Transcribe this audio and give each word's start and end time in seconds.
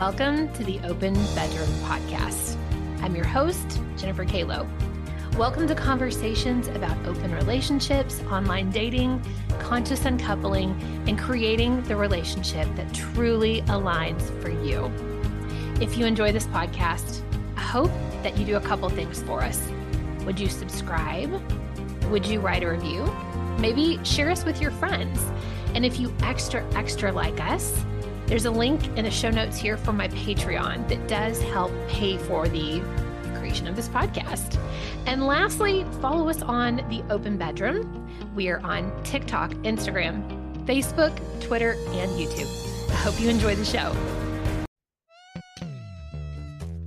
Welcome 0.00 0.52
to 0.54 0.64
the 0.64 0.80
Open 0.80 1.14
Bedroom 1.36 1.68
Podcast. 1.84 2.56
I'm 3.00 3.14
your 3.14 3.24
host, 3.24 3.80
Jennifer 3.96 4.24
Kaylo. 4.24 4.66
Welcome 5.36 5.68
to 5.68 5.74
conversations 5.76 6.66
about 6.66 6.98
open 7.06 7.32
relationships, 7.32 8.20
online 8.22 8.70
dating, 8.70 9.24
conscious 9.60 10.04
uncoupling, 10.04 10.72
and 11.06 11.16
creating 11.16 11.80
the 11.84 11.94
relationship 11.94 12.66
that 12.74 12.92
truly 12.92 13.62
aligns 13.62 14.20
for 14.42 14.50
you. 14.50 14.90
If 15.80 15.96
you 15.96 16.06
enjoy 16.06 16.32
this 16.32 16.48
podcast, 16.48 17.22
I 17.56 17.60
hope 17.60 17.92
that 18.24 18.36
you 18.36 18.44
do 18.44 18.56
a 18.56 18.60
couple 18.60 18.88
things 18.88 19.22
for 19.22 19.42
us. 19.42 19.62
Would 20.26 20.40
you 20.40 20.48
subscribe? 20.48 21.40
Would 22.10 22.26
you 22.26 22.40
write 22.40 22.64
a 22.64 22.68
review? 22.68 23.04
Maybe 23.60 24.00
share 24.02 24.32
us 24.32 24.44
with 24.44 24.60
your 24.60 24.72
friends. 24.72 25.24
And 25.72 25.86
if 25.86 26.00
you 26.00 26.12
extra, 26.20 26.66
extra 26.74 27.12
like 27.12 27.40
us, 27.40 27.84
there's 28.26 28.46
a 28.46 28.50
link 28.50 28.86
in 28.96 29.04
the 29.04 29.10
show 29.10 29.30
notes 29.30 29.56
here 29.58 29.76
for 29.76 29.92
my 29.92 30.08
Patreon 30.08 30.88
that 30.88 31.06
does 31.08 31.40
help 31.42 31.70
pay 31.88 32.16
for 32.16 32.48
the 32.48 32.80
creation 33.36 33.66
of 33.66 33.76
this 33.76 33.88
podcast. 33.88 34.58
And 35.06 35.26
lastly, 35.26 35.84
follow 36.00 36.28
us 36.28 36.40
on 36.42 36.76
the 36.88 37.02
Open 37.10 37.36
Bedroom. 37.36 38.08
We 38.34 38.48
are 38.48 38.60
on 38.60 38.92
TikTok, 39.04 39.50
Instagram, 39.62 40.64
Facebook, 40.64 41.14
Twitter, 41.42 41.72
and 41.88 42.10
YouTube. 42.12 42.90
I 42.90 42.94
hope 42.94 43.20
you 43.20 43.28
enjoy 43.28 43.54
the 43.54 43.64
show. 43.64 44.23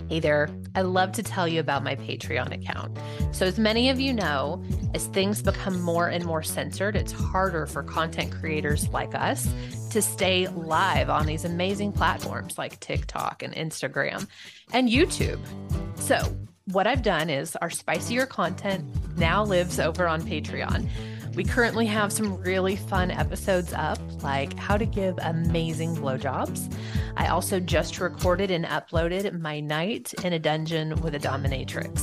Hey 0.10 0.22
there. 0.22 0.50
I 0.74 0.84
love 0.84 1.12
to 1.14 1.24
tell 1.24 1.50
you 1.50 1.60
about 1.60 1.84
my 1.84 1.98
Patreon 1.98 2.54
account. 2.54 2.98
So, 3.34 3.46
as 3.46 3.60
many 3.60 3.90
of 3.90 4.00
you 4.00 4.14
know, 4.14 4.64
as 4.94 5.08
things 5.08 5.42
become 5.42 5.82
more 5.82 6.08
and 6.08 6.24
more 6.24 6.42
censored, 6.42 6.96
it's 6.96 7.12
harder 7.12 7.66
for 7.66 7.84
content 7.84 8.32
creators 8.32 8.88
like 8.90 9.14
us 9.14 9.50
to 9.90 10.02
stay 10.02 10.48
live 10.48 11.10
on 11.10 11.26
these 11.26 11.44
amazing 11.44 11.92
platforms 11.92 12.58
like 12.58 12.80
TikTok 12.80 13.44
and 13.44 13.54
Instagram 13.54 14.28
and 14.72 14.88
YouTube. 14.88 15.40
So, 15.96 16.38
what 16.72 16.88
I've 16.88 17.02
done 17.02 17.30
is 17.30 17.58
our 17.58 17.70
spicier 17.70 18.26
content 18.26 18.86
now 19.18 19.44
lives 19.44 19.78
over 19.78 20.08
on 20.08 20.22
Patreon. 20.22 20.90
We 21.38 21.44
currently 21.44 21.86
have 21.86 22.12
some 22.12 22.42
really 22.42 22.76
fun 22.76 23.12
episodes 23.12 23.72
up, 23.72 24.00
like 24.24 24.58
how 24.58 24.76
to 24.76 24.88
give 24.88 25.20
amazing 25.22 25.96
blowjobs. 25.96 26.74
I 27.16 27.28
also 27.28 27.60
just 27.60 28.00
recorded 28.00 28.50
and 28.50 28.66
uploaded 28.66 29.40
my 29.40 29.60
night 29.60 30.16
in 30.24 30.34
a 30.34 30.40
dungeon 30.40 31.00
with 31.02 31.14
a 31.14 31.20
dominatrix. 31.20 32.02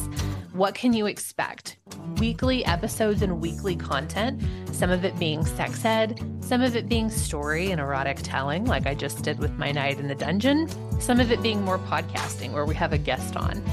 What 0.53 0.77
can 0.77 0.93
you 0.93 1.07
expect? 1.07 1.79
Weekly 2.19 2.65
episodes 2.65 3.23
and 3.23 3.41
weekly 3.41 3.75
content, 3.75 4.41
some 4.71 4.91
of 4.91 5.05
it 5.05 5.19
being 5.19 5.45
sex 5.45 5.85
ed, 5.85 6.25
some 6.39 6.63
of 6.63 6.77
it 6.77 6.89
being 6.89 7.11
story 7.11 7.73
and 7.73 7.81
erotic 7.81 8.19
telling, 8.23 8.67
like 8.67 8.87
I 8.87 8.95
just 8.95 9.25
did 9.25 9.41
with 9.41 9.59
my 9.59 9.73
night 9.73 9.99
in 9.99 10.07
the 10.07 10.15
dungeon, 10.15 10.69
some 11.01 11.19
of 11.19 11.33
it 11.33 11.43
being 11.43 11.61
more 11.61 11.79
podcasting, 11.79 12.53
where 12.53 12.67
we 12.67 12.77
have 12.77 12.93
a 12.93 12.99
guest 12.99 13.35
on. 13.35 13.65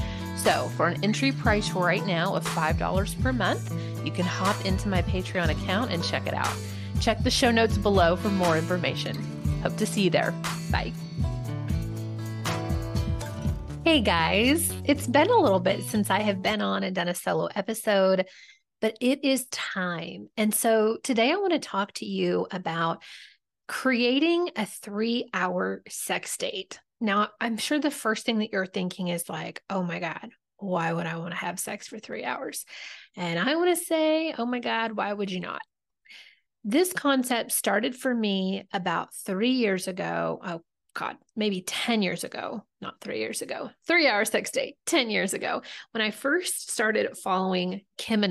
So, 0.42 0.68
for 0.76 0.88
an 0.88 1.02
entry 1.04 1.30
price 1.30 1.70
right 1.70 2.04
now 2.04 2.34
of 2.34 2.44
$5 2.44 3.22
per 3.22 3.32
month, 3.32 3.72
you 4.04 4.10
can 4.10 4.24
hop 4.24 4.64
into 4.64 4.88
my 4.88 5.00
Patreon 5.02 5.50
account 5.50 5.92
and 5.92 6.02
check 6.02 6.26
it 6.26 6.34
out. 6.34 6.52
Check 7.00 7.22
the 7.22 7.30
show 7.30 7.52
notes 7.52 7.78
below 7.78 8.16
for 8.16 8.28
more 8.28 8.58
information. 8.58 9.16
Hope 9.62 9.76
to 9.76 9.86
see 9.86 10.02
you 10.02 10.10
there. 10.10 10.32
Bye. 10.72 10.92
Hey 13.84 14.00
guys, 14.00 14.74
it's 14.84 15.06
been 15.06 15.30
a 15.30 15.38
little 15.38 15.60
bit 15.60 15.84
since 15.84 16.10
I 16.10 16.18
have 16.22 16.42
been 16.42 16.60
on 16.60 16.82
and 16.82 16.92
done 16.92 17.06
a 17.06 17.14
solo 17.14 17.48
episode, 17.54 18.26
but 18.80 18.96
it 19.00 19.22
is 19.22 19.46
time. 19.46 20.28
And 20.36 20.52
so 20.52 20.98
today 21.04 21.30
I 21.30 21.36
want 21.36 21.52
to 21.52 21.60
talk 21.60 21.92
to 21.94 22.04
you 22.04 22.48
about 22.50 23.00
creating 23.68 24.50
a 24.56 24.66
three 24.66 25.28
hour 25.32 25.84
sex 25.88 26.36
date. 26.36 26.80
Now, 27.02 27.30
I'm 27.40 27.56
sure 27.56 27.80
the 27.80 27.90
first 27.90 28.24
thing 28.24 28.38
that 28.38 28.52
you're 28.52 28.64
thinking 28.64 29.08
is 29.08 29.28
like, 29.28 29.60
oh 29.68 29.82
my 29.82 29.98
God, 29.98 30.30
why 30.58 30.92
would 30.92 31.06
I 31.06 31.16
want 31.16 31.32
to 31.32 31.36
have 31.36 31.58
sex 31.58 31.88
for 31.88 31.98
three 31.98 32.24
hours? 32.24 32.64
And 33.16 33.40
I 33.40 33.56
want 33.56 33.76
to 33.76 33.84
say, 33.84 34.32
oh 34.38 34.46
my 34.46 34.60
God, 34.60 34.92
why 34.92 35.12
would 35.12 35.30
you 35.30 35.40
not? 35.40 35.60
This 36.62 36.92
concept 36.92 37.50
started 37.50 37.96
for 37.96 38.14
me 38.14 38.68
about 38.72 39.12
three 39.26 39.50
years 39.50 39.88
ago. 39.88 40.38
Oh, 40.44 40.60
God, 40.94 41.16
maybe 41.34 41.62
10 41.62 42.02
years 42.02 42.22
ago, 42.22 42.64
not 42.80 43.00
three 43.00 43.18
years 43.18 43.42
ago, 43.42 43.70
three 43.86 44.06
hour 44.06 44.24
sex 44.24 44.52
date, 44.52 44.76
10 44.86 45.10
years 45.10 45.34
ago, 45.34 45.62
when 45.90 46.02
I 46.02 46.12
first 46.12 46.70
started 46.70 47.16
following 47.16 47.80
Kim 47.98 48.22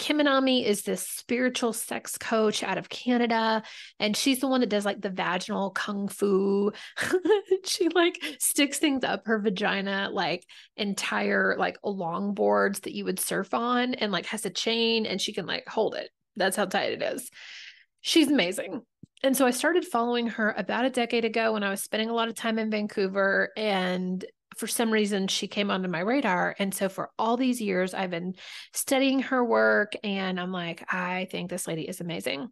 Anami. 0.00 0.06
Kim 0.06 0.18
Anami 0.18 0.64
is 0.64 0.82
this 0.82 1.06
spiritual 1.06 1.72
sex 1.72 2.18
coach 2.18 2.62
out 2.62 2.78
of 2.78 2.88
Canada, 2.88 3.62
and 3.98 4.16
she's 4.16 4.40
the 4.40 4.48
one 4.48 4.60
that 4.60 4.70
does 4.70 4.84
like 4.84 5.00
the 5.00 5.10
vaginal 5.10 5.70
kung 5.70 6.08
fu. 6.08 6.72
she 7.64 7.88
like 7.88 8.18
sticks 8.38 8.78
things 8.78 9.04
up 9.04 9.26
her 9.26 9.38
vagina, 9.38 10.08
like 10.12 10.44
entire 10.76 11.56
like 11.58 11.78
longboards 11.82 12.82
that 12.82 12.94
you 12.94 13.04
would 13.04 13.20
surf 13.20 13.54
on, 13.54 13.94
and 13.94 14.12
like 14.12 14.26
has 14.26 14.44
a 14.46 14.50
chain, 14.50 15.06
and 15.06 15.20
she 15.20 15.32
can 15.32 15.46
like 15.46 15.68
hold 15.68 15.94
it. 15.94 16.10
That's 16.36 16.56
how 16.56 16.66
tight 16.66 16.92
it 16.92 17.02
is. 17.02 17.30
She's 18.00 18.28
amazing. 18.28 18.82
And 19.22 19.36
so 19.36 19.46
I 19.46 19.50
started 19.50 19.84
following 19.84 20.28
her 20.28 20.54
about 20.56 20.86
a 20.86 20.90
decade 20.90 21.26
ago 21.26 21.52
when 21.52 21.62
I 21.62 21.68
was 21.68 21.82
spending 21.82 22.08
a 22.08 22.14
lot 22.14 22.28
of 22.28 22.34
time 22.34 22.58
in 22.58 22.70
Vancouver 22.70 23.50
and 23.54 24.24
for 24.60 24.66
some 24.66 24.92
reason 24.92 25.26
she 25.26 25.48
came 25.48 25.70
onto 25.70 25.88
my 25.88 26.00
radar. 26.00 26.54
And 26.58 26.74
so 26.74 26.90
for 26.90 27.08
all 27.18 27.38
these 27.38 27.62
years 27.62 27.94
i've 27.94 28.10
been 28.10 28.34
studying 28.74 29.20
her 29.20 29.42
work 29.42 29.94
and 30.04 30.38
i'm 30.38 30.52
like 30.52 30.84
i 30.92 31.26
think 31.30 31.48
this 31.48 31.66
lady 31.66 31.88
is 31.88 32.00
amazing. 32.00 32.50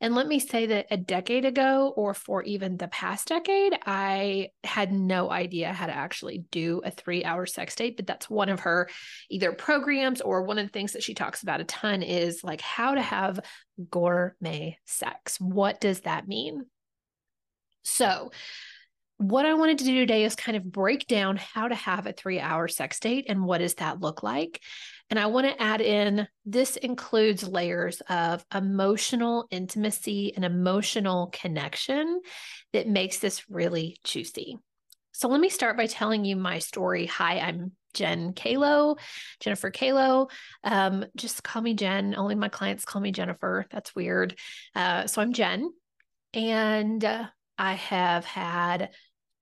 And 0.00 0.14
let 0.14 0.28
me 0.28 0.38
say 0.38 0.66
that 0.66 0.86
a 0.92 0.96
decade 0.96 1.44
ago 1.44 1.92
or 1.96 2.14
for 2.14 2.44
even 2.44 2.76
the 2.76 2.88
past 2.88 3.28
decade 3.28 3.78
i 3.86 4.50
had 4.62 4.92
no 4.92 5.30
idea 5.30 5.72
how 5.72 5.86
to 5.86 5.96
actually 5.96 6.44
do 6.50 6.82
a 6.84 6.90
3 6.90 7.24
hour 7.24 7.46
sex 7.46 7.74
date 7.74 7.96
but 7.96 8.06
that's 8.06 8.28
one 8.28 8.50
of 8.50 8.60
her 8.60 8.90
either 9.30 9.52
programs 9.52 10.20
or 10.20 10.42
one 10.42 10.58
of 10.58 10.66
the 10.66 10.72
things 10.72 10.92
that 10.92 11.02
she 11.02 11.14
talks 11.14 11.42
about 11.42 11.62
a 11.62 11.64
ton 11.64 12.02
is 12.02 12.44
like 12.44 12.60
how 12.60 12.94
to 12.94 13.02
have 13.02 13.40
gourmet 13.90 14.76
sex. 14.84 15.40
What 15.40 15.80
does 15.80 16.00
that 16.00 16.28
mean? 16.28 16.66
So 17.84 18.32
what 19.18 19.46
I 19.46 19.54
wanted 19.54 19.78
to 19.78 19.84
do 19.84 19.94
today 19.96 20.24
is 20.24 20.36
kind 20.36 20.56
of 20.56 20.70
break 20.70 21.08
down 21.08 21.36
how 21.36 21.66
to 21.66 21.74
have 21.74 22.06
a 22.06 22.12
three 22.12 22.38
hour 22.38 22.68
sex 22.68 23.00
date 23.00 23.26
and 23.28 23.44
what 23.44 23.58
does 23.58 23.74
that 23.74 24.00
look 24.00 24.22
like. 24.22 24.62
And 25.10 25.18
I 25.18 25.26
want 25.26 25.46
to 25.46 25.60
add 25.60 25.80
in 25.80 26.28
this 26.46 26.76
includes 26.76 27.46
layers 27.46 28.00
of 28.08 28.44
emotional 28.54 29.48
intimacy 29.50 30.34
and 30.36 30.44
emotional 30.44 31.28
connection 31.32 32.20
that 32.72 32.88
makes 32.88 33.18
this 33.18 33.50
really 33.50 33.98
juicy. 34.04 34.58
So 35.12 35.26
let 35.26 35.40
me 35.40 35.48
start 35.48 35.76
by 35.76 35.86
telling 35.86 36.24
you 36.24 36.36
my 36.36 36.60
story. 36.60 37.06
Hi, 37.06 37.40
I'm 37.40 37.72
Jen 37.94 38.34
Kaylo, 38.34 38.98
Jennifer 39.40 39.72
Kaylo. 39.72 40.30
Um, 40.62 41.04
just 41.16 41.42
call 41.42 41.60
me 41.60 41.74
Jen. 41.74 42.14
Only 42.16 42.36
my 42.36 42.48
clients 42.48 42.84
call 42.84 43.02
me 43.02 43.10
Jennifer. 43.10 43.66
That's 43.72 43.96
weird. 43.96 44.38
Uh, 44.76 45.08
so 45.08 45.20
I'm 45.20 45.32
Jen, 45.32 45.72
and 46.34 47.04
uh, 47.04 47.24
I 47.58 47.72
have 47.72 48.24
had 48.24 48.90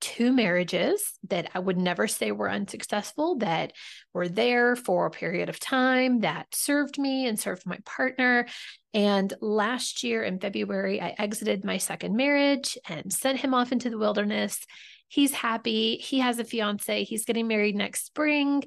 two 0.01 0.33
marriages 0.33 1.13
that 1.29 1.51
I 1.55 1.59
would 1.59 1.79
never 1.79 2.07
say 2.07 2.33
were 2.33 2.51
unsuccessful, 2.51 3.37
that 3.39 3.73
were 4.13 4.29
there 4.29 4.77
for 4.77 5.07
a 5.07 5.11
period 5.11 5.49
of 5.49 5.59
time, 5.59 6.21
that 6.21 6.47
served 6.55 6.99
me 6.99 7.27
and 7.27 7.39
served 7.39 7.67
my 7.67 7.79
partner. 7.85 8.47
And 8.95 9.33
last 9.41 10.03
year 10.03 10.23
in 10.23 10.39
February, 10.39 11.01
I 11.01 11.15
exited 11.19 11.65
my 11.65 11.79
second 11.79 12.17
marriage 12.17 12.79
and 12.89 13.13
sent 13.13 13.41
him 13.41 13.55
off 13.55 13.73
into 13.73 13.91
the 13.91 13.99
wilderness. 13.99 14.65
He's 15.09 15.33
happy. 15.33 15.97
He 15.97 16.19
has 16.19 16.39
a 16.39 16.45
fiance. 16.45 17.05
He's 17.05 17.25
getting 17.25 17.47
married 17.47 17.77
next 17.77 18.07
spring. 18.07 18.65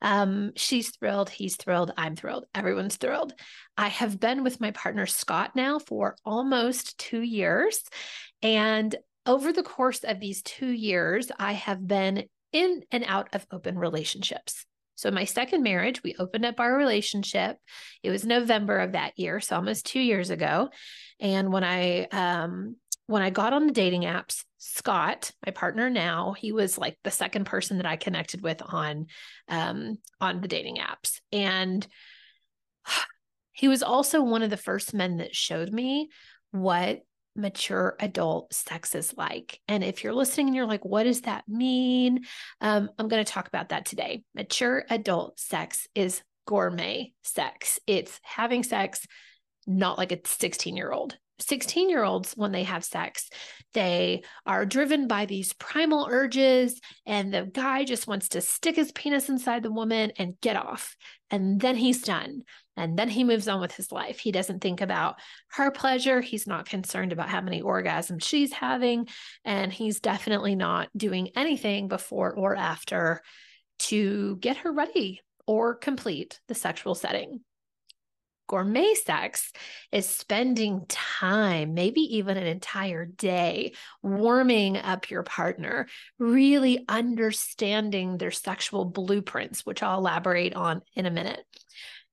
Um, 0.00 0.52
she's 0.56 0.90
thrilled. 0.96 1.28
He's 1.28 1.56
thrilled. 1.56 1.92
I'm 1.96 2.16
thrilled. 2.16 2.46
Everyone's 2.54 2.96
thrilled. 2.96 3.34
I 3.76 3.88
have 3.88 4.18
been 4.18 4.42
with 4.42 4.60
my 4.60 4.70
partner, 4.70 5.06
Scott, 5.06 5.54
now 5.54 5.78
for 5.78 6.16
almost 6.24 6.98
two 6.98 7.20
years. 7.20 7.82
And 8.42 8.94
over 9.26 9.52
the 9.52 9.62
course 9.62 10.04
of 10.04 10.20
these 10.20 10.42
two 10.42 10.70
years, 10.70 11.30
I 11.38 11.52
have 11.52 11.86
been 11.86 12.24
in 12.52 12.84
and 12.90 13.04
out 13.06 13.28
of 13.32 13.46
open 13.50 13.78
relationships. 13.78 14.66
So, 14.94 15.10
my 15.10 15.24
second 15.24 15.62
marriage, 15.62 16.02
we 16.02 16.14
opened 16.18 16.44
up 16.44 16.60
our 16.60 16.76
relationship. 16.76 17.56
It 18.02 18.10
was 18.10 18.24
November 18.24 18.78
of 18.78 18.92
that 18.92 19.18
year, 19.18 19.40
so 19.40 19.56
almost 19.56 19.86
two 19.86 20.00
years 20.00 20.30
ago. 20.30 20.70
And 21.18 21.52
when 21.52 21.64
I 21.64 22.04
um, 22.04 22.76
when 23.06 23.22
I 23.22 23.30
got 23.30 23.52
on 23.52 23.66
the 23.66 23.72
dating 23.72 24.02
apps, 24.02 24.44
Scott, 24.58 25.32
my 25.44 25.52
partner 25.52 25.90
now, 25.90 26.32
he 26.32 26.52
was 26.52 26.78
like 26.78 26.98
the 27.02 27.10
second 27.10 27.46
person 27.46 27.78
that 27.78 27.86
I 27.86 27.96
connected 27.96 28.42
with 28.42 28.62
on 28.64 29.06
um, 29.48 29.98
on 30.20 30.40
the 30.40 30.48
dating 30.48 30.76
apps, 30.76 31.20
and 31.32 31.86
he 33.52 33.68
was 33.68 33.82
also 33.82 34.22
one 34.22 34.42
of 34.42 34.50
the 34.50 34.56
first 34.56 34.94
men 34.94 35.16
that 35.16 35.34
showed 35.34 35.72
me 35.72 36.10
what 36.52 37.00
mature 37.34 37.96
adult 38.00 38.52
sex 38.52 38.94
is 38.94 39.14
like. 39.16 39.60
And 39.68 39.82
if 39.82 40.04
you're 40.04 40.14
listening 40.14 40.48
and 40.48 40.56
you're 40.56 40.66
like, 40.66 40.84
what 40.84 41.04
does 41.04 41.22
that 41.22 41.48
mean? 41.48 42.24
Um, 42.60 42.90
I'm 42.98 43.08
going 43.08 43.24
to 43.24 43.32
talk 43.32 43.48
about 43.48 43.70
that 43.70 43.86
today. 43.86 44.24
Mature 44.34 44.84
adult 44.90 45.38
sex 45.38 45.86
is 45.94 46.22
gourmet 46.46 47.12
sex, 47.22 47.78
it's 47.86 48.20
having 48.22 48.62
sex 48.62 49.06
not 49.66 49.96
like 49.98 50.12
a 50.12 50.18
16 50.24 50.76
year 50.76 50.92
old. 50.92 51.16
16 51.42 51.90
year 51.90 52.04
olds, 52.04 52.32
when 52.32 52.52
they 52.52 52.64
have 52.64 52.84
sex, 52.84 53.28
they 53.74 54.22
are 54.46 54.66
driven 54.66 55.08
by 55.08 55.26
these 55.26 55.52
primal 55.54 56.08
urges, 56.10 56.80
and 57.06 57.32
the 57.32 57.48
guy 57.52 57.84
just 57.84 58.06
wants 58.06 58.28
to 58.30 58.40
stick 58.40 58.76
his 58.76 58.92
penis 58.92 59.28
inside 59.28 59.62
the 59.62 59.72
woman 59.72 60.12
and 60.18 60.40
get 60.40 60.56
off. 60.56 60.96
And 61.30 61.60
then 61.60 61.76
he's 61.76 62.02
done. 62.02 62.42
And 62.76 62.98
then 62.98 63.08
he 63.08 63.24
moves 63.24 63.48
on 63.48 63.60
with 63.60 63.72
his 63.72 63.92
life. 63.92 64.18
He 64.18 64.32
doesn't 64.32 64.60
think 64.60 64.80
about 64.80 65.16
her 65.52 65.70
pleasure. 65.70 66.20
He's 66.20 66.46
not 66.46 66.68
concerned 66.68 67.12
about 67.12 67.28
how 67.28 67.40
many 67.40 67.62
orgasms 67.62 68.24
she's 68.24 68.52
having. 68.52 69.08
And 69.44 69.72
he's 69.72 70.00
definitely 70.00 70.54
not 70.54 70.88
doing 70.96 71.30
anything 71.36 71.88
before 71.88 72.32
or 72.32 72.56
after 72.56 73.20
to 73.80 74.36
get 74.36 74.58
her 74.58 74.72
ready 74.72 75.20
or 75.46 75.74
complete 75.74 76.40
the 76.48 76.54
sexual 76.54 76.94
setting. 76.94 77.40
Gourmet 78.48 78.94
sex 78.94 79.52
is 79.92 80.06
spending 80.06 80.84
time, 80.88 81.74
maybe 81.74 82.00
even 82.16 82.36
an 82.36 82.46
entire 82.46 83.06
day, 83.06 83.72
warming 84.02 84.76
up 84.76 85.10
your 85.10 85.22
partner, 85.22 85.86
really 86.18 86.84
understanding 86.88 88.18
their 88.18 88.30
sexual 88.30 88.84
blueprints, 88.84 89.64
which 89.64 89.82
I'll 89.82 89.98
elaborate 89.98 90.54
on 90.54 90.82
in 90.94 91.06
a 91.06 91.10
minute. 91.10 91.44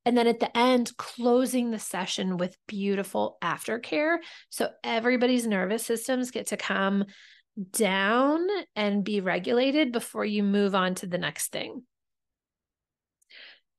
And 0.05 0.17
then 0.17 0.27
at 0.27 0.39
the 0.39 0.55
end, 0.57 0.95
closing 0.97 1.71
the 1.71 1.79
session 1.79 2.37
with 2.37 2.57
beautiful 2.67 3.37
aftercare. 3.43 4.17
So 4.49 4.69
everybody's 4.83 5.45
nervous 5.45 5.85
systems 5.85 6.31
get 6.31 6.47
to 6.47 6.57
come 6.57 7.05
down 7.71 8.47
and 8.75 9.03
be 9.03 9.19
regulated 9.19 9.91
before 9.91 10.25
you 10.25 10.43
move 10.43 10.73
on 10.73 10.95
to 10.95 11.07
the 11.07 11.17
next 11.17 11.51
thing. 11.51 11.83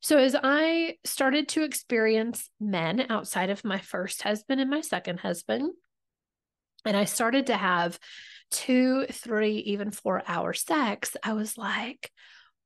So, 0.00 0.17
as 0.17 0.35
I 0.43 0.97
started 1.05 1.49
to 1.50 1.62
experience 1.62 2.49
men 2.58 3.06
outside 3.11 3.50
of 3.50 3.64
my 3.64 3.79
first 3.79 4.23
husband 4.23 4.61
and 4.61 4.70
my 4.70 4.81
second 4.81 5.20
husband, 5.20 5.73
and 6.87 6.97
I 6.97 7.05
started 7.05 7.49
to 7.49 7.56
have 7.56 7.99
two, 8.50 9.06
three, 9.06 9.58
even 9.58 9.91
four 9.91 10.23
hour 10.26 10.55
sex, 10.55 11.17
I 11.23 11.35
was 11.35 11.58
like, 11.58 12.11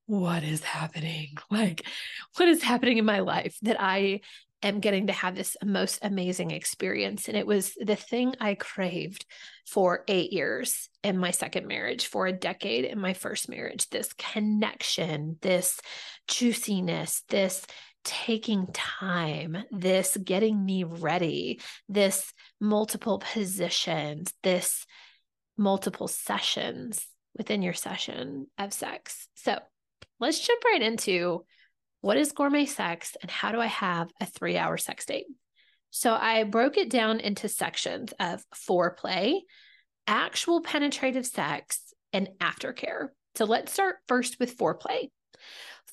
what 0.07 0.45
is 0.45 0.63
happening? 0.63 1.37
Like, 1.51 1.87
what 2.37 2.49
is 2.49 2.63
happening 2.63 2.99
in 2.99 3.05
my 3.05 3.21
life 3.21 3.57
that 3.63 3.81
I 3.81 4.21
am 4.65 4.81
getting 4.81 5.09
to 5.09 5.13
have 5.13 5.37
this 5.37 5.57
most 5.63 5.99
amazing 6.03 6.51
experience. 6.51 7.29
And 7.29 7.37
it 7.37 7.47
was 7.47 7.75
the 7.79 7.97
thing 7.97 8.35
I 8.41 8.55
craved 8.55 9.27
for 9.67 10.05
eight 10.09 10.33
years 10.33 10.89
in 11.03 11.19
my 11.19 11.33
second 11.33 11.67
marriage, 11.67 12.07
for 12.07 12.27
a 12.27 12.33
decade 12.33 12.87
in 12.87 12.99
my 12.99 13.13
first 13.13 13.49
marriage 13.49 13.89
this 13.91 14.13
connection, 14.15 15.37
this 15.43 15.79
juiciness, 16.29 17.23
this 17.29 17.67
taking 18.05 18.67
time, 18.73 19.57
this 19.71 20.17
getting 20.23 20.63
me 20.65 20.85
ready, 20.85 21.61
this 21.89 22.33
multiple 22.61 23.19
positions, 23.33 24.33
this 24.43 24.85
multiple 25.57 26.09
sessions 26.09 27.07
within 27.37 27.63
your 27.63 27.73
session 27.73 28.47
of 28.59 28.73
sex. 28.73 29.29
So 29.35 29.59
let's 30.21 30.47
jump 30.47 30.63
right 30.65 30.83
into 30.83 31.45
what 32.01 32.17
is 32.19 32.33
gourmet 32.33 32.67
sex 32.67 33.17
and 33.23 33.31
how 33.31 33.53
do 33.53 33.61
I 33.61 33.67
have 33.67 34.11
a 34.21 34.27
three 34.27 34.59
hour 34.59 34.77
sex 34.77 35.07
date? 35.07 35.27
So 35.91 36.13
I 36.13 36.45
broke 36.45 36.77
it 36.77 36.91
down 36.91 37.21
into 37.21 37.49
sections 37.49 38.13
of 38.21 38.45
foreplay, 38.69 39.39
actual 40.07 40.61
penetrative 40.61 41.25
sex, 41.25 41.81
and 42.13 42.29
aftercare. 42.41 43.09
So 43.37 43.45
let's 43.45 43.73
start 43.73 43.97
first 44.07 44.39
with 44.39 44.59
foreplay. 44.59 45.09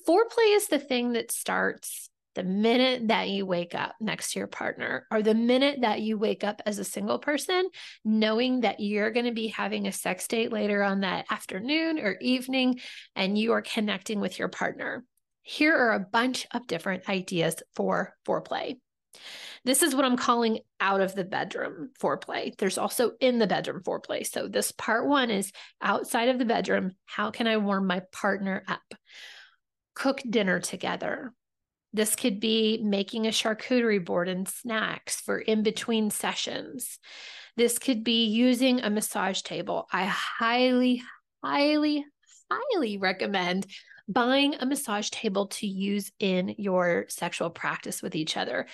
Foreplay 0.06 0.56
is 0.56 0.68
the 0.68 0.78
thing 0.78 1.12
that 1.12 1.30
starts 1.30 2.10
the 2.34 2.42
minute 2.42 3.08
that 3.08 3.28
you 3.28 3.44
wake 3.44 3.74
up 3.74 3.94
next 4.00 4.32
to 4.32 4.38
your 4.38 4.48
partner, 4.48 5.06
or 5.10 5.22
the 5.22 5.34
minute 5.34 5.80
that 5.82 6.00
you 6.00 6.16
wake 6.16 6.44
up 6.44 6.62
as 6.64 6.78
a 6.78 6.84
single 6.84 7.18
person, 7.18 7.68
knowing 8.04 8.60
that 8.60 8.80
you're 8.80 9.10
going 9.10 9.26
to 9.26 9.32
be 9.32 9.48
having 9.48 9.86
a 9.86 9.92
sex 9.92 10.26
date 10.26 10.52
later 10.52 10.82
on 10.82 11.00
that 11.00 11.26
afternoon 11.30 11.98
or 11.98 12.16
evening, 12.20 12.80
and 13.14 13.36
you 13.36 13.52
are 13.52 13.62
connecting 13.62 14.20
with 14.20 14.38
your 14.38 14.48
partner. 14.48 15.04
Here 15.42 15.76
are 15.76 15.92
a 15.92 16.00
bunch 16.00 16.46
of 16.52 16.66
different 16.66 17.08
ideas 17.08 17.56
for 17.74 18.14
foreplay. 18.26 18.76
This 19.64 19.82
is 19.82 19.94
what 19.94 20.04
I'm 20.04 20.16
calling 20.16 20.60
out 20.80 21.00
of 21.00 21.14
the 21.14 21.24
bedroom 21.24 21.90
foreplay. 22.00 22.56
There's 22.56 22.78
also 22.78 23.12
in 23.20 23.38
the 23.38 23.46
bedroom 23.46 23.82
foreplay. 23.82 24.26
So, 24.26 24.48
this 24.48 24.72
part 24.72 25.06
one 25.06 25.30
is 25.30 25.52
outside 25.82 26.30
of 26.30 26.38
the 26.38 26.46
bedroom. 26.46 26.92
How 27.04 27.30
can 27.30 27.46
I 27.46 27.58
warm 27.58 27.86
my 27.86 28.02
partner 28.10 28.64
up? 28.66 28.80
Cook 29.94 30.22
dinner 30.28 30.60
together. 30.60 31.32
This 31.92 32.16
could 32.16 32.40
be 32.40 32.80
making 32.82 33.26
a 33.26 33.30
charcuterie 33.30 34.04
board 34.04 34.28
and 34.28 34.48
snacks 34.48 35.20
for 35.20 35.38
in 35.38 35.62
between 35.62 36.10
sessions. 36.10 36.98
This 37.56 37.78
could 37.78 38.02
be 38.02 38.24
using 38.26 38.80
a 38.80 38.88
massage 38.88 39.42
table. 39.42 39.86
I 39.92 40.04
highly, 40.04 41.02
highly, 41.44 42.06
highly 42.50 42.96
recommend 42.96 43.66
buying 44.08 44.54
a 44.54 44.66
massage 44.66 45.10
table 45.10 45.48
to 45.48 45.66
use 45.66 46.10
in 46.18 46.54
your 46.58 47.06
sexual 47.08 47.50
practice 47.50 48.02
with 48.02 48.14
each 48.14 48.36
other. 48.36 48.66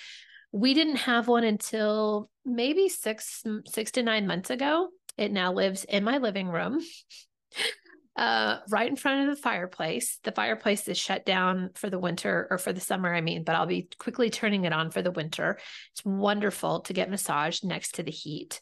We 0.51 0.73
didn't 0.73 0.97
have 0.97 1.27
one 1.27 1.43
until 1.43 2.29
maybe 2.45 2.89
six, 2.89 3.43
six 3.67 3.91
to 3.91 4.03
nine 4.03 4.27
months 4.27 4.49
ago. 4.49 4.89
It 5.17 5.31
now 5.31 5.51
lives 5.51 5.83
in 5.83 6.03
my 6.03 6.17
living 6.17 6.47
room. 6.47 6.79
Uh, 8.19 8.59
right 8.67 8.89
in 8.89 8.97
front 8.97 9.29
of 9.29 9.33
the 9.33 9.41
fireplace. 9.41 10.19
The 10.25 10.33
fireplace 10.33 10.89
is 10.89 10.97
shut 10.97 11.25
down 11.25 11.69
for 11.75 11.89
the 11.89 11.97
winter 11.97 12.49
or 12.51 12.57
for 12.57 12.73
the 12.73 12.81
summer, 12.81 13.15
I 13.15 13.21
mean, 13.21 13.45
but 13.45 13.55
I'll 13.55 13.65
be 13.65 13.87
quickly 13.97 14.29
turning 14.29 14.65
it 14.65 14.73
on 14.73 14.91
for 14.91 15.01
the 15.01 15.09
winter. 15.09 15.57
It's 15.93 16.03
wonderful 16.03 16.81
to 16.81 16.91
get 16.91 17.09
massaged 17.09 17.63
next 17.63 17.95
to 17.95 18.03
the 18.03 18.11
heat. 18.11 18.59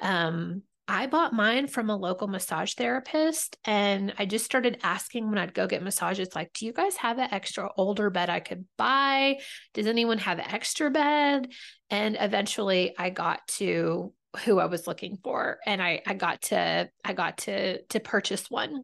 Um, 0.00 0.62
I 0.88 1.06
bought 1.06 1.32
mine 1.32 1.68
from 1.68 1.88
a 1.88 1.96
local 1.96 2.26
massage 2.26 2.74
therapist 2.74 3.56
and 3.64 4.12
I 4.18 4.26
just 4.26 4.44
started 4.44 4.80
asking 4.82 5.28
when 5.28 5.38
I'd 5.38 5.54
go 5.54 5.68
get 5.68 5.84
massages 5.84 6.34
like, 6.34 6.52
do 6.52 6.66
you 6.66 6.72
guys 6.72 6.96
have 6.96 7.20
an 7.20 7.28
extra 7.30 7.70
older 7.76 8.10
bed 8.10 8.28
I 8.28 8.40
could 8.40 8.64
buy? 8.76 9.38
Does 9.72 9.86
anyone 9.86 10.18
have 10.18 10.40
an 10.40 10.50
extra 10.50 10.90
bed? 10.90 11.52
And 11.90 12.16
eventually 12.18 12.92
I 12.98 13.10
got 13.10 13.46
to 13.58 14.12
who 14.44 14.58
I 14.58 14.66
was 14.66 14.88
looking 14.88 15.16
for 15.22 15.58
and 15.64 15.80
I 15.80 16.02
I 16.04 16.14
got 16.14 16.42
to 16.42 16.90
I 17.04 17.12
got 17.12 17.38
to 17.38 17.82
to 17.82 18.00
purchase 18.00 18.50
one. 18.50 18.82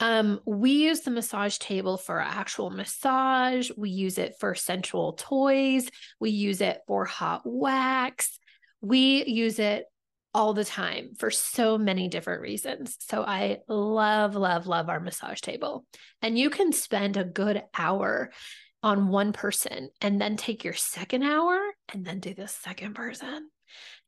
Um, 0.00 0.40
we 0.46 0.70
use 0.70 1.00
the 1.00 1.10
massage 1.10 1.58
table 1.58 1.98
for 1.98 2.20
actual 2.20 2.70
massage. 2.70 3.70
We 3.76 3.90
use 3.90 4.16
it 4.16 4.34
for 4.40 4.54
sensual 4.54 5.12
toys. 5.12 5.90
We 6.18 6.30
use 6.30 6.60
it 6.60 6.80
for 6.86 7.04
hot 7.04 7.42
wax. 7.44 8.38
We 8.80 9.24
use 9.24 9.58
it 9.58 9.84
all 10.32 10.54
the 10.54 10.64
time 10.64 11.10
for 11.18 11.30
so 11.30 11.76
many 11.76 12.08
different 12.08 12.40
reasons. 12.40 12.96
So 13.00 13.22
I 13.22 13.58
love, 13.68 14.36
love, 14.36 14.66
love 14.66 14.88
our 14.88 15.00
massage 15.00 15.40
table. 15.40 15.84
And 16.22 16.38
you 16.38 16.50
can 16.50 16.72
spend 16.72 17.16
a 17.16 17.24
good 17.24 17.62
hour 17.76 18.30
on 18.82 19.08
one 19.08 19.32
person 19.32 19.90
and 20.00 20.20
then 20.20 20.36
take 20.36 20.64
your 20.64 20.74
second 20.74 21.24
hour 21.24 21.58
and 21.92 22.04
then 22.04 22.20
do 22.20 22.32
the 22.32 22.48
second 22.48 22.94
person. 22.94 23.50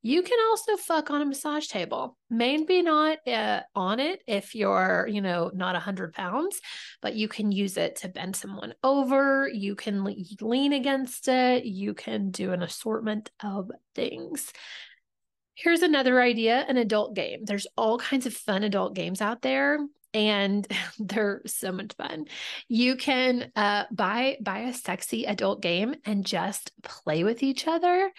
You 0.05 0.23
can 0.23 0.39
also 0.51 0.77
fuck 0.77 1.11
on 1.11 1.23
a 1.23 1.25
massage 1.25 1.69
table. 1.69 2.17
Maybe 2.29 2.83
not 2.83 3.19
uh, 3.27 3.61
on 3.75 4.01
it 4.01 4.21
if 4.27 4.55
you're, 4.55 5.09
you 5.09 5.21
know, 5.21 5.53
not 5.55 5.75
100 5.75 6.13
pounds, 6.13 6.61
but 7.01 7.15
you 7.15 7.29
can 7.29 7.53
use 7.53 7.77
it 7.77 7.97
to 7.97 8.09
bend 8.09 8.35
someone 8.35 8.75
over. 8.83 9.49
You 9.49 9.77
can 9.77 10.05
lean 10.41 10.73
against 10.73 11.29
it. 11.29 11.65
You 11.65 11.95
can 11.95 12.31
do 12.31 12.53
an 12.53 12.65
assortment 12.65 13.31
of 13.43 13.71
things. 13.95 14.53
Here's 15.55 15.83
another 15.83 16.21
idea 16.21 16.65
an 16.69 16.79
adult 16.79 17.15
game. 17.15 17.45
There's 17.45 17.69
all 17.77 17.99
kinds 17.99 18.27
of 18.27 18.35
fun 18.35 18.65
adult 18.65 18.95
games 18.95 19.21
out 19.21 19.43
there 19.43 19.79
and 20.15 20.67
they're 20.99 21.43
so 21.47 21.73
much 21.73 21.93
fun. 21.97 22.27
You 22.69 22.97
can 22.97 23.51
uh, 23.57 23.85
buy 23.91 24.37
buy 24.41 24.61
a 24.61 24.75
sexy 24.75 25.25
adult 25.25 25.63
game 25.63 25.95
and 26.05 26.25
just 26.25 26.73
play 26.83 27.25
with 27.25 27.43
each 27.43 27.67
other. 27.67 28.11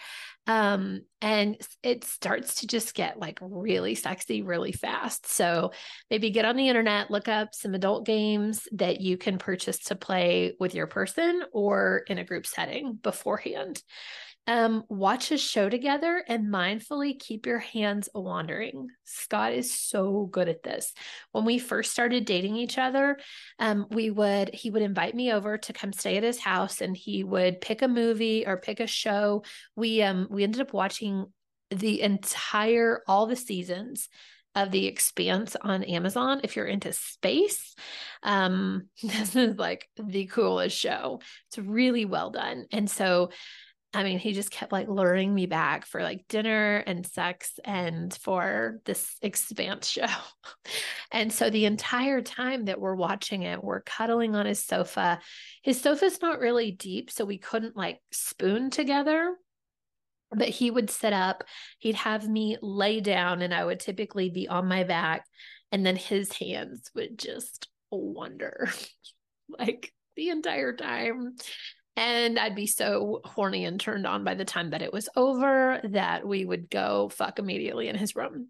Um, 0.45 1.01
and 1.21 1.55
it 1.83 2.03
starts 2.03 2.55
to 2.55 2.67
just 2.67 2.95
get 2.95 3.17
like 3.17 3.39
really 3.41 3.95
sexy 3.95 4.41
really 4.41 4.73
fast. 4.73 5.25
So 5.27 5.71
maybe 6.09 6.31
get 6.31 6.43
on 6.43 6.57
the 6.57 6.67
internet, 6.67 7.09
look 7.09 7.29
up 7.29 7.53
some 7.53 7.73
adult 7.73 8.05
games 8.05 8.67
that 8.73 8.99
you 8.99 9.17
can 9.17 9.37
purchase 9.37 9.79
to 9.85 9.95
play 9.95 10.53
with 10.59 10.75
your 10.75 10.87
person 10.87 11.43
or 11.53 12.03
in 12.07 12.17
a 12.17 12.25
group 12.25 12.45
setting 12.45 12.99
beforehand. 13.01 13.81
Um, 14.45 14.83
watch 14.89 15.31
a 15.31 15.37
show 15.37 15.69
together 15.69 16.21
and 16.27 16.47
mindfully 16.47 17.17
keep 17.17 17.45
your 17.45 17.59
hands 17.59 18.09
wandering. 18.13 18.89
Scott 19.05 19.53
is 19.53 19.73
so 19.73 20.27
good 20.29 20.49
at 20.49 20.63
this. 20.63 20.93
When 21.31 21.45
we 21.45 21.59
first 21.59 21.91
started 21.91 22.25
dating 22.25 22.57
each 22.57 22.77
other, 22.77 23.17
um, 23.57 23.85
we 23.89 24.09
would 24.09 24.53
he 24.53 24.69
would 24.69 24.81
invite 24.81 25.15
me 25.15 25.31
over 25.31 25.57
to 25.57 25.73
come 25.73 25.93
stay 25.93 26.17
at 26.17 26.23
his 26.23 26.39
house, 26.39 26.81
and 26.81 26.95
he 26.95 27.23
would 27.23 27.61
pick 27.61 27.81
a 27.81 27.87
movie 27.87 28.45
or 28.45 28.57
pick 28.57 28.81
a 28.81 28.87
show. 28.87 29.43
We 29.77 30.01
um 30.03 30.27
we 30.29 30.43
ended 30.43 30.61
up 30.61 30.73
watching 30.73 31.27
the 31.71 32.01
entire 32.01 33.01
all 33.07 33.27
the 33.27 33.35
seasons 33.35 34.09
of 34.55 34.69
the 34.69 34.85
expanse 34.85 35.55
on 35.59 35.83
amazon 35.83 36.41
if 36.43 36.55
you're 36.55 36.67
into 36.67 36.93
space 36.93 37.73
um 38.21 38.87
this 39.03 39.35
is 39.35 39.57
like 39.57 39.87
the 39.97 40.27
coolest 40.27 40.77
show 40.77 41.19
it's 41.47 41.57
really 41.57 42.05
well 42.05 42.29
done 42.29 42.65
and 42.71 42.89
so 42.89 43.31
I 43.95 44.03
mean, 44.03 44.17
he 44.17 44.33
just 44.33 44.49
kept 44.49 44.71
like 44.71 44.87
luring 44.87 45.33
me 45.33 45.45
back 45.45 45.85
for 45.85 46.01
like 46.01 46.27
dinner 46.27 46.77
and 46.77 47.05
sex 47.05 47.59
and 47.63 48.11
for 48.11 48.79
this 48.85 49.15
expanse 49.21 49.87
show. 49.87 50.07
and 51.11 51.31
so 51.31 51.49
the 51.49 51.65
entire 51.65 52.21
time 52.21 52.65
that 52.65 52.81
we're 52.81 52.95
watching 52.95 53.43
it, 53.43 53.63
we're 53.63 53.81
cuddling 53.81 54.35
on 54.35 54.47
his 54.47 54.63
sofa. 54.63 55.19
His 55.61 55.79
sofa's 55.79 56.21
not 56.21 56.39
really 56.39 56.71
deep, 56.71 57.11
so 57.11 57.23
we 57.23 57.37
couldn't 57.37 57.77
like 57.77 57.99
spoon 58.11 58.71
together. 58.71 59.35
But 60.35 60.49
he 60.49 60.71
would 60.71 60.89
sit 60.89 61.13
up, 61.13 61.43
he'd 61.77 61.93
have 61.93 62.27
me 62.27 62.57
lay 62.59 62.99
down, 63.01 63.43
and 63.43 63.53
I 63.53 63.63
would 63.63 63.79
typically 63.79 64.31
be 64.31 64.47
on 64.47 64.67
my 64.67 64.83
back. 64.83 65.27
And 65.71 65.85
then 65.85 65.95
his 65.95 66.33
hands 66.33 66.89
would 66.95 67.19
just 67.19 67.67
wander 67.91 68.69
like 69.49 69.93
the 70.15 70.29
entire 70.29 70.75
time. 70.75 71.35
And 71.95 72.39
I'd 72.39 72.55
be 72.55 72.65
so 72.65 73.21
horny 73.23 73.65
and 73.65 73.79
turned 73.79 74.07
on 74.07 74.23
by 74.23 74.33
the 74.33 74.45
time 74.45 74.71
that 74.71 74.81
it 74.81 74.91
was 74.91 75.09
over 75.15 75.79
that 75.83 76.27
we 76.27 76.43
would 76.43 76.69
go 76.69 77.09
fuck 77.09 77.37
immediately 77.39 77.87
in 77.87 77.95
his 77.95 78.15
room. 78.15 78.49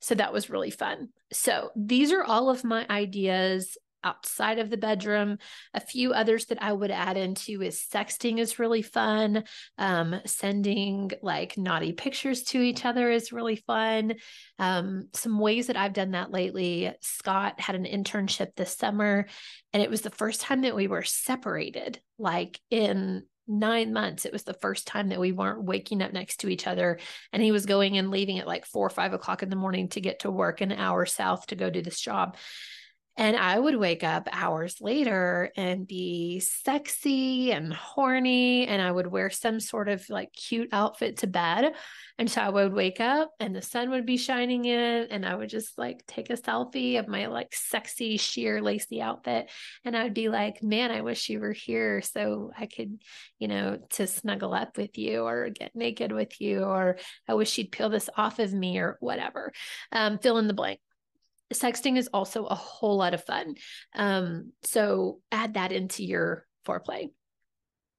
So 0.00 0.14
that 0.14 0.32
was 0.32 0.50
really 0.50 0.70
fun. 0.70 1.08
So 1.32 1.70
these 1.74 2.12
are 2.12 2.22
all 2.22 2.48
of 2.48 2.64
my 2.64 2.86
ideas 2.88 3.76
outside 4.04 4.58
of 4.58 4.70
the 4.70 4.76
bedroom. 4.76 5.38
A 5.74 5.80
few 5.80 6.12
others 6.12 6.46
that 6.46 6.62
I 6.62 6.72
would 6.72 6.90
add 6.90 7.16
into 7.16 7.62
is 7.62 7.84
sexting 7.92 8.38
is 8.38 8.58
really 8.58 8.82
fun. 8.82 9.44
Um, 9.78 10.20
sending 10.26 11.10
like 11.22 11.56
naughty 11.56 11.92
pictures 11.92 12.42
to 12.44 12.60
each 12.60 12.84
other 12.84 13.10
is 13.10 13.32
really 13.32 13.56
fun. 13.56 14.14
Um, 14.58 15.08
some 15.14 15.38
ways 15.38 15.68
that 15.68 15.76
I've 15.76 15.92
done 15.92 16.12
that 16.12 16.30
lately 16.30 16.92
Scott 17.00 17.60
had 17.60 17.74
an 17.74 17.84
internship 17.84 18.54
this 18.56 18.76
summer, 18.76 19.26
and 19.72 19.82
it 19.82 19.90
was 19.90 20.02
the 20.02 20.10
first 20.10 20.40
time 20.40 20.62
that 20.62 20.76
we 20.76 20.86
were 20.86 21.02
separated, 21.02 22.00
like 22.18 22.60
in 22.70 23.24
nine 23.50 23.92
months 23.92 24.24
it 24.24 24.32
was 24.32 24.44
the 24.44 24.54
first 24.54 24.86
time 24.86 25.08
that 25.08 25.18
we 25.18 25.32
weren't 25.32 25.64
waking 25.64 26.02
up 26.02 26.12
next 26.12 26.38
to 26.38 26.48
each 26.48 26.68
other 26.68 27.00
and 27.32 27.42
he 27.42 27.50
was 27.50 27.66
going 27.66 27.98
and 27.98 28.10
leaving 28.10 28.38
at 28.38 28.46
like 28.46 28.64
four 28.64 28.86
or 28.86 28.90
five 28.90 29.12
o'clock 29.12 29.42
in 29.42 29.50
the 29.50 29.56
morning 29.56 29.88
to 29.88 30.00
get 30.00 30.20
to 30.20 30.30
work 30.30 30.60
an 30.60 30.70
hour 30.70 31.04
south 31.04 31.46
to 31.48 31.56
go 31.56 31.68
do 31.68 31.82
this 31.82 32.00
job 32.00 32.36
and 33.16 33.36
I 33.36 33.58
would 33.58 33.76
wake 33.76 34.04
up 34.04 34.28
hours 34.32 34.80
later 34.80 35.50
and 35.56 35.86
be 35.86 36.40
sexy 36.40 37.52
and 37.52 37.72
horny. 37.72 38.66
And 38.66 38.80
I 38.80 38.90
would 38.90 39.08
wear 39.08 39.30
some 39.30 39.60
sort 39.60 39.88
of 39.88 40.08
like 40.08 40.32
cute 40.32 40.70
outfit 40.72 41.18
to 41.18 41.26
bed. 41.26 41.74
And 42.18 42.30
so 42.30 42.40
I 42.40 42.48
would 42.48 42.72
wake 42.72 43.00
up 43.00 43.32
and 43.40 43.54
the 43.54 43.62
sun 43.62 43.90
would 43.90 44.06
be 44.06 44.16
shining 44.16 44.64
in. 44.64 45.08
And 45.10 45.26
I 45.26 45.34
would 45.34 45.48
just 45.48 45.76
like 45.76 46.06
take 46.06 46.30
a 46.30 46.34
selfie 46.34 46.98
of 46.98 47.08
my 47.08 47.26
like 47.26 47.54
sexy, 47.54 48.16
sheer, 48.16 48.62
lacy 48.62 49.02
outfit. 49.02 49.50
And 49.84 49.96
I 49.96 50.04
would 50.04 50.14
be 50.14 50.28
like, 50.28 50.62
man, 50.62 50.90
I 50.90 51.00
wish 51.02 51.28
you 51.28 51.40
were 51.40 51.52
here 51.52 52.02
so 52.02 52.52
I 52.56 52.66
could, 52.66 53.00
you 53.38 53.48
know, 53.48 53.78
to 53.90 54.06
snuggle 54.06 54.54
up 54.54 54.78
with 54.78 54.96
you 54.96 55.24
or 55.24 55.50
get 55.50 55.74
naked 55.74 56.12
with 56.12 56.40
you. 56.40 56.62
Or 56.62 56.96
I 57.28 57.34
wish 57.34 57.58
you'd 57.58 57.72
peel 57.72 57.90
this 57.90 58.08
off 58.16 58.38
of 58.38 58.52
me 58.52 58.78
or 58.78 58.96
whatever. 59.00 59.52
Um, 59.92 60.18
fill 60.18 60.38
in 60.38 60.46
the 60.46 60.54
blank 60.54 60.80
sexting 61.52 61.98
is 61.98 62.08
also 62.12 62.46
a 62.46 62.54
whole 62.54 62.96
lot 62.96 63.14
of 63.14 63.24
fun. 63.24 63.54
Um, 63.94 64.52
so 64.62 65.20
add 65.32 65.54
that 65.54 65.72
into 65.72 66.04
your 66.04 66.46
foreplay. 66.66 67.10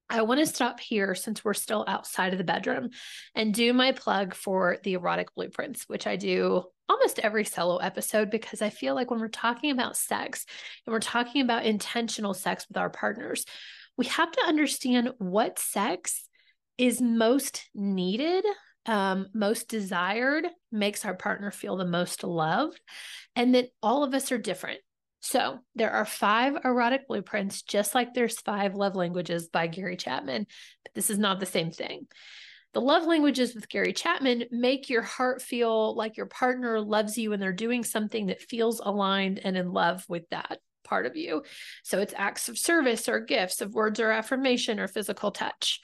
I 0.09 0.23
want 0.23 0.41
to 0.41 0.45
stop 0.45 0.81
here 0.81 1.15
since 1.15 1.43
we're 1.43 1.53
still 1.53 1.85
outside 1.87 2.33
of 2.33 2.37
the 2.37 2.43
bedroom 2.43 2.89
and 3.33 3.53
do 3.53 3.71
my 3.71 3.93
plug 3.93 4.33
for 4.33 4.77
the 4.83 4.93
erotic 4.93 5.33
blueprints, 5.35 5.83
which 5.87 6.05
I 6.05 6.17
do 6.17 6.63
almost 6.89 7.19
every 7.19 7.45
solo 7.45 7.77
episode 7.77 8.29
because 8.29 8.61
I 8.61 8.69
feel 8.69 8.93
like 8.93 9.09
when 9.09 9.21
we're 9.21 9.29
talking 9.29 9.71
about 9.71 9.95
sex 9.95 10.45
and 10.85 10.91
we're 10.91 10.99
talking 10.99 11.41
about 11.41 11.65
intentional 11.65 12.33
sex 12.33 12.65
with 12.67 12.75
our 12.75 12.89
partners, 12.89 13.45
we 13.97 14.05
have 14.07 14.31
to 14.33 14.41
understand 14.45 15.11
what 15.17 15.59
sex 15.59 16.27
is 16.77 17.01
most 17.01 17.69
needed 17.73 18.43
um, 18.85 19.27
most 19.33 19.69
desired 19.69 20.47
makes 20.71 21.05
our 21.05 21.15
partner 21.15 21.51
feel 21.51 21.77
the 21.77 21.85
most 21.85 22.23
loved, 22.23 22.79
and 23.35 23.55
that 23.55 23.69
all 23.81 24.03
of 24.03 24.13
us 24.13 24.31
are 24.31 24.37
different. 24.37 24.79
So 25.21 25.59
there 25.75 25.91
are 25.91 26.05
five 26.05 26.55
erotic 26.65 27.07
blueprints, 27.07 27.61
just 27.61 27.93
like 27.93 28.13
there's 28.13 28.41
five 28.41 28.73
love 28.73 28.95
languages 28.95 29.49
by 29.49 29.67
Gary 29.67 29.95
Chapman, 29.95 30.47
but 30.83 30.93
this 30.95 31.11
is 31.11 31.19
not 31.19 31.39
the 31.39 31.45
same 31.45 31.69
thing. 31.69 32.07
The 32.73 32.81
love 32.81 33.05
languages 33.05 33.53
with 33.53 33.69
Gary 33.69 33.93
Chapman 33.93 34.45
make 34.49 34.89
your 34.89 35.01
heart 35.01 35.41
feel 35.41 35.95
like 35.95 36.17
your 36.17 36.25
partner 36.25 36.79
loves 36.79 37.17
you 37.17 37.33
and 37.33 37.41
they're 37.41 37.53
doing 37.53 37.83
something 37.83 38.27
that 38.27 38.41
feels 38.41 38.79
aligned 38.79 39.39
and 39.43 39.57
in 39.57 39.73
love 39.73 40.05
with 40.07 40.27
that 40.29 40.59
part 40.83 41.05
of 41.05 41.15
you. 41.15 41.43
So 41.83 41.99
it's 41.99 42.13
acts 42.17 42.49
of 42.49 42.57
service 42.57 43.07
or 43.07 43.19
gifts 43.19 43.61
of 43.61 43.73
words 43.73 43.99
or 43.99 44.09
affirmation 44.09 44.79
or 44.79 44.87
physical 44.87 45.31
touch 45.31 45.81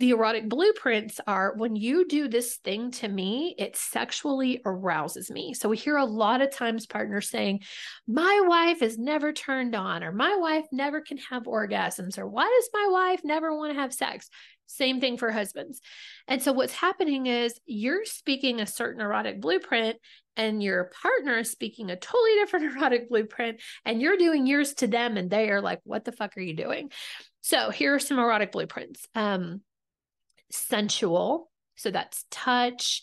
the 0.00 0.10
erotic 0.10 0.48
blueprints 0.48 1.20
are 1.26 1.54
when 1.56 1.76
you 1.76 2.06
do 2.06 2.26
this 2.26 2.56
thing 2.56 2.90
to 2.90 3.08
me, 3.08 3.54
it 3.58 3.76
sexually 3.76 4.60
arouses 4.66 5.30
me. 5.30 5.54
So 5.54 5.68
we 5.68 5.76
hear 5.76 5.96
a 5.96 6.04
lot 6.04 6.40
of 6.40 6.50
times 6.50 6.86
partners 6.86 7.30
saying, 7.30 7.60
My 8.08 8.42
wife 8.46 8.82
is 8.82 8.98
never 8.98 9.32
turned 9.32 9.74
on, 9.74 10.02
or 10.02 10.10
my 10.10 10.34
wife 10.36 10.66
never 10.72 11.00
can 11.00 11.18
have 11.30 11.44
orgasms, 11.44 12.18
or 12.18 12.26
why 12.26 12.44
does 12.44 12.70
my 12.74 12.88
wife 12.90 13.20
never 13.22 13.56
want 13.56 13.72
to 13.72 13.80
have 13.80 13.94
sex? 13.94 14.28
Same 14.66 15.00
thing 15.00 15.16
for 15.16 15.30
husbands. 15.30 15.80
And 16.26 16.42
so 16.42 16.52
what's 16.52 16.72
happening 16.72 17.26
is 17.26 17.54
you're 17.66 18.04
speaking 18.04 18.60
a 18.60 18.66
certain 18.66 19.00
erotic 19.00 19.40
blueprint 19.40 19.98
and 20.36 20.62
your 20.62 20.90
partner 21.02 21.38
is 21.38 21.50
speaking 21.50 21.90
a 21.90 21.96
totally 21.96 22.34
different 22.34 22.76
erotic 22.76 23.08
blueprint 23.08 23.60
and 23.84 24.00
you're 24.00 24.16
doing 24.16 24.46
yours 24.46 24.74
to 24.74 24.86
them 24.86 25.16
and 25.16 25.30
they 25.30 25.50
are 25.50 25.60
like 25.60 25.80
what 25.84 26.04
the 26.04 26.12
fuck 26.12 26.36
are 26.36 26.40
you 26.40 26.56
doing 26.56 26.90
so 27.40 27.70
here 27.70 27.94
are 27.94 28.00
some 28.00 28.18
erotic 28.18 28.50
blueprints 28.50 29.06
um, 29.14 29.60
sensual. 30.50 31.50
So 31.76 31.90
that's 31.90 32.24
touch, 32.30 33.02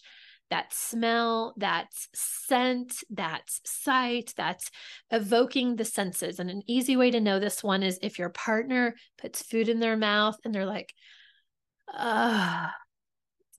that's 0.50 0.77
smell, 0.77 1.53
that's 1.57 2.10
scent, 2.13 3.03
that's 3.10 3.62
sight, 3.65 4.33
that's 4.36 4.69
evoking 5.10 5.77
the 5.77 5.86
senses. 5.86 6.39
And 6.39 6.50
an 6.50 6.62
easy 6.67 6.98
way 6.98 7.12
to 7.12 7.21
know 7.21 7.39
this 7.39 7.63
one 7.63 7.83
is 7.83 8.00
if 8.01 8.19
your 8.19 8.29
partner 8.29 8.95
puts 9.17 9.41
food 9.41 9.69
in 9.69 9.79
their 9.79 9.98
mouth 9.98 10.36
and 10.43 10.53
they're 10.53 10.65
like, 10.65 10.93
ah, 11.93 12.74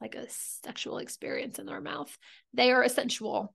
like 0.02 0.14
a 0.16 0.26
sexual 0.28 0.98
experience 0.98 1.58
in 1.58 1.66
their 1.66 1.80
mouth. 1.80 2.16
They 2.52 2.72
are 2.72 2.82
a 2.82 2.88
sensual. 2.88 3.54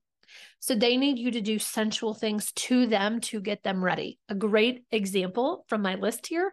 So 0.58 0.74
they 0.74 0.96
need 0.96 1.18
you 1.18 1.30
to 1.30 1.40
do 1.40 1.58
sensual 1.58 2.14
things 2.14 2.52
to 2.52 2.86
them 2.86 3.20
to 3.22 3.40
get 3.40 3.62
them 3.62 3.84
ready. 3.84 4.18
A 4.28 4.34
great 4.34 4.84
example 4.90 5.64
from 5.68 5.82
my 5.82 5.94
list 5.94 6.26
here 6.26 6.52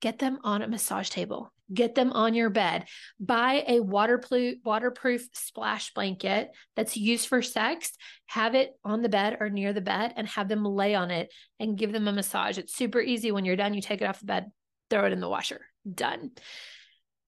get 0.00 0.18
them 0.18 0.38
on 0.42 0.62
a 0.62 0.68
massage 0.68 1.08
table 1.10 1.52
get 1.72 1.94
them 1.94 2.12
on 2.12 2.34
your 2.34 2.50
bed. 2.50 2.86
Buy 3.20 3.64
a 3.66 3.80
waterproof 3.80 4.56
waterproof 4.64 5.28
splash 5.32 5.92
blanket 5.94 6.50
that's 6.76 6.96
used 6.96 7.26
for 7.26 7.42
sex. 7.42 7.92
Have 8.26 8.54
it 8.54 8.72
on 8.84 9.02
the 9.02 9.08
bed 9.08 9.38
or 9.40 9.50
near 9.50 9.72
the 9.72 9.80
bed 9.80 10.14
and 10.16 10.26
have 10.28 10.48
them 10.48 10.64
lay 10.64 10.94
on 10.94 11.10
it 11.10 11.32
and 11.60 11.78
give 11.78 11.92
them 11.92 12.08
a 12.08 12.12
massage. 12.12 12.58
It's 12.58 12.74
super 12.74 13.00
easy 13.00 13.32
when 13.32 13.44
you're 13.44 13.56
done 13.56 13.74
you 13.74 13.82
take 13.82 14.02
it 14.02 14.06
off 14.06 14.20
the 14.20 14.26
bed, 14.26 14.50
throw 14.90 15.06
it 15.06 15.12
in 15.12 15.20
the 15.20 15.28
washer. 15.28 15.60
Done. 15.90 16.30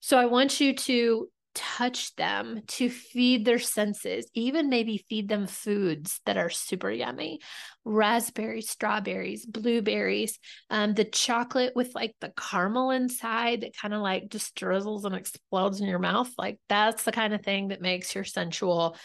So 0.00 0.18
I 0.18 0.26
want 0.26 0.60
you 0.60 0.74
to 0.74 1.28
touch 1.54 2.14
them 2.16 2.62
to 2.66 2.90
feed 2.90 3.44
their 3.44 3.58
senses, 3.58 4.28
even 4.34 4.68
maybe 4.68 5.04
feed 5.08 5.28
them 5.28 5.46
foods 5.46 6.20
that 6.26 6.36
are 6.36 6.50
super 6.50 6.90
yummy 6.90 7.40
raspberries, 7.84 8.70
strawberries, 8.70 9.44
blueberries, 9.44 10.38
um, 10.70 10.94
the 10.94 11.04
chocolate 11.04 11.74
with 11.76 11.94
like 11.94 12.14
the 12.20 12.32
caramel 12.36 12.90
inside 12.90 13.60
that 13.60 13.76
kind 13.76 13.92
of 13.92 14.00
like 14.00 14.30
just 14.30 14.54
drizzles 14.54 15.04
and 15.04 15.14
explodes 15.14 15.80
in 15.80 15.86
your 15.86 15.98
mouth. 15.98 16.30
Like 16.38 16.58
that's 16.68 17.04
the 17.04 17.12
kind 17.12 17.34
of 17.34 17.42
thing 17.42 17.68
that 17.68 17.82
makes 17.82 18.14
your 18.14 18.24
sensual 18.24 18.96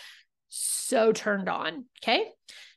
so 0.49 1.11
turned 1.11 1.49
on. 1.49 1.85
Okay. 2.01 2.25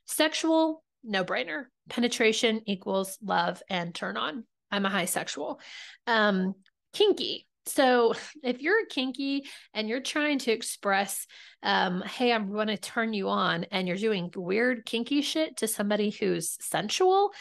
Sexual, 0.05 0.83
no 1.03 1.23
brainer. 1.23 1.65
Penetration 1.89 2.61
equals 2.65 3.17
love 3.23 3.61
and 3.69 3.95
turn 3.95 4.17
on. 4.17 4.43
I'm 4.71 4.85
a 4.85 4.89
high 4.89 5.05
sexual. 5.05 5.59
Um, 6.07 6.53
kinky, 6.93 7.47
so 7.65 8.13
if 8.43 8.61
you're 8.61 8.85
kinky 8.85 9.45
and 9.73 9.87
you're 9.87 10.01
trying 10.01 10.39
to 10.39 10.51
express, 10.51 11.25
um, 11.61 12.01
hey, 12.01 12.31
I'm 12.31 12.51
going 12.51 12.67
to 12.67 12.77
turn 12.77 13.13
you 13.13 13.29
on, 13.29 13.65
and 13.65 13.87
you're 13.87 13.97
doing 13.97 14.31
weird 14.35 14.85
kinky 14.85 15.21
shit 15.21 15.57
to 15.57 15.67
somebody 15.67 16.09
who's 16.09 16.57
sensual, 16.61 17.31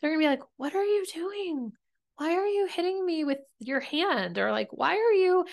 they're 0.00 0.10
going 0.10 0.20
to 0.20 0.24
be 0.24 0.30
like, 0.30 0.42
what 0.56 0.74
are 0.74 0.84
you 0.84 1.04
doing? 1.12 1.72
Why 2.16 2.34
are 2.34 2.46
you 2.46 2.66
hitting 2.66 3.04
me 3.04 3.24
with 3.24 3.38
your 3.58 3.80
hand? 3.80 4.38
Or 4.38 4.52
like, 4.52 4.68
why 4.70 4.96
are 4.96 5.12
you 5.12 5.44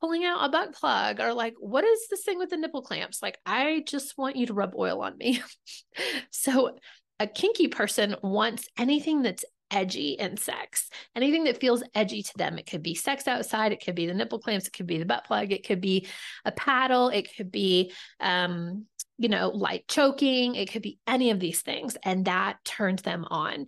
pulling 0.00 0.24
out 0.24 0.44
a 0.44 0.48
butt 0.48 0.74
plug? 0.74 1.20
Or 1.20 1.34
like, 1.34 1.54
what 1.58 1.84
is 1.84 2.06
this 2.08 2.22
thing 2.22 2.38
with 2.38 2.50
the 2.50 2.56
nipple 2.56 2.82
clamps? 2.82 3.22
Like, 3.22 3.38
I 3.44 3.82
just 3.86 4.16
want 4.16 4.36
you 4.36 4.46
to 4.46 4.54
rub 4.54 4.74
oil 4.76 5.02
on 5.02 5.16
me. 5.18 5.42
so 6.30 6.76
a 7.20 7.26
kinky 7.26 7.68
person 7.68 8.14
wants 8.22 8.68
anything 8.78 9.22
that's 9.22 9.44
edgy 9.70 10.12
in 10.12 10.36
sex. 10.36 10.88
Anything 11.14 11.44
that 11.44 11.60
feels 11.60 11.82
edgy 11.94 12.22
to 12.22 12.32
them. 12.36 12.58
It 12.58 12.66
could 12.66 12.82
be 12.82 12.94
sex 12.94 13.28
outside, 13.28 13.72
it 13.72 13.84
could 13.84 13.94
be 13.94 14.06
the 14.06 14.14
nipple 14.14 14.38
clamps, 14.38 14.66
it 14.66 14.72
could 14.72 14.86
be 14.86 14.98
the 14.98 15.06
butt 15.06 15.24
plug, 15.24 15.52
it 15.52 15.66
could 15.66 15.80
be 15.80 16.06
a 16.44 16.52
paddle, 16.52 17.08
it 17.08 17.28
could 17.36 17.50
be 17.50 17.92
um, 18.20 18.86
you 19.18 19.28
know, 19.28 19.48
light 19.48 19.86
choking, 19.88 20.54
it 20.54 20.70
could 20.70 20.82
be 20.82 20.98
any 21.06 21.30
of 21.30 21.40
these 21.40 21.60
things. 21.60 21.96
And 22.04 22.24
that 22.26 22.64
turns 22.64 23.02
them 23.02 23.26
on. 23.28 23.66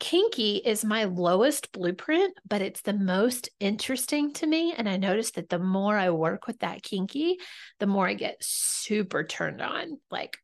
Kinky 0.00 0.56
is 0.56 0.82
my 0.82 1.04
lowest 1.04 1.72
blueprint, 1.72 2.34
but 2.48 2.62
it's 2.62 2.80
the 2.80 2.94
most 2.94 3.50
interesting 3.60 4.32
to 4.32 4.46
me. 4.46 4.72
And 4.74 4.88
I 4.88 4.96
noticed 4.96 5.34
that 5.34 5.50
the 5.50 5.58
more 5.58 5.96
I 5.96 6.08
work 6.08 6.46
with 6.46 6.60
that 6.60 6.82
kinky, 6.82 7.36
the 7.78 7.86
more 7.86 8.08
I 8.08 8.14
get 8.14 8.38
super 8.40 9.24
turned 9.24 9.60
on. 9.60 10.00
Like 10.10 10.38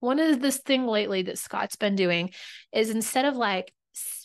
one 0.00 0.18
of 0.18 0.40
this 0.40 0.58
thing 0.58 0.86
lately 0.86 1.20
that 1.22 1.38
Scott's 1.38 1.76
been 1.76 1.96
doing 1.96 2.30
is 2.72 2.88
instead 2.88 3.26
of 3.26 3.36
like 3.36 3.70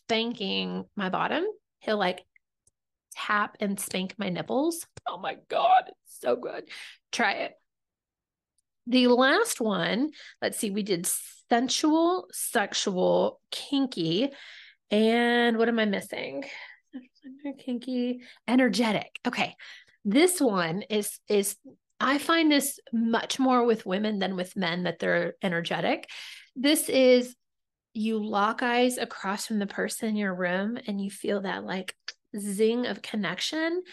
spanking 0.09 0.85
my 0.95 1.09
bottom, 1.09 1.45
he'll 1.81 1.97
like 1.97 2.25
tap 3.15 3.57
and 3.59 3.79
spank 3.79 4.15
my 4.17 4.29
nipples. 4.29 4.85
Oh 5.07 5.19
my 5.19 5.37
God, 5.49 5.83
it's 5.87 6.19
so 6.19 6.35
good. 6.35 6.67
Try 7.11 7.33
it. 7.33 7.51
The 8.87 9.05
last 9.07 9.61
one, 9.61 10.09
let's 10.41 10.57
see, 10.57 10.71
we 10.71 10.81
did 10.81 11.07
sensual, 11.47 12.27
sexual, 12.31 13.39
kinky, 13.51 14.31
and 14.89 15.59
what 15.59 15.69
am 15.69 15.77
I 15.77 15.85
missing? 15.85 16.43
Kinky, 17.59 18.21
energetic. 18.47 19.19
Okay. 19.27 19.55
This 20.03 20.41
one 20.41 20.81
is 20.89 21.19
is 21.27 21.55
I 21.99 22.17
find 22.17 22.51
this 22.51 22.79
much 22.91 23.37
more 23.37 23.63
with 23.63 23.85
women 23.85 24.17
than 24.17 24.35
with 24.35 24.55
men 24.55 24.83
that 24.83 24.97
they're 24.97 25.35
energetic. 25.43 26.07
This 26.55 26.89
is 26.89 27.35
you 27.99 28.23
lock 28.23 28.63
eyes 28.63 28.97
across 28.97 29.45
from 29.45 29.59
the 29.59 29.67
person 29.67 30.07
in 30.07 30.15
your 30.15 30.33
room 30.33 30.77
and 30.87 31.01
you 31.01 31.11
feel 31.11 31.41
that 31.41 31.65
like 31.65 31.93
zing 32.39 32.85
of 32.85 33.01
connection 33.01 33.83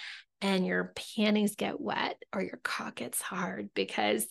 and 0.41 0.65
your 0.65 0.93
panties 0.95 1.57
get 1.57 1.81
wet 1.81 2.17
or 2.33 2.41
your 2.41 2.61
cock 2.63 2.97
gets 2.97 3.21
hard 3.21 3.71
because 3.75 4.25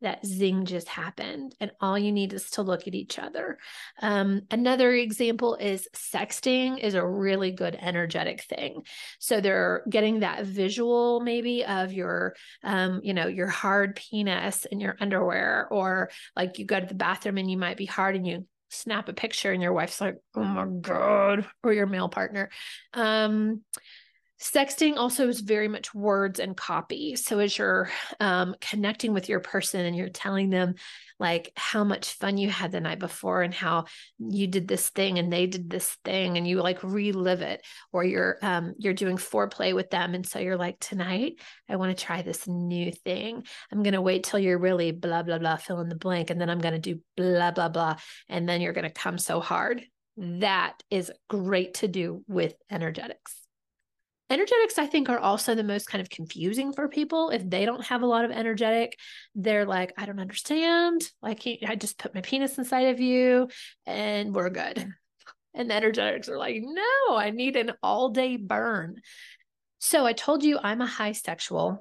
that 0.00 0.24
zing 0.24 0.64
just 0.64 0.86
happened 0.86 1.56
and 1.58 1.72
all 1.80 1.98
you 1.98 2.12
need 2.12 2.32
is 2.34 2.50
to 2.50 2.62
look 2.62 2.86
at 2.86 2.94
each 2.94 3.18
other. 3.18 3.58
Um, 4.00 4.42
another 4.48 4.92
example 4.92 5.56
is 5.56 5.88
sexting 5.96 6.78
is 6.78 6.94
a 6.94 7.04
really 7.04 7.50
good 7.50 7.76
energetic 7.80 8.44
thing. 8.44 8.82
So 9.18 9.40
they're 9.40 9.82
getting 9.90 10.20
that 10.20 10.44
visual 10.44 11.18
maybe 11.18 11.64
of 11.64 11.92
your 11.92 12.36
um, 12.62 13.00
you 13.02 13.12
know 13.12 13.26
your 13.26 13.48
hard 13.48 13.96
penis 13.96 14.66
in 14.66 14.78
your 14.78 14.96
underwear 15.00 15.66
or 15.72 16.10
like 16.36 16.60
you 16.60 16.64
go 16.64 16.78
to 16.78 16.86
the 16.86 16.94
bathroom 16.94 17.38
and 17.38 17.50
you 17.50 17.56
might 17.56 17.76
be 17.76 17.86
hard 17.86 18.14
and 18.14 18.24
you 18.24 18.46
snap 18.68 19.08
a 19.08 19.12
picture 19.12 19.52
and 19.52 19.62
your 19.62 19.72
wife's 19.72 20.00
like 20.00 20.16
oh 20.34 20.44
my 20.44 20.66
god 20.66 21.46
or 21.62 21.72
your 21.72 21.86
male 21.86 22.08
partner. 22.08 22.50
Um 22.94 23.62
Sexting 24.38 24.98
also 24.98 25.28
is 25.28 25.40
very 25.40 25.66
much 25.66 25.94
words 25.94 26.40
and 26.40 26.54
copy. 26.54 27.16
So 27.16 27.38
as 27.38 27.56
you're 27.56 27.90
um, 28.20 28.54
connecting 28.60 29.14
with 29.14 29.30
your 29.30 29.40
person 29.40 29.86
and 29.86 29.96
you're 29.96 30.10
telling 30.10 30.50
them 30.50 30.74
like 31.18 31.50
how 31.56 31.84
much 31.84 32.12
fun 32.12 32.36
you 32.36 32.50
had 32.50 32.70
the 32.70 32.82
night 32.82 32.98
before 32.98 33.40
and 33.40 33.54
how 33.54 33.86
you 34.18 34.46
did 34.46 34.68
this 34.68 34.90
thing 34.90 35.18
and 35.18 35.32
they 35.32 35.46
did 35.46 35.70
this 35.70 35.96
thing 36.04 36.36
and 36.36 36.46
you 36.46 36.60
like 36.60 36.84
relive 36.84 37.40
it, 37.40 37.64
or 37.92 38.04
you're 38.04 38.36
um, 38.42 38.74
you're 38.78 38.92
doing 38.92 39.16
foreplay 39.16 39.74
with 39.74 39.88
them 39.88 40.14
and 40.14 40.26
so 40.26 40.38
you're 40.38 40.58
like 40.58 40.78
tonight 40.80 41.40
I 41.66 41.76
want 41.76 41.96
to 41.96 42.04
try 42.04 42.20
this 42.20 42.46
new 42.46 42.92
thing. 42.92 43.42
I'm 43.72 43.82
gonna 43.82 44.02
wait 44.02 44.24
till 44.24 44.38
you're 44.38 44.58
really 44.58 44.92
blah 44.92 45.22
blah 45.22 45.38
blah 45.38 45.56
fill 45.56 45.80
in 45.80 45.88
the 45.88 45.94
blank 45.94 46.28
and 46.28 46.38
then 46.38 46.50
I'm 46.50 46.60
gonna 46.60 46.78
do 46.78 47.00
blah 47.16 47.52
blah 47.52 47.70
blah 47.70 47.96
and 48.28 48.46
then 48.46 48.60
you're 48.60 48.74
gonna 48.74 48.90
come 48.90 49.16
so 49.16 49.40
hard. 49.40 49.82
That 50.18 50.82
is 50.90 51.10
great 51.30 51.74
to 51.74 51.88
do 51.88 52.22
with 52.28 52.54
energetics 52.70 53.45
energetics 54.28 54.78
i 54.78 54.86
think 54.86 55.08
are 55.08 55.18
also 55.18 55.54
the 55.54 55.62
most 55.62 55.86
kind 55.86 56.02
of 56.02 56.10
confusing 56.10 56.72
for 56.72 56.88
people 56.88 57.30
if 57.30 57.48
they 57.48 57.64
don't 57.64 57.84
have 57.84 58.02
a 58.02 58.06
lot 58.06 58.24
of 58.24 58.30
energetic 58.30 58.98
they're 59.34 59.64
like 59.64 59.92
i 59.96 60.04
don't 60.04 60.20
understand 60.20 61.08
like 61.22 61.42
i 61.66 61.74
just 61.76 61.98
put 61.98 62.14
my 62.14 62.20
penis 62.20 62.58
inside 62.58 62.88
of 62.88 63.00
you 63.00 63.48
and 63.86 64.34
we're 64.34 64.50
good 64.50 64.76
mm. 64.76 64.90
and 65.54 65.70
energetics 65.70 66.28
are 66.28 66.38
like 66.38 66.56
no 66.60 67.16
i 67.16 67.30
need 67.30 67.56
an 67.56 67.72
all 67.82 68.08
day 68.10 68.36
burn 68.36 68.96
so 69.78 70.04
i 70.04 70.12
told 70.12 70.42
you 70.42 70.58
i'm 70.62 70.80
a 70.80 70.86
high 70.86 71.12
sexual 71.12 71.80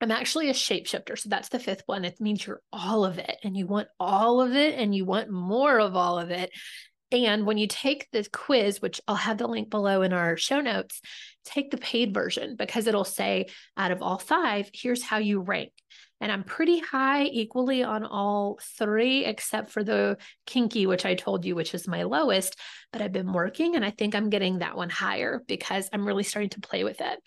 I'm 0.00 0.10
actually 0.10 0.48
a 0.48 0.54
shapeshifter. 0.54 1.18
So 1.18 1.28
that's 1.28 1.50
the 1.50 1.58
fifth 1.58 1.82
one. 1.86 2.04
It 2.04 2.20
means 2.20 2.46
you're 2.46 2.62
all 2.72 3.04
of 3.04 3.18
it 3.18 3.36
and 3.44 3.56
you 3.56 3.66
want 3.66 3.88
all 3.98 4.40
of 4.40 4.56
it 4.56 4.78
and 4.78 4.94
you 4.94 5.04
want 5.04 5.30
more 5.30 5.78
of 5.78 5.94
all 5.94 6.18
of 6.18 6.30
it. 6.30 6.50
And 7.12 7.44
when 7.44 7.58
you 7.58 7.66
take 7.66 8.08
the 8.12 8.26
quiz, 8.32 8.80
which 8.80 9.00
I'll 9.08 9.16
have 9.16 9.38
the 9.38 9.48
link 9.48 9.68
below 9.68 10.02
in 10.02 10.12
our 10.12 10.36
show 10.36 10.60
notes, 10.60 11.00
take 11.44 11.70
the 11.70 11.76
paid 11.76 12.14
version 12.14 12.54
because 12.56 12.86
it'll 12.86 13.04
say 13.04 13.46
out 13.76 13.90
of 13.90 14.02
all 14.02 14.18
five, 14.18 14.70
here's 14.72 15.02
how 15.02 15.18
you 15.18 15.40
rank. 15.40 15.72
And 16.20 16.30
I'm 16.30 16.44
pretty 16.44 16.78
high 16.78 17.24
equally 17.24 17.82
on 17.82 18.04
all 18.04 18.58
three, 18.78 19.24
except 19.24 19.70
for 19.70 19.82
the 19.82 20.18
kinky, 20.46 20.86
which 20.86 21.06
I 21.06 21.14
told 21.14 21.44
you, 21.44 21.54
which 21.54 21.74
is 21.74 21.88
my 21.88 22.02
lowest. 22.02 22.56
But 22.92 23.00
I've 23.00 23.12
been 23.12 23.32
working 23.32 23.74
and 23.74 23.84
I 23.84 23.90
think 23.90 24.14
I'm 24.14 24.30
getting 24.30 24.58
that 24.58 24.76
one 24.76 24.90
higher 24.90 25.42
because 25.48 25.88
I'm 25.92 26.06
really 26.06 26.22
starting 26.22 26.50
to 26.50 26.60
play 26.60 26.84
with 26.84 27.00
it. 27.00 27.18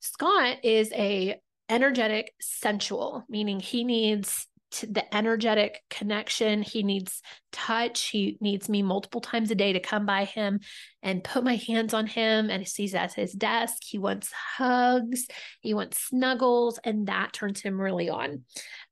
Scott 0.00 0.58
is 0.64 0.92
a 0.92 1.40
energetic 1.68 2.32
sensual, 2.40 3.24
meaning 3.28 3.58
he 3.58 3.84
needs 3.84 4.46
the 4.82 5.14
energetic 5.14 5.82
connection. 5.90 6.62
He 6.62 6.82
needs 6.82 7.22
touch. 7.52 8.08
He 8.08 8.38
needs 8.40 8.68
me 8.68 8.82
multiple 8.82 9.20
times 9.20 9.50
a 9.50 9.54
day 9.54 9.72
to 9.72 9.80
come 9.80 10.06
by 10.06 10.24
him 10.24 10.60
and 11.02 11.22
put 11.22 11.44
my 11.44 11.56
hands 11.56 11.94
on 11.94 12.06
him. 12.06 12.50
And 12.50 12.60
he 12.62 12.66
sees 12.66 12.94
at 12.94 13.14
his 13.14 13.32
desk. 13.32 13.78
He 13.84 13.98
wants 13.98 14.32
hugs. 14.32 15.26
He 15.60 15.74
wants 15.74 16.08
snuggles. 16.08 16.78
And 16.84 17.06
that 17.08 17.32
turns 17.32 17.60
him 17.60 17.80
really 17.80 18.08
on. 18.08 18.44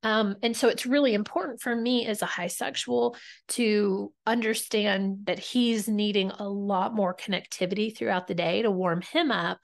Um, 0.03 0.37
and 0.43 0.57
so 0.57 0.69
it's 0.69 0.87
really 0.87 1.15
important 1.15 1.61
for 1.61 1.75
me 1.75 2.07
as 2.07 2.23
a 2.23 2.27
high 2.27 2.49
sexual 2.49 3.17
to 3.49 4.13
understand 4.27 5.21
that 5.25 5.39
he's 5.39 5.89
needing 5.89 6.31
a 6.31 6.49
lot 6.49 6.95
more 6.95 7.15
connectivity 7.15 7.97
throughout 7.97 8.27
the 8.27 8.35
day 8.35 8.63
to 8.63 8.71
warm 8.71 9.01
him 9.01 9.31
up 9.31 9.61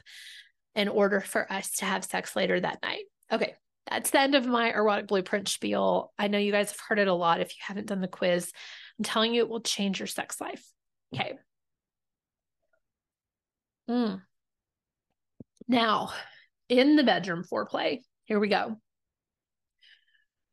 in 0.74 0.88
order 0.88 1.20
for 1.20 1.50
us 1.52 1.72
to 1.72 1.84
have 1.84 2.04
sex 2.04 2.36
later 2.36 2.58
that 2.58 2.78
night. 2.82 3.04
Okay, 3.30 3.54
that's 3.90 4.10
the 4.10 4.20
end 4.20 4.34
of 4.34 4.46
my 4.46 4.72
erotic 4.72 5.06
blueprint 5.06 5.48
spiel. 5.48 6.12
I 6.18 6.28
know 6.28 6.38
you 6.38 6.52
guys 6.52 6.70
have 6.70 6.80
heard 6.80 6.98
it 6.98 7.08
a 7.08 7.14
lot. 7.14 7.40
If 7.40 7.52
you 7.52 7.60
haven't 7.66 7.86
done 7.86 8.00
the 8.00 8.08
quiz, 8.08 8.52
I'm 8.98 9.04
telling 9.04 9.34
you, 9.34 9.42
it 9.42 9.48
will 9.48 9.60
change 9.60 10.00
your 10.00 10.06
sex 10.06 10.40
life. 10.40 10.64
Okay. 11.14 11.34
Mm. 13.88 14.22
Now, 15.66 16.10
in 16.68 16.96
the 16.96 17.04
bedroom 17.04 17.44
foreplay, 17.44 18.00
here 18.24 18.38
we 18.38 18.48
go. 18.48 18.76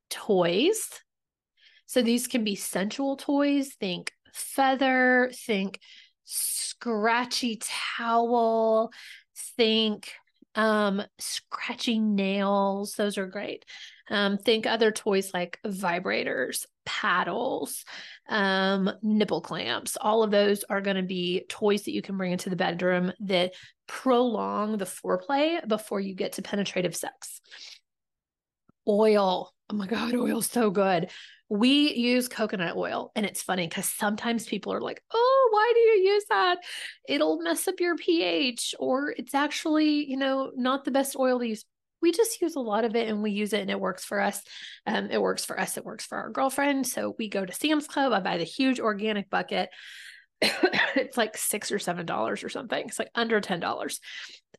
Toys. 0.10 0.90
So 1.88 2.02
these 2.02 2.28
can 2.28 2.44
be 2.44 2.56
sensual 2.56 3.18
toys. 3.18 3.74
Think 3.80 4.12
feather, 4.34 5.32
think 5.34 5.80
scratchy 6.24 7.60
towel, 7.62 8.92
think 9.58 10.12
um, 10.56 11.02
scratching 11.20 12.16
nails, 12.16 12.96
those 12.96 13.18
are 13.18 13.28
great. 13.28 13.66
Um, 14.10 14.38
think 14.38 14.66
other 14.66 14.92
toys 14.92 15.34
like 15.34 15.60
vibrators, 15.66 16.66
paddles, 16.86 17.86
um, 18.30 18.92
nipple 19.02 19.42
clamps. 19.42 19.98
All 20.00 20.24
of 20.24 20.32
those 20.32 20.64
are 20.64 20.82
going 20.82 20.98
to 20.98 21.04
be 21.04 21.46
toys 21.50 21.84
that 21.84 21.94
you 21.94 22.02
can 22.02 22.18
bring 22.18 22.32
into 22.32 22.50
the 22.50 22.56
bedroom 22.56 23.12
that 23.22 23.54
prolong 23.88 24.78
the 24.78 24.86
foreplay 24.86 25.66
before 25.68 26.00
you 26.00 26.14
get 26.14 26.34
to 26.34 26.42
penetrative 26.42 26.96
sex. 26.96 27.42
Oil. 28.88 29.55
Oh 29.70 29.76
my 29.76 29.88
God, 29.88 30.14
oil's 30.16 30.50
so 30.50 30.70
good. 30.70 31.10
We 31.48 31.94
use 31.94 32.28
coconut 32.28 32.76
oil, 32.76 33.12
and 33.16 33.26
it's 33.26 33.44
funny 33.44 33.68
because 33.68 33.88
sometimes 33.88 34.46
people 34.46 34.74
are 34.74 34.82
like, 34.82 35.02
oh, 35.14 35.50
why 35.52 35.72
do 35.74 35.80
you 35.80 36.14
use 36.14 36.24
that? 36.30 36.58
It'll 37.08 37.40
mess 37.42 37.68
up 37.68 37.80
your 37.80 37.96
pH, 37.96 38.74
or 38.80 39.14
it's 39.16 39.36
actually, 39.36 40.10
you 40.10 40.18
know, 40.18 40.52
not 40.56 40.86
the 40.86 40.92
best 40.92 41.16
oil 41.18 41.40
to 41.40 41.48
use. 41.48 41.64
We 42.02 42.12
just 42.12 42.42
use 42.42 42.56
a 42.56 42.60
lot 42.60 42.84
of 42.84 42.96
it 42.96 43.08
and 43.08 43.24
we 43.24 43.32
use 43.32 43.54
it 43.54 43.62
and 43.62 43.72
it 43.72 43.80
works 43.80 44.06
for 44.06 44.20
us. 44.20 44.42
Um, 44.86 45.10
it 45.10 45.20
works 45.20 45.44
for 45.44 45.60
us, 45.60 45.78
it 45.78 45.86
works 45.86 46.06
for 46.06 46.18
our 46.18 46.30
girlfriend. 46.30 46.86
So 46.86 47.16
we 47.18 47.30
go 47.30 47.44
to 47.44 47.54
Sam's 47.54 47.88
Club, 47.88 48.14
I 48.14 48.20
buy 48.20 48.38
the 48.38 48.44
huge 48.44 48.80
organic 48.80 49.30
bucket. 49.30 49.70
it's 50.42 51.18
like 51.18 51.38
six 51.38 51.72
or 51.72 51.80
seven 51.80 52.06
dollars 52.06 52.44
or 52.44 52.50
something. 52.50 52.86
It's 52.88 53.00
like 53.00 53.10
under 53.16 53.42
ten 53.42 53.60
dollars. 53.60 54.00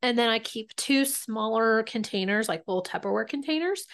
And 0.03 0.19
then 0.19 0.29
I 0.29 0.39
keep 0.39 0.75
two 0.77 1.05
smaller 1.05 1.83
containers, 1.83 2.49
like 2.49 2.65
little 2.67 2.83
Tupperware 2.83 3.29
containers, 3.29 3.87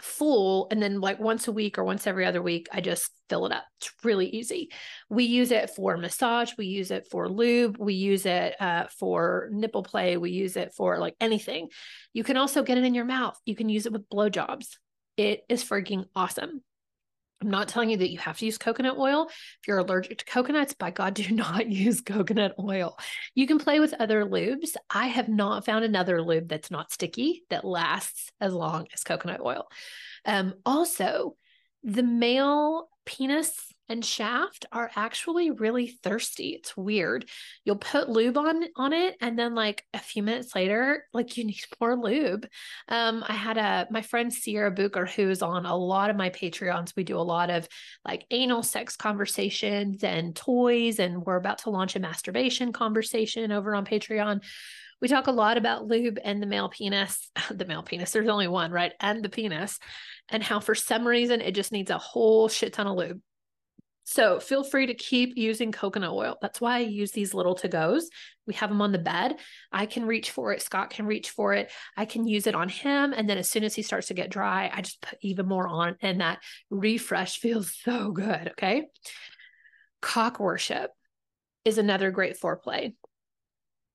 full 0.00 0.68
and 0.70 0.82
then 0.82 1.00
like 1.00 1.18
once 1.18 1.48
a 1.48 1.52
week 1.52 1.78
or 1.78 1.84
once 1.84 2.06
every 2.06 2.26
other 2.26 2.42
week 2.42 2.68
i 2.72 2.80
just 2.80 3.10
fill 3.28 3.46
it 3.46 3.52
up. 3.52 3.64
It's 3.80 3.90
really 4.04 4.28
easy. 4.28 4.70
We 5.08 5.24
use 5.24 5.50
it 5.50 5.70
for 5.70 5.96
massage 5.96 6.52
we 6.56 6.66
use 6.66 6.90
it 6.90 7.08
for 7.10 7.28
lube 7.28 7.76
we 7.78 7.94
use 7.94 8.26
it 8.26 8.54
uh, 8.60 8.86
for 8.98 9.48
nipple 9.52 9.82
play 9.82 10.16
we 10.16 10.30
use 10.30 10.56
it 10.56 10.72
for 10.74 10.98
like 10.98 11.16
anything. 11.20 11.68
You 12.12 12.24
can 12.24 12.36
also 12.36 12.62
get 12.62 12.78
it 12.78 12.84
in 12.84 12.94
your 12.94 13.04
mouth. 13.04 13.38
You 13.44 13.56
can 13.56 13.68
use 13.68 13.86
it 13.86 13.92
with 13.92 14.08
blowjobs. 14.08 14.68
It 15.16 15.42
is 15.48 15.64
freaking 15.64 16.06
awesome 16.14 16.62
I'm 17.42 17.50
not 17.50 17.68
telling 17.68 17.90
you 17.90 17.98
that 17.98 18.10
you 18.10 18.18
have 18.18 18.38
to 18.38 18.46
use 18.46 18.56
coconut 18.56 18.96
oil. 18.96 19.26
If 19.28 19.68
you're 19.68 19.78
allergic 19.78 20.18
to 20.18 20.24
coconuts, 20.24 20.74
by 20.74 20.90
God, 20.90 21.14
do 21.14 21.34
not 21.34 21.68
use 21.68 22.00
coconut 22.00 22.54
oil. 22.58 22.98
You 23.34 23.46
can 23.46 23.58
play 23.58 23.80
with 23.80 23.94
other 23.98 24.24
lubes. 24.24 24.76
I 24.90 25.08
have 25.08 25.28
not 25.28 25.64
found 25.64 25.84
another 25.84 26.22
lube 26.22 26.48
that's 26.48 26.70
not 26.70 26.92
sticky 26.92 27.44
that 27.50 27.64
lasts 27.64 28.30
as 28.40 28.52
long 28.52 28.86
as 28.94 29.04
coconut 29.04 29.40
oil. 29.40 29.68
Um, 30.24 30.54
also, 30.64 31.36
the 31.84 32.02
male 32.02 32.88
penis 33.04 33.72
and 33.88 34.04
shaft 34.04 34.66
are 34.72 34.90
actually 34.96 35.50
really 35.50 35.98
thirsty. 36.02 36.50
It's 36.50 36.76
weird. 36.76 37.28
You'll 37.64 37.76
put 37.76 38.08
lube 38.08 38.36
on 38.36 38.64
on 38.76 38.92
it 38.92 39.16
and 39.20 39.38
then 39.38 39.54
like 39.54 39.84
a 39.94 39.98
few 39.98 40.22
minutes 40.22 40.54
later, 40.54 41.04
like 41.12 41.36
you 41.36 41.44
need 41.44 41.60
more 41.80 41.96
lube. 41.96 42.46
Um, 42.88 43.24
I 43.26 43.34
had 43.34 43.58
a 43.58 43.86
my 43.90 44.02
friend 44.02 44.32
Sierra 44.32 44.70
Booker 44.70 45.06
who's 45.06 45.42
on 45.42 45.66
a 45.66 45.76
lot 45.76 46.10
of 46.10 46.16
my 46.16 46.30
Patreons. 46.30 46.94
We 46.96 47.04
do 47.04 47.18
a 47.18 47.20
lot 47.20 47.50
of 47.50 47.68
like 48.04 48.26
anal 48.30 48.62
sex 48.62 48.96
conversations 48.96 50.04
and 50.04 50.34
toys, 50.34 50.98
and 50.98 51.24
we're 51.24 51.36
about 51.36 51.58
to 51.58 51.70
launch 51.70 51.96
a 51.96 52.00
masturbation 52.00 52.72
conversation 52.72 53.52
over 53.52 53.74
on 53.74 53.84
Patreon. 53.84 54.42
We 55.00 55.08
talk 55.08 55.26
a 55.26 55.32
lot 55.32 55.58
about 55.58 55.86
lube 55.86 56.18
and 56.24 56.42
the 56.42 56.46
male 56.46 56.68
penis, 56.68 57.30
the 57.50 57.66
male 57.66 57.82
penis, 57.82 58.12
there's 58.12 58.28
only 58.28 58.48
one, 58.48 58.70
right? 58.70 58.92
And 59.00 59.22
the 59.22 59.28
penis, 59.28 59.78
and 60.28 60.42
how 60.42 60.60
for 60.60 60.74
some 60.74 61.06
reason 61.06 61.40
it 61.40 61.54
just 61.54 61.72
needs 61.72 61.90
a 61.90 61.98
whole 61.98 62.48
shit 62.48 62.72
ton 62.72 62.86
of 62.86 62.96
lube. 62.96 63.20
So 64.08 64.38
feel 64.38 64.62
free 64.62 64.86
to 64.86 64.94
keep 64.94 65.36
using 65.36 65.72
coconut 65.72 66.12
oil. 66.12 66.36
That's 66.40 66.60
why 66.60 66.76
I 66.76 66.80
use 66.80 67.10
these 67.10 67.34
little 67.34 67.56
to 67.56 67.68
goes. 67.68 68.08
We 68.46 68.54
have 68.54 68.70
them 68.70 68.80
on 68.80 68.92
the 68.92 69.00
bed. 69.00 69.34
I 69.72 69.86
can 69.86 70.06
reach 70.06 70.30
for 70.30 70.52
it. 70.52 70.62
Scott 70.62 70.90
can 70.90 71.06
reach 71.06 71.30
for 71.30 71.54
it. 71.54 71.72
I 71.96 72.04
can 72.04 72.24
use 72.24 72.46
it 72.46 72.54
on 72.54 72.68
him. 72.68 73.12
And 73.12 73.28
then 73.28 73.36
as 73.36 73.50
soon 73.50 73.64
as 73.64 73.74
he 73.74 73.82
starts 73.82 74.06
to 74.06 74.14
get 74.14 74.30
dry, 74.30 74.70
I 74.72 74.80
just 74.80 75.02
put 75.02 75.18
even 75.22 75.48
more 75.48 75.66
on. 75.66 75.96
And 76.00 76.20
that 76.20 76.38
refresh 76.70 77.38
feels 77.40 77.74
so 77.82 78.12
good. 78.12 78.50
Okay. 78.52 78.86
Cock 80.00 80.38
worship 80.38 80.92
is 81.64 81.78
another 81.78 82.12
great 82.12 82.40
foreplay 82.40 82.94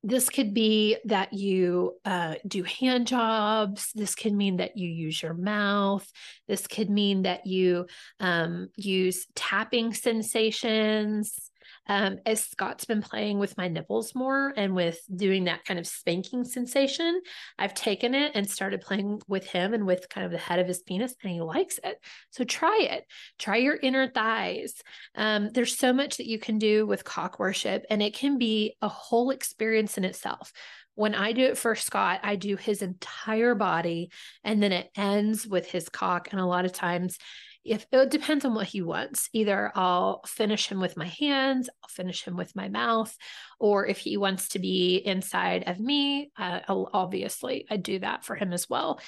this 0.03 0.29
could 0.29 0.53
be 0.53 0.97
that 1.05 1.33
you 1.33 1.97
uh, 2.05 2.35
do 2.47 2.63
hand 2.63 3.07
jobs. 3.07 3.91
This 3.93 4.15
could 4.15 4.33
mean 4.33 4.57
that 4.57 4.75
you 4.75 4.89
use 4.89 5.21
your 5.21 5.35
mouth. 5.35 6.07
This 6.47 6.65
could 6.65 6.89
mean 6.89 7.23
that 7.23 7.45
you 7.45 7.85
um, 8.19 8.69
use 8.77 9.27
tapping 9.35 9.93
sensations 9.93 11.50
um, 11.87 12.19
as 12.25 12.43
Scott's 12.43 12.85
been 12.85 13.01
playing 13.01 13.39
with 13.39 13.57
my 13.57 13.67
nipples 13.67 14.13
more 14.13 14.53
and 14.55 14.75
with 14.75 14.99
doing 15.13 15.45
that 15.45 15.65
kind 15.65 15.79
of 15.79 15.87
spanking 15.87 16.43
sensation, 16.43 17.21
I've 17.57 17.73
taken 17.73 18.13
it 18.13 18.31
and 18.35 18.49
started 18.49 18.81
playing 18.81 19.21
with 19.27 19.45
him 19.45 19.73
and 19.73 19.85
with 19.85 20.09
kind 20.09 20.25
of 20.25 20.31
the 20.31 20.37
head 20.37 20.59
of 20.59 20.67
his 20.67 20.81
penis, 20.83 21.15
and 21.23 21.31
he 21.31 21.41
likes 21.41 21.79
it. 21.83 21.97
So 22.29 22.43
try 22.43 22.87
it. 22.89 23.05
Try 23.39 23.57
your 23.57 23.75
inner 23.75 24.07
thighs. 24.07 24.75
Um, 25.15 25.49
there's 25.51 25.77
so 25.77 25.91
much 25.91 26.17
that 26.17 26.27
you 26.27 26.39
can 26.39 26.57
do 26.59 26.85
with 26.85 27.03
cock 27.03 27.39
worship, 27.39 27.85
and 27.89 28.01
it 28.01 28.13
can 28.13 28.37
be 28.37 28.75
a 28.81 28.87
whole 28.87 29.31
experience 29.31 29.97
in 29.97 30.05
itself. 30.05 30.53
When 30.95 31.15
I 31.15 31.31
do 31.31 31.45
it 31.45 31.57
for 31.57 31.73
Scott, 31.75 32.19
I 32.21 32.35
do 32.35 32.57
his 32.57 32.81
entire 32.81 33.55
body, 33.55 34.11
and 34.43 34.61
then 34.61 34.71
it 34.71 34.89
ends 34.95 35.47
with 35.47 35.65
his 35.65 35.89
cock. 35.89 36.29
And 36.31 36.39
a 36.39 36.45
lot 36.45 36.65
of 36.65 36.73
times, 36.73 37.17
if 37.63 37.85
it 37.91 38.09
depends 38.09 38.43
on 38.45 38.55
what 38.55 38.67
he 38.67 38.81
wants. 38.81 39.29
Either 39.33 39.71
I'll 39.75 40.21
finish 40.25 40.67
him 40.67 40.79
with 40.79 40.97
my 40.97 41.05
hands, 41.05 41.69
I'll 41.83 41.89
finish 41.89 42.23
him 42.23 42.35
with 42.35 42.55
my 42.55 42.69
mouth, 42.69 43.15
or 43.59 43.85
if 43.85 43.99
he 43.99 44.17
wants 44.17 44.49
to 44.49 44.59
be 44.59 44.95
inside 44.97 45.67
of 45.67 45.79
me, 45.79 46.31
uh, 46.37 46.61
obviously 46.67 47.65
I 47.69 47.77
do 47.77 47.99
that 47.99 48.25
for 48.25 48.35
him 48.35 48.53
as 48.53 48.69
well. 48.69 48.99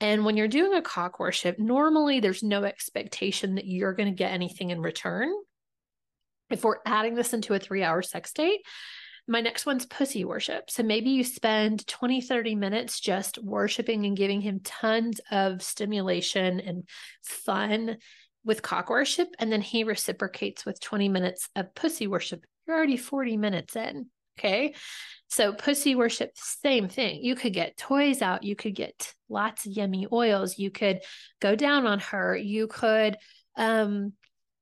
And 0.00 0.24
when 0.24 0.36
you're 0.36 0.48
doing 0.48 0.74
a 0.74 0.82
cock 0.82 1.18
worship, 1.18 1.58
normally 1.58 2.20
there's 2.20 2.42
no 2.42 2.64
expectation 2.64 3.56
that 3.56 3.66
you're 3.66 3.94
going 3.94 4.08
to 4.08 4.14
get 4.14 4.32
anything 4.32 4.70
in 4.70 4.80
return. 4.80 5.32
If 6.50 6.64
we're 6.64 6.78
adding 6.86 7.14
this 7.14 7.34
into 7.34 7.52
a 7.52 7.58
three 7.58 7.82
hour 7.82 8.00
sex 8.00 8.32
date, 8.32 8.60
my 9.28 9.42
next 9.42 9.66
one's 9.66 9.84
pussy 9.86 10.24
worship. 10.24 10.70
So 10.70 10.82
maybe 10.82 11.10
you 11.10 11.22
spend 11.22 11.86
20, 11.86 12.22
30 12.22 12.54
minutes 12.54 12.98
just 12.98 13.38
worshiping 13.38 14.06
and 14.06 14.16
giving 14.16 14.40
him 14.40 14.60
tons 14.64 15.20
of 15.30 15.62
stimulation 15.62 16.60
and 16.60 16.88
fun 17.22 17.98
with 18.44 18.62
cock 18.62 18.88
worship. 18.88 19.28
And 19.38 19.52
then 19.52 19.60
he 19.60 19.84
reciprocates 19.84 20.64
with 20.64 20.80
20 20.80 21.10
minutes 21.10 21.50
of 21.54 21.74
pussy 21.74 22.06
worship. 22.06 22.44
You're 22.66 22.76
already 22.76 22.96
40 22.96 23.36
minutes 23.36 23.76
in. 23.76 24.06
Okay. 24.38 24.74
So, 25.30 25.52
pussy 25.52 25.94
worship, 25.94 26.30
same 26.36 26.88
thing. 26.88 27.22
You 27.22 27.34
could 27.34 27.52
get 27.52 27.76
toys 27.76 28.22
out. 28.22 28.44
You 28.44 28.56
could 28.56 28.74
get 28.74 29.12
lots 29.28 29.66
of 29.66 29.72
yummy 29.72 30.06
oils. 30.10 30.58
You 30.58 30.70
could 30.70 31.00
go 31.40 31.54
down 31.54 31.86
on 31.86 31.98
her. 31.98 32.36
You 32.36 32.66
could, 32.66 33.18
um, 33.56 34.14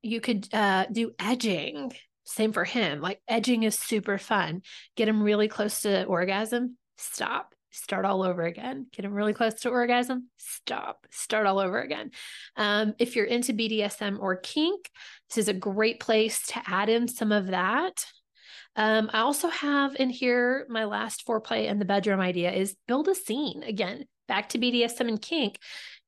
you 0.02 0.20
could 0.20 0.48
uh, 0.52 0.86
do 0.90 1.12
edging 1.20 1.92
same 2.26 2.52
for 2.52 2.64
him. 2.64 3.00
Like 3.00 3.20
edging 3.28 3.62
is 3.62 3.78
super 3.78 4.18
fun. 4.18 4.62
Get 4.96 5.08
him 5.08 5.22
really 5.22 5.48
close 5.48 5.82
to 5.82 6.04
orgasm, 6.04 6.76
stop, 6.98 7.54
start 7.70 8.04
all 8.04 8.22
over 8.22 8.42
again. 8.42 8.86
Get 8.92 9.04
him 9.04 9.12
really 9.12 9.32
close 9.32 9.54
to 9.60 9.70
orgasm, 9.70 10.28
stop, 10.36 11.06
start 11.10 11.46
all 11.46 11.60
over 11.60 11.80
again. 11.80 12.10
Um, 12.56 12.94
if 12.98 13.14
you're 13.14 13.26
into 13.26 13.52
BDSM 13.52 14.18
or 14.20 14.36
kink, 14.36 14.90
this 15.28 15.38
is 15.38 15.48
a 15.48 15.54
great 15.54 16.00
place 16.00 16.46
to 16.48 16.62
add 16.66 16.88
in 16.88 17.06
some 17.06 17.30
of 17.32 17.46
that. 17.48 18.04
Um, 18.74 19.08
I 19.12 19.20
also 19.20 19.48
have 19.48 19.94
in 19.96 20.10
here 20.10 20.66
my 20.68 20.84
last 20.84 21.26
foreplay 21.26 21.66
in 21.68 21.78
the 21.78 21.84
bedroom 21.84 22.20
idea 22.20 22.52
is 22.52 22.76
build 22.88 23.08
a 23.08 23.14
scene. 23.14 23.62
Again, 23.62 24.04
back 24.26 24.50
to 24.50 24.58
BDSM 24.58 25.08
and 25.08 25.22
kink 25.22 25.58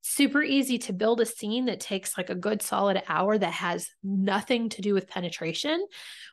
super 0.01 0.41
easy 0.41 0.77
to 0.77 0.93
build 0.93 1.19
a 1.19 1.25
scene 1.25 1.65
that 1.65 1.79
takes 1.79 2.17
like 2.17 2.29
a 2.29 2.35
good 2.35 2.61
solid 2.61 3.01
hour 3.07 3.37
that 3.37 3.51
has 3.51 3.89
nothing 4.03 4.69
to 4.69 4.81
do 4.81 4.93
with 4.93 5.09
penetration 5.09 5.85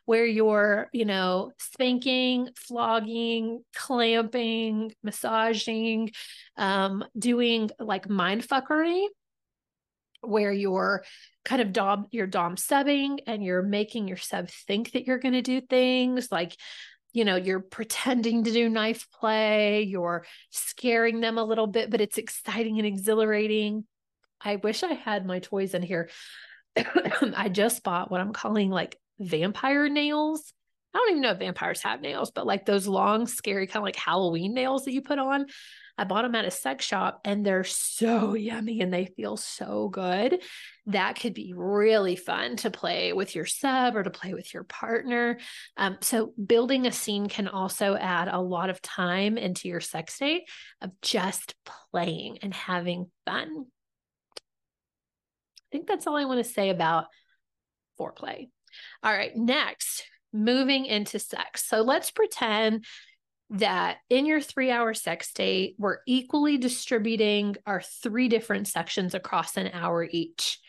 where 0.05 0.25
you're 0.25 0.87
you 0.93 1.05
know 1.05 1.51
spanking 1.59 2.49
flogging 2.55 3.63
clamping 3.75 4.93
massaging 5.03 6.09
um, 6.55 7.03
doing 7.17 7.69
like 7.79 8.09
mind 8.09 8.47
fuckery 8.47 9.05
where 10.21 10.51
you're 10.51 11.03
kind 11.43 11.61
of 11.61 11.73
dom 11.73 12.07
you're 12.11 12.27
dom 12.27 12.55
subbing 12.55 13.19
and 13.27 13.43
you're 13.43 13.61
making 13.61 14.07
your 14.07 14.17
sub 14.17 14.49
think 14.49 14.91
that 14.91 15.05
you're 15.05 15.19
going 15.19 15.33
to 15.33 15.41
do 15.41 15.61
things 15.61 16.31
like 16.31 16.55
you 17.17 17.25
know, 17.25 17.35
you're 17.35 17.61
pretending 17.61 18.43
to 18.43 18.51
do 18.51 18.69
knife 18.69 19.07
play, 19.11 19.81
you're 19.81 20.23
scaring 20.77 21.19
them 21.19 21.37
a 21.37 21.43
little 21.43 21.67
bit, 21.67 21.89
but 21.89 22.01
it's 22.01 22.17
exciting 22.17 22.77
and 22.77 22.87
exhilarating. 22.87 23.85
I 24.39 24.57
wish 24.57 24.83
I 24.83 24.93
had 24.93 25.25
my 25.25 25.39
toys 25.39 25.73
in 25.73 25.81
here. 25.81 26.09
I 26.77 27.49
just 27.49 27.83
bought 27.83 28.11
what 28.11 28.21
I'm 28.21 28.33
calling 28.33 28.69
like 28.69 28.97
vampire 29.19 29.89
nails. 29.89 30.53
I 30.93 30.99
don't 30.99 31.09
even 31.11 31.21
know 31.21 31.31
if 31.31 31.39
vampires 31.39 31.81
have 31.81 32.01
nails, 32.01 32.31
but 32.31 32.45
like 32.45 32.65
those 32.65 32.87
long, 32.87 33.27
scary, 33.27 33.67
kind 33.67 33.77
of 33.77 33.83
like 33.83 33.95
Halloween 33.95 34.53
nails 34.53 34.85
that 34.85 34.93
you 34.93 35.01
put 35.01 35.19
on. 35.19 35.47
I 35.97 36.03
bought 36.03 36.21
them 36.21 36.35
at 36.35 36.45
a 36.45 36.51
sex 36.51 36.85
shop 36.85 37.21
and 37.25 37.45
they're 37.45 37.63
so 37.63 38.33
yummy 38.35 38.81
and 38.81 38.93
they 38.93 39.05
feel 39.05 39.37
so 39.37 39.89
good. 39.89 40.41
That 40.87 41.19
could 41.19 41.33
be 41.33 41.53
really 41.55 42.15
fun 42.15 42.55
to 42.57 42.71
play 42.71 43.13
with 43.13 43.35
your 43.35 43.45
sub 43.45 43.95
or 43.95 44.03
to 44.03 44.09
play 44.09 44.33
with 44.33 44.53
your 44.53 44.63
partner. 44.63 45.39
Um, 45.75 45.97
so, 46.01 46.33
building 46.43 46.85
a 46.85 46.91
scene 46.91 47.27
can 47.27 47.47
also 47.47 47.95
add 47.95 48.29
a 48.29 48.39
lot 48.39 48.69
of 48.69 48.81
time 48.81 49.37
into 49.37 49.67
your 49.67 49.81
sex 49.81 50.17
date 50.17 50.43
of 50.81 50.91
just 51.01 51.55
playing 51.91 52.39
and 52.41 52.53
having 52.53 53.11
fun. 53.25 53.65
I 54.37 55.67
think 55.71 55.87
that's 55.87 56.07
all 56.07 56.15
I 56.15 56.25
want 56.25 56.45
to 56.45 56.49
say 56.49 56.69
about 56.69 57.07
foreplay. 57.99 58.49
All 59.03 59.11
right, 59.11 59.35
next, 59.35 60.05
moving 60.31 60.85
into 60.85 61.19
sex. 61.19 61.65
So 61.65 61.81
let's 61.81 62.11
pretend 62.11 62.85
that 63.49 63.97
in 64.09 64.25
your 64.25 64.41
three 64.41 64.71
hour 64.71 64.93
sex 64.93 65.31
date, 65.33 65.75
we're 65.77 65.99
equally 66.05 66.57
distributing 66.57 67.55
our 67.65 67.81
three 67.81 68.27
different 68.27 68.67
sections 68.67 69.13
across 69.13 69.57
an 69.57 69.69
hour 69.73 70.03
each. 70.09 70.59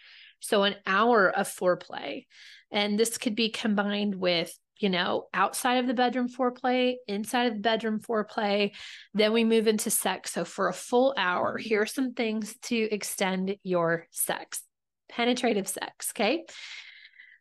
So, 0.40 0.62
an 0.62 0.76
hour 0.86 1.28
of 1.28 1.48
foreplay. 1.48 2.26
And 2.70 2.98
this 2.98 3.18
could 3.18 3.34
be 3.34 3.50
combined 3.50 4.14
with, 4.14 4.56
you 4.78 4.90
know, 4.90 5.26
outside 5.34 5.78
of 5.78 5.86
the 5.86 5.94
bedroom 5.94 6.28
foreplay, 6.28 6.96
inside 7.08 7.46
of 7.46 7.54
the 7.54 7.60
bedroom 7.60 7.98
foreplay. 7.98 8.72
Then 9.14 9.32
we 9.32 9.42
move 9.42 9.66
into 9.66 9.90
sex. 9.90 10.32
So, 10.32 10.44
for 10.44 10.68
a 10.68 10.74
full 10.74 11.14
hour, 11.16 11.58
here 11.58 11.82
are 11.82 11.86
some 11.86 12.12
things 12.14 12.56
to 12.64 12.76
extend 12.76 13.56
your 13.64 14.06
sex 14.12 14.62
penetrative 15.08 15.66
sex. 15.66 16.12
Okay. 16.14 16.44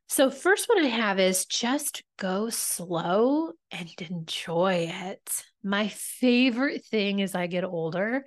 So, 0.10 0.30
first 0.30 0.70
one 0.70 0.82
I 0.82 0.88
have 0.88 1.20
is 1.20 1.46
just 1.46 2.02
go 2.18 2.50
slow 2.50 3.52
and 3.72 3.90
enjoy 4.10 4.90
it. 4.90 5.44
My 5.64 5.90
favorite 5.90 6.86
thing 6.86 7.22
as 7.22 7.36
I 7.36 7.48
get 7.48 7.66
older 7.66 8.24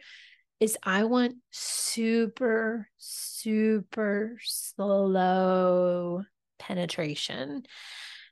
is 0.60 0.76
I 0.82 1.04
want 1.04 1.36
super, 1.50 2.86
super 2.98 4.36
slow 4.42 6.22
penetration. 6.58 7.62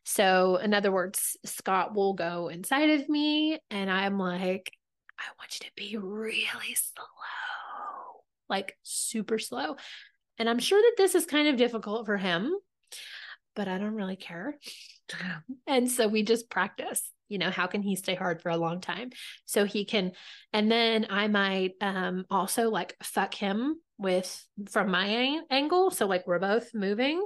So, 0.04 0.56
in 0.56 0.74
other 0.74 0.92
words, 0.92 1.38
Scott 1.46 1.94
will 1.94 2.12
go 2.12 2.48
inside 2.48 3.00
of 3.00 3.08
me, 3.08 3.58
and 3.70 3.90
I'm 3.90 4.18
like, 4.18 4.70
I 5.18 5.24
want 5.38 5.58
you 5.58 5.66
to 5.66 5.72
be 5.74 5.96
really 5.96 6.74
slow, 6.74 8.20
like 8.50 8.76
super 8.82 9.38
slow. 9.38 9.76
And 10.38 10.50
I'm 10.50 10.58
sure 10.58 10.80
that 10.80 10.94
this 10.98 11.14
is 11.14 11.24
kind 11.24 11.48
of 11.48 11.56
difficult 11.56 12.04
for 12.04 12.18
him 12.18 12.54
but 13.58 13.66
I 13.66 13.76
don't 13.76 13.96
really 13.96 14.16
care. 14.16 14.56
and 15.66 15.90
so 15.90 16.06
we 16.06 16.22
just 16.22 16.48
practice, 16.48 17.02
you 17.28 17.38
know, 17.38 17.50
how 17.50 17.66
can 17.66 17.82
he 17.82 17.96
stay 17.96 18.14
hard 18.14 18.40
for 18.40 18.50
a 18.50 18.56
long 18.56 18.80
time? 18.80 19.10
So 19.46 19.64
he 19.64 19.84
can, 19.84 20.12
and 20.52 20.70
then 20.70 21.08
I 21.10 21.26
might 21.26 21.72
um 21.80 22.24
also 22.30 22.70
like 22.70 22.96
fuck 23.02 23.34
him 23.34 23.80
with 23.98 24.46
from 24.70 24.92
my 24.92 25.40
angle 25.50 25.90
so 25.90 26.06
like 26.06 26.24
we're 26.24 26.38
both 26.38 26.72
moving 26.72 27.20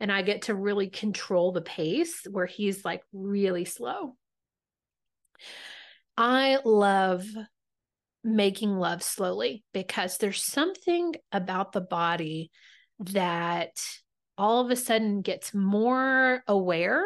and 0.00 0.12
i 0.12 0.20
get 0.20 0.42
to 0.42 0.54
really 0.54 0.90
control 0.90 1.50
the 1.50 1.62
pace 1.62 2.26
where 2.30 2.44
he's 2.44 2.84
like 2.84 3.00
really 3.14 3.64
slow 3.64 4.14
i 6.18 6.58
love 6.62 7.24
making 8.22 8.76
love 8.76 9.02
slowly 9.02 9.64
because 9.72 10.18
there's 10.18 10.42
something 10.42 11.14
about 11.32 11.72
the 11.72 11.80
body 11.80 12.50
that 12.98 13.80
all 14.40 14.64
of 14.64 14.70
a 14.70 14.76
sudden 14.76 15.20
gets 15.20 15.52
more 15.54 16.42
aware 16.48 17.04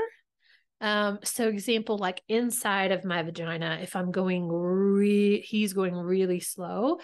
um, 0.85 1.21
so 1.25 1.49
example, 1.49 1.97
like 1.97 2.23
inside 2.29 2.93
of 2.93 3.07
my 3.07 3.23
vagina, 3.23 3.79
if 3.81 3.97
I'm 3.97 4.11
going 4.11 4.49
re 4.49 5.41
he's 5.41 5.73
going 5.73 5.95
really 5.95 6.41
slow, 6.41 6.99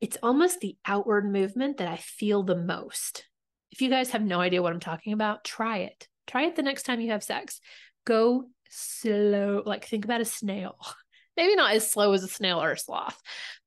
it's 0.00 0.16
almost 0.20 0.58
the 0.58 0.76
outward 0.84 1.30
movement 1.30 1.76
that 1.76 1.86
I 1.86 1.96
feel 1.96 2.42
the 2.42 2.56
most. 2.56 3.26
If 3.70 3.82
you 3.82 3.88
guys 3.88 4.10
have 4.10 4.22
no 4.22 4.40
idea 4.40 4.62
what 4.62 4.72
I'm 4.72 4.80
talking 4.80 5.12
about, 5.12 5.44
try 5.44 5.78
it. 5.78 6.08
Try 6.26 6.46
it 6.46 6.56
the 6.56 6.62
next 6.62 6.82
time 6.84 7.00
you 7.00 7.12
have 7.12 7.22
sex. 7.22 7.60
Go 8.04 8.46
slow, 8.68 9.62
like 9.64 9.84
think 9.84 10.04
about 10.04 10.20
a 10.20 10.24
snail. 10.24 10.76
Maybe 11.40 11.56
not 11.56 11.72
as 11.72 11.90
slow 11.90 12.12
as 12.12 12.22
a 12.22 12.28
snail 12.28 12.62
or 12.62 12.72
a 12.72 12.78
sloth, 12.78 13.18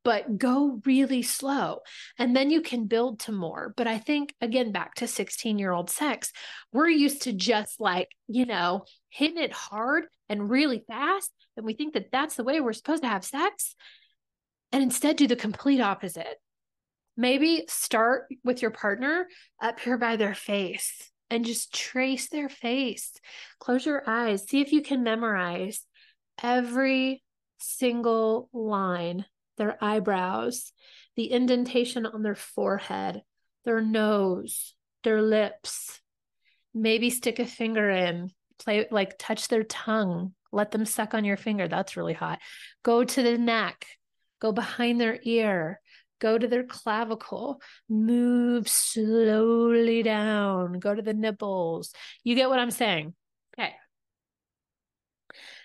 but 0.03 0.38
go 0.38 0.79
really 0.86 1.23
slow. 1.23 1.79
And 2.19 2.36
then 2.36 2.51
you 2.51 2.62
can 2.62 2.86
build 2.86 3.21
to 3.21 3.31
more. 3.31 3.73
But 3.75 3.88
I 3.88 3.97
think, 3.97 4.36
again, 4.41 4.71
back 4.71 4.93
to 4.95 5.07
16 5.07 5.57
year 5.57 5.71
old 5.71 5.89
sex, 5.89 6.31
we're 6.71 6.89
used 6.89 7.23
to 7.23 7.33
just 7.33 7.81
like, 7.81 8.09
you 8.27 8.45
know, 8.45 8.86
hitting 9.09 9.41
it 9.41 9.51
hard 9.51 10.05
and 10.29 10.51
really 10.51 10.83
fast. 10.88 11.31
And 11.57 11.65
we 11.65 11.73
think 11.73 11.95
that 11.95 12.12
that's 12.12 12.36
the 12.36 12.43
way 12.43 12.62
we're 12.62 12.73
supposed 12.73 13.01
to 13.01 13.09
have 13.09 13.25
sex 13.25 13.73
and 14.71 14.83
instead 14.83 15.15
do 15.15 15.25
the 15.25 15.36
complete 15.36 15.81
opposite. 15.81 16.36
Maybe 17.17 17.63
start 17.67 18.25
with 18.43 18.62
your 18.62 18.69
partner 18.69 19.25
up 19.59 19.79
here 19.79 19.97
by 19.97 20.17
their 20.17 20.36
face 20.36 21.09
and 21.31 21.43
just 21.43 21.73
trace 21.73 22.29
their 22.29 22.49
face. 22.49 23.13
Close 23.57 23.83
your 23.83 24.03
eyes. 24.05 24.47
See 24.47 24.62
if 24.62 24.71
you 24.71 24.83
can 24.83 25.01
memorize 25.01 25.88
every 26.43 27.23
single 27.63 28.49
line, 28.54 29.26
their 29.58 29.78
eyebrows, 29.82 30.71
the 31.15 31.32
indentation 31.32 32.06
on 32.06 32.23
their 32.23 32.36
forehead, 32.36 33.23
their 33.65 33.82
nose, 33.82 34.76
their 35.04 35.21
lips. 35.21 36.02
Maybe 36.73 37.10
stick 37.10 37.39
a 37.39 37.45
finger 37.45 37.89
in, 37.89 38.32
play 38.60 38.88
like 38.89 39.17
touch 39.17 39.47
their 39.47 39.63
tongue, 39.63 40.34
let 40.52 40.71
them 40.71 40.86
suck 40.86 41.13
on 41.13 41.23
your 41.23 41.38
finger. 41.38 41.67
That's 41.67 41.95
really 41.95 42.13
hot. 42.13 42.39
Go 42.84 43.04
to 43.04 43.23
the 43.23 43.38
neck, 43.38 43.86
go 44.39 44.52
behind 44.52 44.99
their 44.99 45.19
ear, 45.23 45.80
go 46.19 46.38
to 46.38 46.47
their 46.47 46.63
clavicle, 46.63 47.62
move 47.88 48.67
slowly 48.67 50.04
down, 50.04 50.80
go 50.80 50.95
to 50.95 51.02
the 51.02 51.13
nipples. 51.13 51.93
You 52.23 52.36
get 52.36 52.49
what 52.49 52.60
I'm 52.60 52.71
saying? 52.71 53.13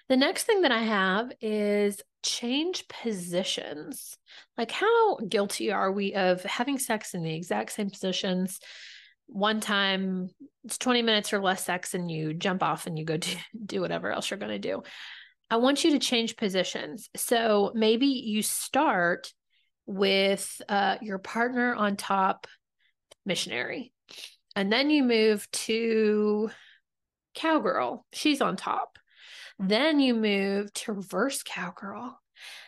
The 0.09 0.17
next 0.17 0.45
thing 0.45 0.63
that 0.63 0.73
I 0.73 0.83
have 0.83 1.33
is 1.43 2.01
change 2.23 2.89
positions. 2.89 4.17
Like, 4.57 4.71
how 4.71 5.17
guilty 5.17 5.71
are 5.71 5.93
we 5.93 6.15
of 6.15 6.43
having 6.45 6.79
sex 6.79 7.13
in 7.13 7.23
the 7.23 7.35
exact 7.35 7.73
same 7.73 7.91
positions? 7.91 8.59
One 9.27 9.61
time 9.61 10.31
it's 10.65 10.79
20 10.79 11.03
minutes 11.03 11.33
or 11.35 11.41
less 11.41 11.65
sex, 11.65 11.93
and 11.93 12.11
you 12.11 12.33
jump 12.33 12.63
off 12.63 12.87
and 12.87 12.99
you 12.99 13.05
go 13.05 13.17
do, 13.19 13.31
do 13.65 13.81
whatever 13.83 14.11
else 14.11 14.31
you're 14.31 14.39
going 14.39 14.53
to 14.53 14.59
do. 14.59 14.83
I 15.51 15.57
want 15.57 15.85
you 15.85 15.93
to 15.93 15.99
change 15.99 16.37
positions. 16.37 17.09
So 17.17 17.73
maybe 17.75 18.07
you 18.07 18.43
start 18.43 19.33
with 19.87 20.61
uh, 20.69 20.97
your 21.01 21.19
partner 21.19 21.75
on 21.75 21.97
top, 21.97 22.47
missionary, 23.25 23.93
and 24.57 24.73
then 24.73 24.91
you 24.91 25.05
move 25.05 25.51
to 25.51 26.51
cowgirl. 27.35 28.07
She's 28.13 28.41
on 28.41 28.57
top. 28.57 28.99
Then 29.59 30.01
you 30.01 30.15
move 30.15 30.73
to 30.75 30.93
reverse 30.93 31.43
cowgirl. 31.43 32.21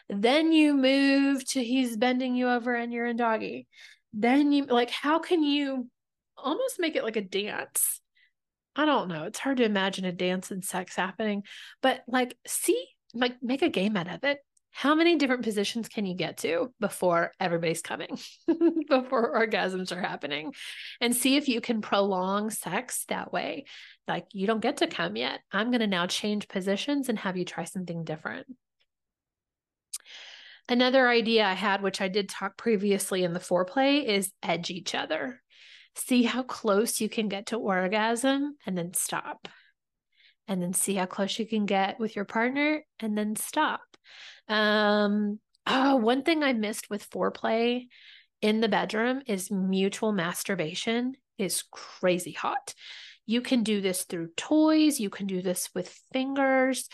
Then 0.09 0.53
you 0.53 0.74
move 0.74 1.46
to 1.50 1.62
he's 1.62 1.96
bending 1.96 2.35
you 2.35 2.48
over 2.48 2.74
and 2.74 2.92
you're 2.92 3.07
in 3.07 3.16
doggy. 3.16 3.68
Then 4.12 4.50
you 4.50 4.64
like, 4.64 4.90
how 4.90 5.20
can 5.20 5.42
you 5.42 5.88
almost 6.37 6.81
make 6.81 6.96
it 6.96 7.05
like 7.05 7.16
a 7.16 7.22
dance? 7.22 8.00
I 8.74 8.87
don't 8.87 9.09
know. 9.09 9.24
It's 9.24 9.38
hard 9.38 9.59
to 9.59 9.64
imagine 9.64 10.05
a 10.05 10.12
dance 10.12 10.50
and 10.50 10.64
sex 10.64 10.96
happening, 10.96 11.44
but 11.83 12.03
like, 12.09 12.37
see, 12.46 12.87
like, 13.14 13.42
make 13.42 13.62
a 13.62 13.68
game 13.68 13.96
out 13.96 14.12
of 14.12 14.24
it. 14.24 14.38
How 14.73 14.95
many 14.95 15.17
different 15.17 15.43
positions 15.43 15.89
can 15.89 16.07
you 16.07 16.15
get 16.15 16.39
to 16.39 16.73
before 16.81 17.33
everybody's 17.41 17.83
coming, 17.83 18.19
before 18.89 19.35
orgasms 19.35 19.95
are 19.95 20.01
happening? 20.01 20.55
And 21.01 21.15
see 21.15 21.37
if 21.37 21.49
you 21.49 21.61
can 21.61 21.83
prolong 21.83 22.51
sex 22.51 23.05
that 23.09 23.33
way. 23.33 23.65
Like, 24.07 24.27
you 24.33 24.47
don't 24.47 24.61
get 24.61 24.79
to 24.79 24.87
come 24.87 25.17
yet. 25.17 25.41
I'm 25.53 25.71
going 25.71 25.81
to 25.81 25.87
now 25.87 26.07
change 26.07 26.49
positions 26.49 27.09
and 27.09 27.19
have 27.19 27.37
you 27.37 27.45
try 27.45 27.65
something 27.65 28.05
different. 28.05 28.47
Another 30.69 31.09
idea 31.09 31.45
I 31.45 31.55
had, 31.55 31.83
which 31.83 32.01
I 32.01 32.09
did 32.09 32.29
talk 32.29 32.57
previously 32.57 33.25
in 33.25 33.33
the 33.33 33.41
foreplay, 33.41 34.05
is 34.05 34.33
edge 34.43 34.71
each 34.71 34.95
other 34.95 35.41
see 35.95 36.23
how 36.23 36.43
close 36.43 37.01
you 37.01 37.09
can 37.09 37.29
get 37.29 37.47
to 37.47 37.57
orgasm 37.57 38.57
and 38.67 38.77
then 38.77 38.95
stop. 38.95 39.49
And 40.49 40.61
then 40.61 40.73
see 40.73 40.95
how 40.95 41.07
close 41.07 41.39
you 41.39 41.47
can 41.47 41.67
get 41.67 42.01
with 42.01 42.17
your 42.17 42.25
partner 42.25 42.85
and 42.99 43.17
then 43.17 43.37
stop. 43.37 43.89
Um, 44.51 45.39
oh, 45.67 45.97
one 45.97 46.23
thing 46.23 46.43
I 46.43 46.53
missed 46.53 46.91
with 46.91 47.09
foreplay 47.09 47.87
in 48.43 48.61
the 48.61 48.69
bedroom 48.69 49.23
is 49.27 49.51
mutual 49.51 50.13
masturbation 50.13 51.15
is 51.39 51.63
crazy 51.71 52.33
hot. 52.33 52.75
You 53.27 53.43
can 53.43 53.63
do 53.63 53.81
this 53.81 54.05
through 54.05 54.31
toys, 54.37 54.99
you 54.99 55.09
can 55.09 55.27
do 55.27 55.41
this 55.41 55.71
with 55.75 55.97
fingers. 56.13 56.89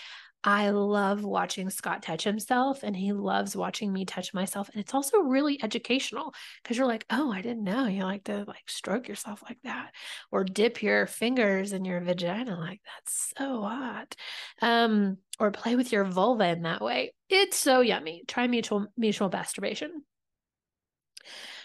I 0.49 0.71
love 0.71 1.25
watching 1.25 1.71
Scott 1.71 2.05
touch 2.05 2.23
himself 2.23 2.85
and 2.85 2.97
he 2.97 3.13
loves 3.13 3.57
watching 3.57 3.93
me 3.93 4.05
touch 4.05 4.33
myself. 4.33 4.71
And 4.73 4.81
it's 4.81 4.95
also 4.95 5.19
really 5.19 5.61
educational 5.61 6.33
because 6.63 6.79
you're 6.79 6.87
like, 6.87 7.05
oh, 7.11 7.33
I 7.33 7.43
didn't 7.43 7.65
know 7.65 7.89
you 7.89 8.05
like 8.05 8.23
to 8.25 8.45
like 8.47 8.63
stroke 8.69 9.09
yourself 9.09 9.43
like 9.43 9.59
that 9.65 9.91
or 10.31 10.45
dip 10.45 10.85
your 10.85 11.09
fingers 11.09 11.73
in 11.73 11.85
your 11.85 12.01
vagina. 12.01 12.57
Like 12.61 12.81
that's 12.95 13.33
so 13.37 13.63
hot. 13.63 14.15
Um, 14.63 15.17
or 15.41 15.51
play 15.51 15.75
with 15.75 15.91
your 15.91 16.05
vulva 16.05 16.47
in 16.47 16.63
that 16.63 16.81
way. 16.81 17.13
It's 17.29 17.57
so 17.57 17.81
yummy. 17.81 18.23
Try 18.29 18.47
mutual 18.47 18.87
mutual 18.97 19.29
masturbation. 19.29 20.05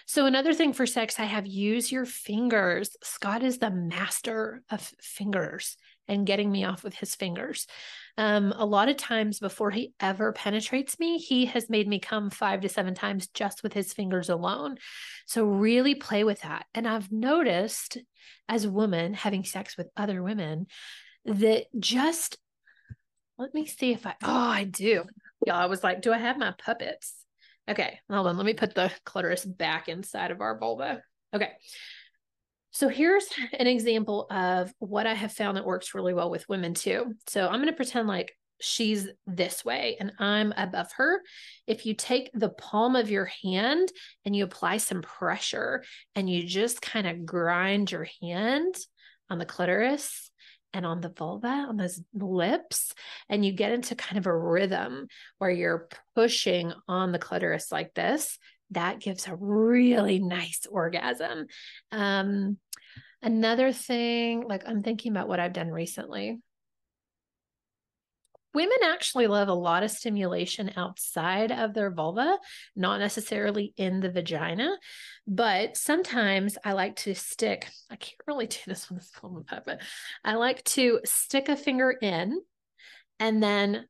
So, 0.08 0.26
another 0.26 0.54
thing 0.54 0.74
for 0.74 0.86
sex, 0.88 1.20
I 1.20 1.26
have 1.26 1.46
use 1.46 1.92
your 1.92 2.06
fingers. 2.06 2.98
Scott 3.04 3.44
is 3.44 3.60
the 3.60 3.70
master 3.70 4.64
of 4.70 4.82
fingers 5.00 5.78
and 6.08 6.28
getting 6.28 6.52
me 6.52 6.66
off 6.66 6.84
with 6.84 6.96
his 6.96 7.16
fingers. 7.16 7.68
Um, 8.18 8.54
a 8.56 8.66
lot 8.66 8.90
of 8.90 8.98
times 8.98 9.40
before 9.40 9.72
he 9.72 9.94
ever 10.00 10.32
penetrates 10.32 11.00
me, 11.00 11.18
he 11.18 11.46
has 11.46 11.70
made 11.70 11.88
me 11.88 12.00
come 12.00 12.30
five 12.30 12.62
to 12.62 12.70
seven 12.70 12.94
times 12.94 13.28
just 13.28 13.64
with 13.64 13.74
his 13.74 13.94
fingers 13.94 14.30
alone. 14.30 14.78
So 15.26 15.46
really 15.46 15.96
play 15.96 16.24
with 16.24 16.42
that. 16.42 16.66
And 16.74 16.88
I've 16.88 17.12
noticed 17.12 17.98
as 18.50 18.66
a 18.66 18.72
woman 18.72 19.14
having 19.14 19.44
sex 19.44 19.78
with 19.78 19.90
other 19.96 20.22
women 20.22 20.68
that 21.26 21.66
just 21.80 22.38
let 23.38 23.54
me 23.54 23.66
see 23.66 23.92
if 23.92 24.06
I 24.06 24.16
oh 24.24 24.50
I 24.50 24.66
do. 24.66 25.04
Yeah, 25.46 25.58
I 25.58 25.66
was 25.66 25.84
like, 25.84 26.02
do 26.02 26.14
I 26.14 26.18
have 26.18 26.38
my 26.38 26.54
puppets? 26.58 27.16
Okay, 27.68 28.00
hold 28.10 28.28
on. 28.28 28.38
Let 28.38 28.46
me 28.46 28.54
put 28.54 28.76
the 28.76 28.92
clitoris 29.06 29.46
back 29.46 29.88
inside 29.88 30.32
of 30.32 30.42
our 30.42 30.58
vulva. 30.60 31.02
Okay. 31.34 31.52
So 32.72 32.88
here's 32.88 33.26
an 33.60 33.68
example 33.68 34.28
of 34.32 34.74
what 34.80 35.08
I 35.08 35.14
have 35.14 35.34
found 35.34 35.58
that 35.58 35.66
works 35.66 35.94
really 35.94 36.14
well 36.14 36.30
with 36.30 36.50
women 36.50 36.74
too. 36.74 37.14
So 37.28 37.46
I'm 37.48 37.60
going 37.60 37.68
to 37.68 37.74
pretend 37.74 38.08
like 38.08 38.36
she's 38.62 39.08
this 39.26 39.66
way 39.66 39.98
and 40.00 40.12
I'm 40.20 40.54
above 40.56 40.92
her. 40.94 41.22
If 41.68 41.86
you 41.86 41.94
take 41.94 42.30
the 42.34 42.50
palm 42.50 42.96
of 42.96 43.10
your 43.10 43.30
hand 43.44 43.92
and 44.24 44.36
you 44.36 44.44
apply 44.44 44.78
some 44.78 45.02
pressure 45.02 45.84
and 46.16 46.30
you 46.30 46.44
just 46.44 46.82
kind 46.82 47.08
of 47.08 47.26
grind 47.26 47.92
your 47.92 48.08
hand 48.22 48.76
on 49.30 49.40
the 49.40 49.46
clitoris 49.46 50.30
and 50.74 50.86
on 50.86 51.02
the 51.02 51.10
vulva, 51.10 51.48
on 51.48 51.76
those 51.76 52.00
lips, 52.14 52.94
and 53.30 53.46
you 53.46 53.52
get 53.52 53.74
into 53.74 53.96
kind 53.96 54.18
of 54.18 54.26
a 54.26 54.38
rhythm 54.38 55.08
where 55.38 55.50
you're 55.50 55.90
pushing 56.16 56.72
on 56.88 57.12
the 57.12 57.20
clitoris 57.20 57.72
like 57.72 57.94
this, 57.94 58.38
that 58.72 59.00
gives 59.00 59.28
a 59.28 59.36
really 59.36 60.20
nice 60.20 60.62
orgasm. 60.70 61.48
Um, 61.92 62.58
another 63.22 63.72
thing, 63.72 64.48
like 64.48 64.64
I'm 64.68 64.82
thinking 64.82 65.12
about 65.12 65.28
what 65.28 65.40
I've 65.40 65.54
done 65.54 65.70
recently. 65.70 66.40
Women 68.54 68.78
actually 68.84 69.28
love 69.28 69.48
a 69.48 69.54
lot 69.54 69.84
of 69.84 69.92
stimulation 69.92 70.72
outside 70.76 71.54
of 71.54 71.74
their 71.74 71.90
vulva, 71.90 72.38
not 72.76 73.00
necessarily 73.00 73.74
in 73.78 74.02
the 74.02 74.12
vagina. 74.12 74.76
But 75.26 75.78
sometimes 75.78 76.58
I 76.66 76.74
like 76.74 76.98
to 76.98 77.16
stick, 77.16 77.70
I 77.90 77.96
can't 77.96 78.20
really 78.28 78.48
do 78.48 78.58
this 78.68 78.92
woman 79.24 79.46
but 79.48 79.82
I 80.26 80.36
like 80.36 80.64
to 80.66 81.00
stick 81.06 81.48
a 81.48 81.56
finger 81.56 81.92
in 81.92 82.42
and 83.20 83.42
then 83.42 83.86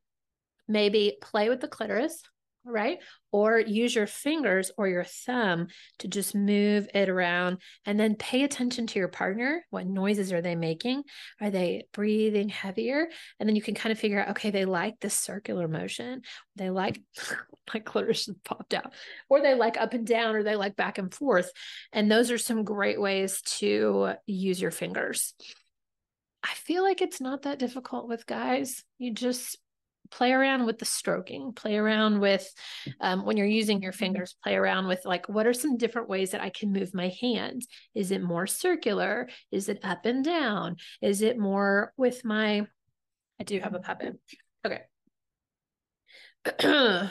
maybe 0.68 1.16
play 1.20 1.48
with 1.48 1.60
the 1.60 1.68
clitoris 1.68 2.22
right? 2.64 2.98
Or 3.32 3.58
use 3.58 3.94
your 3.94 4.06
fingers 4.06 4.70
or 4.76 4.88
your 4.88 5.04
thumb 5.04 5.68
to 5.98 6.08
just 6.08 6.34
move 6.34 6.88
it 6.94 7.08
around 7.08 7.58
and 7.86 7.98
then 7.98 8.14
pay 8.14 8.44
attention 8.44 8.86
to 8.88 8.98
your 8.98 9.08
partner. 9.08 9.64
What 9.70 9.86
noises 9.86 10.32
are 10.32 10.42
they 10.42 10.54
making? 10.54 11.02
Are 11.40 11.50
they 11.50 11.84
breathing 11.92 12.48
heavier? 12.48 13.08
And 13.40 13.48
then 13.48 13.56
you 13.56 13.62
can 13.62 13.74
kind 13.74 13.92
of 13.92 13.98
figure 13.98 14.20
out, 14.20 14.30
okay, 14.30 14.50
they 14.50 14.64
like 14.64 15.00
this 15.00 15.14
circular 15.14 15.66
motion. 15.66 16.22
They 16.56 16.70
like, 16.70 17.00
my 17.74 17.80
clitoris 17.80 18.28
popped 18.44 18.74
out, 18.74 18.92
or 19.28 19.40
they 19.40 19.54
like 19.54 19.76
up 19.76 19.94
and 19.94 20.06
down, 20.06 20.34
or 20.34 20.42
they 20.42 20.56
like 20.56 20.76
back 20.76 20.98
and 20.98 21.12
forth. 21.12 21.50
And 21.92 22.10
those 22.10 22.30
are 22.30 22.38
some 22.38 22.64
great 22.64 23.00
ways 23.00 23.40
to 23.58 24.14
use 24.26 24.60
your 24.60 24.70
fingers. 24.70 25.34
I 26.42 26.54
feel 26.54 26.82
like 26.82 27.00
it's 27.00 27.20
not 27.20 27.42
that 27.42 27.58
difficult 27.60 28.08
with 28.08 28.26
guys. 28.26 28.82
You 28.98 29.14
just 29.14 29.58
play 30.12 30.32
around 30.32 30.66
with 30.66 30.78
the 30.78 30.84
stroking 30.84 31.52
play 31.52 31.76
around 31.76 32.20
with 32.20 32.46
um, 33.00 33.24
when 33.24 33.36
you're 33.36 33.46
using 33.46 33.82
your 33.82 33.92
fingers 33.92 34.36
play 34.42 34.54
around 34.54 34.86
with 34.86 35.00
like 35.04 35.28
what 35.28 35.46
are 35.46 35.54
some 35.54 35.76
different 35.76 36.08
ways 36.08 36.30
that 36.30 36.42
i 36.42 36.50
can 36.50 36.72
move 36.72 36.94
my 36.94 37.08
hand? 37.20 37.62
is 37.94 38.10
it 38.10 38.22
more 38.22 38.46
circular? 38.46 39.28
Is 39.50 39.68
it 39.68 39.80
up 39.82 40.04
and 40.06 40.24
down? 40.24 40.76
Is 41.00 41.22
it 41.22 41.38
more 41.38 41.92
with 41.96 42.24
my 42.24 42.66
i 43.40 43.44
do 43.44 43.58
have 43.58 43.74
a 43.74 43.80
puppet. 43.80 44.18
Okay. 44.64 44.82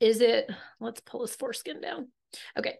Is 0.00 0.20
it 0.20 0.50
let's 0.80 1.00
pull 1.00 1.22
his 1.22 1.36
foreskin 1.36 1.80
down. 1.80 2.08
Okay. 2.58 2.74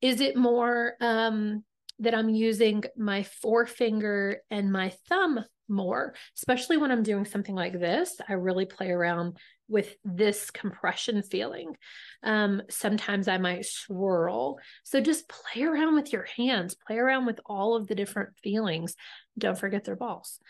Is 0.00 0.20
it 0.20 0.36
more 0.36 0.94
um 1.00 1.64
that 2.00 2.14
i'm 2.14 2.30
using 2.30 2.82
my 2.96 3.22
forefinger 3.22 4.38
and 4.50 4.72
my 4.72 4.92
thumb 5.08 5.44
more, 5.70 6.14
especially 6.36 6.76
when 6.76 6.90
I'm 6.90 7.02
doing 7.02 7.24
something 7.24 7.54
like 7.54 7.78
this. 7.78 8.20
I 8.28 8.34
really 8.34 8.66
play 8.66 8.90
around 8.90 9.38
with 9.68 9.94
this 10.04 10.50
compression 10.50 11.22
feeling. 11.22 11.76
Um, 12.22 12.62
sometimes 12.68 13.28
I 13.28 13.38
might 13.38 13.64
swirl. 13.64 14.58
So 14.82 15.00
just 15.00 15.28
play 15.28 15.62
around 15.62 15.94
with 15.94 16.12
your 16.12 16.26
hands, 16.36 16.74
play 16.74 16.98
around 16.98 17.26
with 17.26 17.40
all 17.46 17.76
of 17.76 17.86
the 17.86 17.94
different 17.94 18.30
feelings. 18.42 18.96
Don't 19.38 19.58
forget 19.58 19.84
their 19.84 19.96
balls. 19.96 20.40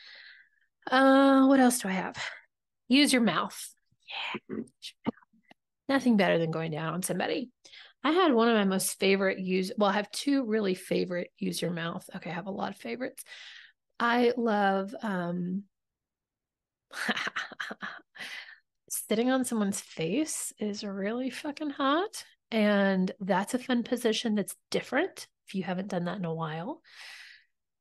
Uh, 0.90 1.46
what 1.46 1.61
else 1.61 1.80
do 1.80 1.88
I 1.88 1.92
have? 1.92 2.16
Use 2.88 3.12
your 3.12 3.22
mouth. 3.22 3.59
Yeah. 4.48 4.56
Nothing 5.88 6.16
better 6.16 6.38
than 6.38 6.50
going 6.50 6.70
down 6.70 6.94
on 6.94 7.02
somebody. 7.02 7.50
I 8.02 8.12
had 8.12 8.33
one 8.33 8.48
of 8.48 8.54
my 8.54 8.64
most 8.64 8.98
favorite 8.98 9.38
use. 9.38 9.72
Well, 9.76 9.90
I 9.90 9.94
have 9.94 10.11
two 10.11 10.46
really 10.46 10.74
favorite 10.74 11.30
use 11.38 11.61
your 11.61 11.72
mouth. 11.72 12.09
Okay, 12.16 12.30
I 12.30 12.35
have 12.35 12.46
a 12.46 12.50
lot 12.50 12.70
of 12.70 12.78
favorites. 12.78 13.22
I 14.00 14.32
love 14.36 14.94
um 15.02 15.64
sitting 18.88 19.30
on 19.30 19.44
someone's 19.44 19.80
face 19.80 20.52
is 20.58 20.82
really 20.82 21.30
fucking 21.30 21.70
hot. 21.70 22.24
And 22.50 23.12
that's 23.20 23.54
a 23.54 23.58
fun 23.58 23.84
position 23.84 24.34
that's 24.34 24.56
different 24.70 25.28
if 25.46 25.54
you 25.54 25.62
haven't 25.62 25.88
done 25.88 26.06
that 26.06 26.18
in 26.18 26.24
a 26.24 26.34
while. 26.34 26.80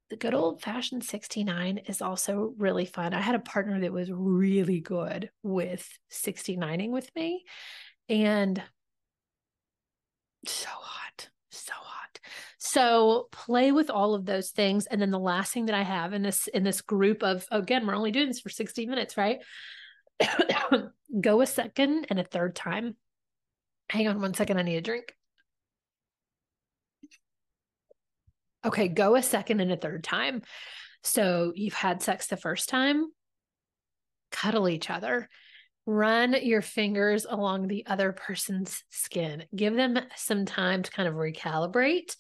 The 0.09 0.17
good 0.17 0.33
old 0.33 0.61
fashioned 0.61 1.03
69 1.03 1.79
is 1.87 2.01
also 2.01 2.53
really 2.57 2.85
fun. 2.85 3.13
I 3.13 3.21
had 3.21 3.35
a 3.35 3.39
partner 3.39 3.79
that 3.79 3.93
was 3.93 4.11
really 4.11 4.79
good 4.81 5.29
with 5.43 5.87
69ing 6.11 6.89
with 6.89 7.09
me 7.15 7.45
and 8.09 8.61
so 10.45 10.69
hot, 10.69 11.29
so 11.51 11.73
hot. 11.75 12.19
So 12.59 13.29
play 13.31 13.71
with 13.71 13.89
all 13.89 14.13
of 14.13 14.25
those 14.25 14.49
things. 14.49 14.85
And 14.85 15.01
then 15.01 15.11
the 15.11 15.19
last 15.19 15.53
thing 15.53 15.67
that 15.67 15.75
I 15.75 15.81
have 15.81 16.13
in 16.13 16.21
this 16.21 16.47
in 16.47 16.63
this 16.63 16.81
group 16.81 17.23
of 17.23 17.45
again, 17.51 17.87
we're 17.87 17.95
only 17.95 18.11
doing 18.11 18.27
this 18.27 18.41
for 18.41 18.49
60 18.49 18.85
minutes, 18.85 19.17
right? 19.17 19.39
Go 21.21 21.41
a 21.41 21.45
second 21.45 22.07
and 22.09 22.19
a 22.19 22.23
third 22.23 22.55
time. 22.55 22.95
Hang 23.89 24.07
on 24.07 24.21
one 24.21 24.33
second. 24.33 24.59
I 24.59 24.61
need 24.61 24.75
a 24.75 24.81
drink. 24.81 25.15
Okay, 28.65 28.89
go 28.89 29.15
a 29.15 29.23
second 29.23 29.61
and 29.61 29.71
a 29.71 29.77
third 29.77 30.03
time. 30.03 30.41
So 31.01 31.53
you've 31.55 31.73
had 31.73 32.03
sex 32.03 32.27
the 32.27 32.35
first 32.35 32.67
time, 32.67 33.07
cuddle 34.31 34.67
each 34.67 34.89
other, 34.89 35.29
run 35.85 36.35
your 36.43 36.61
fingers 36.61 37.25
along 37.27 37.67
the 37.67 37.85
other 37.87 38.11
person's 38.11 38.83
skin, 38.89 39.45
give 39.55 39.75
them 39.75 39.97
some 40.17 40.45
time 40.45 40.83
to 40.83 40.91
kind 40.91 41.07
of 41.07 41.15
recalibrate 41.15 42.15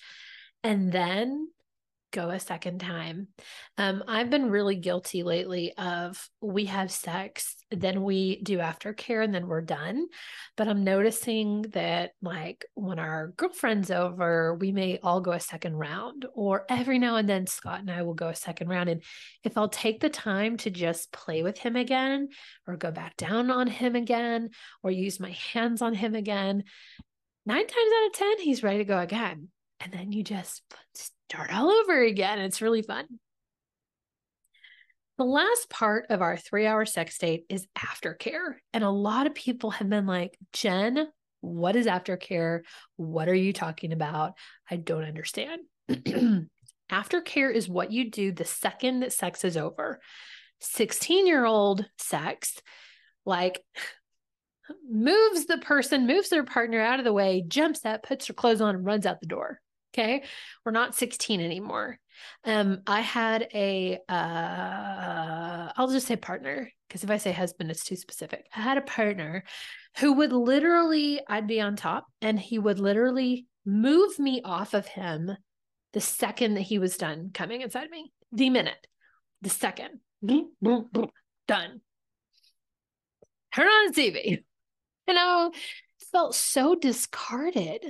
and 0.63 0.91
then 0.91 1.49
go 2.11 2.29
a 2.29 2.39
second 2.39 2.79
time. 2.79 3.27
Um, 3.77 4.03
I've 4.07 4.29
been 4.29 4.49
really 4.49 4.75
guilty 4.75 5.23
lately 5.23 5.73
of 5.77 6.29
we 6.41 6.65
have 6.65 6.91
sex, 6.91 7.55
then 7.71 8.03
we 8.03 8.41
do 8.41 8.57
aftercare, 8.57 9.23
and 9.23 9.33
then 9.33 9.47
we're 9.47 9.61
done. 9.61 10.07
But 10.57 10.67
I'm 10.67 10.83
noticing 10.83 11.63
that, 11.73 12.11
like, 12.21 12.65
when 12.73 12.99
our 12.99 13.33
girlfriend's 13.37 13.91
over, 13.91 14.55
we 14.55 14.71
may 14.71 14.99
all 15.03 15.21
go 15.21 15.31
a 15.31 15.39
second 15.39 15.75
round, 15.75 16.25
or 16.33 16.65
every 16.69 16.99
now 16.99 17.17
and 17.17 17.29
then 17.29 17.47
Scott 17.47 17.81
and 17.81 17.91
I 17.91 18.01
will 18.01 18.15
go 18.15 18.29
a 18.29 18.35
second 18.35 18.69
round. 18.69 18.89
And 18.89 19.03
if 19.43 19.57
I'll 19.57 19.69
take 19.69 19.99
the 19.99 20.09
time 20.09 20.57
to 20.57 20.69
just 20.69 21.11
play 21.11 21.43
with 21.43 21.57
him 21.57 21.75
again, 21.75 22.29
or 22.67 22.75
go 22.75 22.91
back 22.91 23.17
down 23.17 23.51
on 23.51 23.67
him 23.67 23.95
again, 23.95 24.49
or 24.83 24.91
use 24.91 25.19
my 25.19 25.31
hands 25.53 25.81
on 25.81 25.93
him 25.93 26.15
again, 26.15 26.63
nine 27.45 27.67
times 27.67 27.91
out 27.97 28.07
of 28.07 28.13
10, 28.13 28.39
he's 28.39 28.63
ready 28.63 28.79
to 28.79 28.85
go 28.85 28.99
again 28.99 29.49
and 29.79 29.91
then 29.91 30.11
you 30.11 30.23
just 30.23 30.61
start 30.93 31.53
all 31.53 31.69
over 31.69 32.01
again. 32.03 32.39
It's 32.39 32.61
really 32.61 32.81
fun. 32.81 33.05
The 35.17 35.25
last 35.25 35.69
part 35.69 36.05
of 36.09 36.21
our 36.21 36.37
three 36.37 36.65
hour 36.65 36.85
sex 36.85 37.17
date 37.17 37.45
is 37.49 37.67
aftercare. 37.77 38.55
And 38.73 38.83
a 38.83 38.89
lot 38.89 39.27
of 39.27 39.35
people 39.35 39.71
have 39.71 39.89
been 39.89 40.05
like, 40.05 40.37
Jen, 40.53 41.07
what 41.41 41.75
is 41.75 41.87
aftercare? 41.87 42.61
What 42.95 43.27
are 43.27 43.35
you 43.35 43.53
talking 43.53 43.91
about? 43.91 44.33
I 44.69 44.77
don't 44.77 45.03
understand. 45.03 45.61
aftercare 46.91 47.53
is 47.53 47.67
what 47.67 47.91
you 47.91 48.09
do 48.09 48.31
the 48.31 48.45
second 48.45 49.01
that 49.01 49.13
sex 49.13 49.43
is 49.43 49.57
over. 49.57 49.99
16 50.61 51.27
year 51.27 51.45
old 51.45 51.85
sex, 51.97 52.55
like 53.25 53.61
moves 54.89 55.45
the 55.45 55.57
person, 55.57 56.07
moves 56.07 56.29
their 56.29 56.43
partner 56.43 56.79
out 56.79 56.99
of 56.99 57.05
the 57.05 57.13
way, 57.13 57.43
jumps 57.47 57.85
up, 57.85 58.03
puts 58.03 58.27
her 58.27 58.33
clothes 58.33 58.61
on, 58.61 58.75
and 58.75 58.85
runs 58.85 59.05
out 59.05 59.19
the 59.19 59.27
door. 59.27 59.59
Okay. 59.93 60.23
We're 60.65 60.71
not 60.71 60.95
16 60.95 61.41
anymore. 61.41 61.97
Um, 62.43 62.81
I 62.85 63.01
had 63.01 63.47
a 63.53 63.99
uh 64.07 65.71
I'll 65.75 65.89
just 65.89 66.07
say 66.07 66.15
partner, 66.15 66.71
because 66.87 67.03
if 67.03 67.09
I 67.09 67.17
say 67.17 67.31
husband, 67.31 67.71
it's 67.71 67.83
too 67.83 67.95
specific. 67.95 68.45
I 68.55 68.61
had 68.61 68.77
a 68.77 68.81
partner 68.81 69.43
who 69.99 70.13
would 70.13 70.33
literally, 70.33 71.21
I'd 71.27 71.47
be 71.47 71.61
on 71.61 71.75
top 71.75 72.05
and 72.21 72.39
he 72.39 72.59
would 72.59 72.79
literally 72.79 73.47
move 73.65 74.19
me 74.19 74.41
off 74.43 74.73
of 74.73 74.87
him 74.87 75.31
the 75.93 76.01
second 76.01 76.55
that 76.55 76.61
he 76.61 76.77
was 76.79 76.97
done 76.97 77.31
coming 77.33 77.61
inside 77.61 77.89
me. 77.89 78.11
The 78.31 78.49
minute, 78.49 78.87
the 79.41 79.49
second. 79.49 79.99
Done. 80.21 81.81
Turn 83.55 83.67
on 83.67 83.91
the 83.91 84.01
TV. 84.01 84.43
And 85.07 85.17
I 85.19 85.49
felt 86.11 86.35
so 86.35 86.75
discarded 86.75 87.83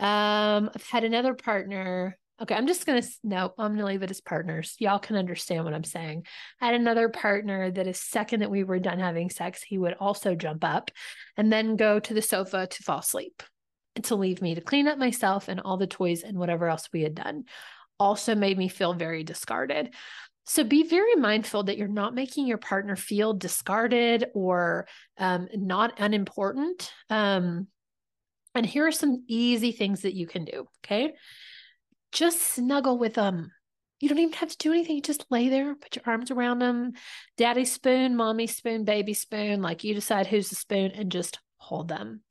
um, 0.00 0.70
I've 0.74 0.86
had 0.90 1.04
another 1.04 1.34
partner. 1.34 2.16
Okay, 2.40 2.54
I'm 2.54 2.66
just 2.66 2.86
gonna 2.86 3.02
no, 3.22 3.52
I'm 3.58 3.74
gonna 3.74 3.84
leave 3.84 4.02
it 4.02 4.10
as 4.10 4.22
partners. 4.22 4.74
Y'all 4.78 4.98
can 4.98 5.16
understand 5.16 5.64
what 5.64 5.74
I'm 5.74 5.84
saying. 5.84 6.24
I 6.60 6.66
had 6.66 6.74
another 6.74 7.10
partner 7.10 7.70
that 7.70 7.86
is 7.86 8.00
second 8.00 8.40
that 8.40 8.50
we 8.50 8.64
were 8.64 8.78
done 8.78 8.98
having 8.98 9.28
sex, 9.28 9.62
he 9.62 9.76
would 9.76 9.92
also 10.00 10.34
jump 10.34 10.64
up 10.64 10.90
and 11.36 11.52
then 11.52 11.76
go 11.76 12.00
to 12.00 12.14
the 12.14 12.22
sofa 12.22 12.66
to 12.66 12.82
fall 12.82 13.00
asleep 13.00 13.42
and 13.94 14.04
to 14.06 14.14
leave 14.14 14.40
me 14.40 14.54
to 14.54 14.62
clean 14.62 14.88
up 14.88 14.96
myself 14.96 15.48
and 15.48 15.60
all 15.60 15.76
the 15.76 15.86
toys 15.86 16.22
and 16.22 16.38
whatever 16.38 16.68
else 16.68 16.88
we 16.92 17.02
had 17.02 17.14
done. 17.14 17.44
Also 17.98 18.34
made 18.34 18.56
me 18.56 18.68
feel 18.68 18.94
very 18.94 19.22
discarded. 19.22 19.92
So 20.46 20.64
be 20.64 20.88
very 20.88 21.16
mindful 21.16 21.64
that 21.64 21.76
you're 21.76 21.88
not 21.88 22.14
making 22.14 22.46
your 22.46 22.58
partner 22.58 22.96
feel 22.96 23.34
discarded 23.34 24.26
or 24.34 24.88
um, 25.18 25.48
not 25.52 26.00
unimportant. 26.00 26.90
Um, 27.10 27.68
and 28.54 28.66
here 28.66 28.86
are 28.86 28.92
some 28.92 29.24
easy 29.28 29.72
things 29.72 30.02
that 30.02 30.14
you 30.14 30.26
can 30.26 30.44
do. 30.44 30.66
Okay. 30.84 31.12
Just 32.12 32.40
snuggle 32.40 32.98
with 32.98 33.14
them. 33.14 33.52
You 34.00 34.08
don't 34.08 34.18
even 34.18 34.32
have 34.34 34.48
to 34.48 34.56
do 34.58 34.72
anything. 34.72 34.96
You 34.96 35.02
just 35.02 35.26
lay 35.30 35.48
there, 35.48 35.74
put 35.74 35.94
your 35.94 36.04
arms 36.06 36.30
around 36.30 36.58
them. 36.58 36.92
Daddy 37.36 37.66
spoon, 37.66 38.16
mommy 38.16 38.46
spoon, 38.46 38.84
baby 38.84 39.14
spoon. 39.14 39.60
Like 39.60 39.84
you 39.84 39.94
decide 39.94 40.26
who's 40.26 40.48
the 40.48 40.56
spoon 40.56 40.92
and 40.92 41.12
just 41.12 41.38
hold 41.58 41.88
them. 41.88 42.22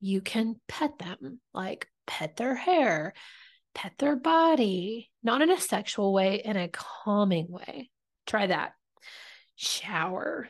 You 0.00 0.22
can 0.22 0.56
pet 0.66 0.98
them, 0.98 1.40
like 1.52 1.86
pet 2.06 2.36
their 2.36 2.54
hair, 2.54 3.12
pet 3.74 3.92
their 3.98 4.16
body, 4.16 5.10
not 5.22 5.42
in 5.42 5.50
a 5.50 5.60
sexual 5.60 6.12
way, 6.12 6.40
in 6.42 6.56
a 6.56 6.68
calming 6.68 7.48
way. 7.50 7.90
Try 8.26 8.46
that. 8.46 8.72
Shower. 9.56 10.48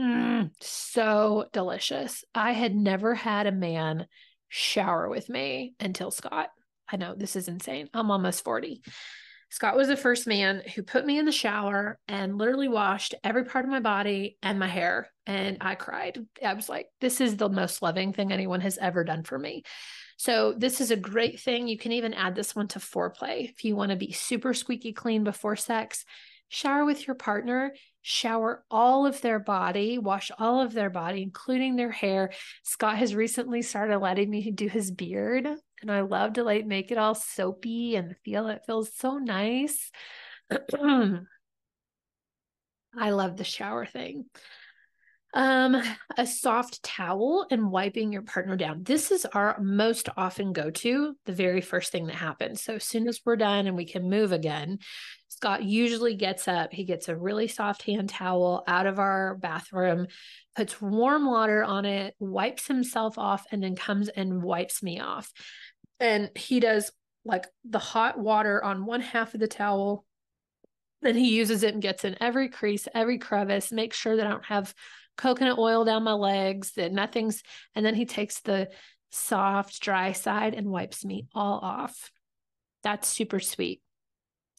Mm, 0.00 0.50
so 0.60 1.46
delicious. 1.52 2.24
I 2.34 2.52
had 2.52 2.74
never 2.74 3.14
had 3.14 3.46
a 3.46 3.52
man 3.52 4.06
shower 4.56 5.08
with 5.08 5.28
me 5.28 5.74
until 5.78 6.10
Scott. 6.10 6.48
I 6.90 6.96
know 6.96 7.14
this 7.14 7.36
is 7.36 7.48
insane. 7.48 7.90
I'm 7.92 8.10
almost 8.10 8.42
40. 8.42 8.82
Scott 9.50 9.76
was 9.76 9.88
the 9.88 9.96
first 9.96 10.26
man 10.26 10.62
who 10.74 10.82
put 10.82 11.06
me 11.06 11.18
in 11.18 11.24
the 11.24 11.32
shower 11.32 11.98
and 12.08 12.36
literally 12.36 12.68
washed 12.68 13.14
every 13.22 13.44
part 13.44 13.64
of 13.64 13.70
my 13.70 13.80
body 13.80 14.38
and 14.42 14.58
my 14.58 14.66
hair 14.66 15.10
and 15.26 15.58
I 15.60 15.74
cried. 15.74 16.18
I 16.44 16.54
was 16.54 16.68
like, 16.68 16.88
this 17.00 17.20
is 17.20 17.36
the 17.36 17.48
most 17.48 17.82
loving 17.82 18.12
thing 18.12 18.32
anyone 18.32 18.60
has 18.62 18.78
ever 18.78 19.04
done 19.04 19.22
for 19.22 19.38
me. 19.38 19.62
So, 20.16 20.54
this 20.56 20.80
is 20.80 20.90
a 20.90 20.96
great 20.96 21.38
thing. 21.40 21.68
You 21.68 21.76
can 21.76 21.92
even 21.92 22.14
add 22.14 22.34
this 22.34 22.56
one 22.56 22.68
to 22.68 22.78
foreplay. 22.78 23.50
If 23.50 23.64
you 23.64 23.76
want 23.76 23.90
to 23.90 23.96
be 23.96 24.12
super 24.12 24.54
squeaky 24.54 24.94
clean 24.94 25.24
before 25.24 25.56
sex, 25.56 26.06
shower 26.48 26.86
with 26.86 27.06
your 27.06 27.16
partner, 27.16 27.74
shower 28.08 28.62
all 28.70 29.04
of 29.04 29.20
their 29.20 29.40
body, 29.40 29.98
wash 29.98 30.30
all 30.38 30.60
of 30.60 30.72
their 30.72 30.90
body, 30.90 31.22
including 31.22 31.74
their 31.74 31.90
hair. 31.90 32.30
Scott 32.62 32.98
has 32.98 33.16
recently 33.16 33.62
started 33.62 33.98
letting 33.98 34.30
me 34.30 34.52
do 34.52 34.68
his 34.68 34.92
beard, 34.92 35.44
and 35.44 35.90
I 35.90 36.02
love 36.02 36.34
to 36.34 36.44
like 36.44 36.66
make 36.66 36.92
it 36.92 36.98
all 36.98 37.16
soapy 37.16 37.96
and 37.96 38.14
feel 38.24 38.46
it 38.46 38.62
feels 38.64 38.94
so 38.94 39.18
nice. 39.18 39.90
I 40.80 41.20
love 43.10 43.36
the 43.36 43.42
shower 43.42 43.84
thing. 43.84 44.26
Um, 45.34 45.82
a 46.16 46.26
soft 46.28 46.84
towel 46.84 47.44
and 47.50 47.72
wiping 47.72 48.12
your 48.12 48.22
partner 48.22 48.56
down. 48.56 48.84
This 48.84 49.10
is 49.10 49.26
our 49.26 49.58
most 49.60 50.08
often 50.16 50.52
go 50.52 50.70
to, 50.70 51.16
the 51.26 51.32
very 51.32 51.60
first 51.60 51.90
thing 51.90 52.06
that 52.06 52.14
happens. 52.14 52.62
So, 52.62 52.76
as 52.76 52.84
soon 52.84 53.08
as 53.08 53.20
we're 53.24 53.34
done 53.34 53.66
and 53.66 53.76
we 53.76 53.84
can 53.84 54.08
move 54.08 54.30
again, 54.30 54.78
Scott 55.36 55.62
usually 55.62 56.14
gets 56.14 56.48
up. 56.48 56.72
He 56.72 56.84
gets 56.84 57.08
a 57.10 57.16
really 57.16 57.46
soft 57.46 57.82
hand 57.82 58.08
towel 58.08 58.64
out 58.66 58.86
of 58.86 58.98
our 58.98 59.34
bathroom, 59.34 60.06
puts 60.54 60.80
warm 60.80 61.26
water 61.26 61.62
on 61.62 61.84
it, 61.84 62.14
wipes 62.18 62.66
himself 62.66 63.18
off, 63.18 63.44
and 63.52 63.62
then 63.62 63.76
comes 63.76 64.08
and 64.08 64.42
wipes 64.42 64.82
me 64.82 64.98
off. 64.98 65.30
And 66.00 66.30
he 66.34 66.58
does 66.58 66.90
like 67.26 67.46
the 67.68 67.78
hot 67.78 68.18
water 68.18 68.64
on 68.64 68.86
one 68.86 69.02
half 69.02 69.34
of 69.34 69.40
the 69.40 69.46
towel. 69.46 70.06
Then 71.02 71.16
he 71.16 71.36
uses 71.36 71.62
it 71.62 71.74
and 71.74 71.82
gets 71.82 72.06
in 72.06 72.16
every 72.18 72.48
crease, 72.48 72.88
every 72.94 73.18
crevice, 73.18 73.70
makes 73.70 73.98
sure 73.98 74.16
that 74.16 74.26
I 74.26 74.30
don't 74.30 74.46
have 74.46 74.74
coconut 75.18 75.58
oil 75.58 75.84
down 75.84 76.02
my 76.02 76.12
legs, 76.12 76.72
that 76.76 76.92
nothing's, 76.92 77.42
and 77.74 77.84
then 77.84 77.94
he 77.94 78.06
takes 78.06 78.40
the 78.40 78.68
soft, 79.10 79.82
dry 79.82 80.12
side 80.12 80.54
and 80.54 80.70
wipes 80.70 81.04
me 81.04 81.26
all 81.34 81.58
off. 81.58 82.10
That's 82.82 83.06
super 83.06 83.40
sweet. 83.40 83.82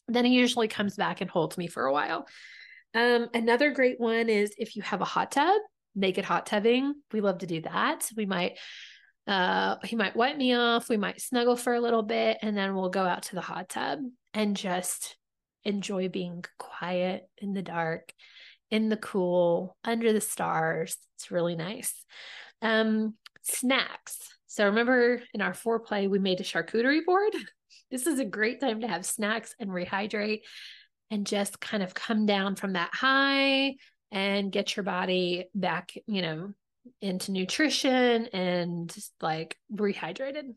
Then 0.08 0.24
he 0.24 0.32
usually 0.32 0.68
comes 0.68 0.96
back 0.96 1.20
and 1.20 1.30
holds 1.30 1.58
me 1.58 1.66
for 1.66 1.84
a 1.84 1.92
while. 1.92 2.26
Um, 2.94 3.28
another 3.34 3.70
great 3.70 4.00
one 4.00 4.28
is 4.28 4.54
if 4.58 4.74
you 4.74 4.82
have 4.82 5.00
a 5.00 5.06
hot 5.06 5.32
tub, 5.32 5.60
naked 5.94 6.24
hot 6.24 6.46
tubbing. 6.46 6.94
We 7.12 7.20
love 7.20 7.38
to 7.38 7.46
do 7.46 7.60
that. 7.62 8.08
We 8.16 8.26
might 8.26 8.58
uh 9.26 9.76
he 9.84 9.94
might 9.94 10.16
wipe 10.16 10.38
me 10.38 10.54
off, 10.54 10.88
we 10.88 10.96
might 10.96 11.20
snuggle 11.20 11.56
for 11.56 11.74
a 11.74 11.80
little 11.80 12.02
bit, 12.02 12.38
and 12.40 12.56
then 12.56 12.74
we'll 12.74 12.88
go 12.88 13.04
out 13.04 13.24
to 13.24 13.34
the 13.34 13.42
hot 13.42 13.68
tub 13.68 13.98
and 14.32 14.56
just 14.56 15.16
enjoy 15.64 16.08
being 16.08 16.44
quiet 16.58 17.28
in 17.36 17.52
the 17.52 17.62
dark 17.62 18.12
in 18.70 18.88
the 18.88 18.96
cool, 18.96 19.76
under 19.84 20.12
the 20.12 20.20
stars. 20.20 20.96
It's 21.16 21.30
really 21.30 21.56
nice. 21.56 21.94
Um, 22.62 23.14
snacks. 23.42 24.18
So 24.46 24.66
remember 24.66 25.22
in 25.34 25.40
our 25.40 25.52
foreplay, 25.52 26.08
we 26.08 26.18
made 26.18 26.40
a 26.40 26.44
charcuterie 26.44 27.04
board. 27.04 27.32
This 27.90 28.06
is 28.06 28.18
a 28.18 28.24
great 28.24 28.60
time 28.60 28.80
to 28.80 28.88
have 28.88 29.06
snacks 29.06 29.54
and 29.58 29.70
rehydrate 29.70 30.40
and 31.10 31.26
just 31.26 31.60
kind 31.60 31.82
of 31.82 31.94
come 31.94 32.26
down 32.26 32.56
from 32.56 32.74
that 32.74 32.90
high 32.92 33.76
and 34.10 34.52
get 34.52 34.76
your 34.76 34.84
body 34.84 35.46
back, 35.54 35.92
you 36.06 36.22
know, 36.22 36.52
into 37.00 37.32
nutrition 37.32 38.26
and 38.26 38.94
like 39.20 39.56
rehydrated 39.72 40.54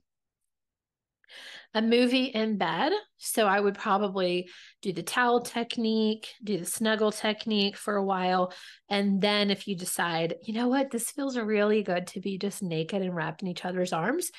a 1.73 1.81
movie 1.81 2.25
in 2.25 2.57
bed. 2.57 2.91
So 3.17 3.47
I 3.47 3.59
would 3.59 3.77
probably 3.77 4.49
do 4.81 4.91
the 4.91 5.03
towel 5.03 5.41
technique, 5.41 6.27
do 6.43 6.57
the 6.57 6.65
snuggle 6.65 7.11
technique 7.11 7.77
for 7.77 7.95
a 7.95 8.03
while. 8.03 8.53
And 8.89 9.21
then 9.21 9.51
if 9.51 9.67
you 9.67 9.75
decide, 9.75 10.35
you 10.43 10.53
know 10.53 10.67
what, 10.67 10.91
this 10.91 11.11
feels 11.11 11.37
really 11.37 11.83
good 11.83 12.07
to 12.07 12.19
be 12.19 12.37
just 12.37 12.61
naked 12.61 13.01
and 13.01 13.15
wrapped 13.15 13.41
in 13.41 13.47
each 13.47 13.63
other's 13.63 13.93
arms, 13.93 14.31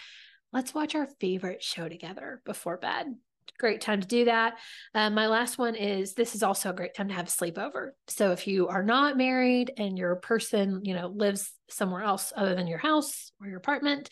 let's 0.53 0.75
watch 0.75 0.95
our 0.95 1.07
favorite 1.21 1.63
show 1.63 1.89
together 1.89 2.43
before 2.45 2.77
bed. 2.77 3.15
Great 3.59 3.81
time 3.81 4.01
to 4.01 4.07
do 4.07 4.25
that. 4.27 4.55
Uh, 4.95 5.11
my 5.11 5.27
last 5.27 5.59
one 5.59 5.75
is 5.75 6.15
this 6.15 6.35
is 6.35 6.43
also 6.43 6.71
a 6.71 6.75
great 6.75 6.95
time 6.95 7.09
to 7.09 7.15
have 7.15 7.29
a 7.29 7.31
sleepover. 7.31 7.91
So 8.09 8.33
if 8.33 8.47
you 8.47 8.69
are 8.69 8.83
not 8.83 9.17
married 9.17 9.73
and 9.77 9.99
your 9.99 10.17
person, 10.17 10.81
you 10.85 10.95
know, 10.95 11.09
lives 11.09 11.53
somewhere 11.69 12.03
else 12.03 12.33
other 12.37 12.55
than 12.55 12.67
your 12.67 12.79
house 12.79 13.33
or 13.41 13.49
your 13.49 13.59
apartment, 13.59 14.11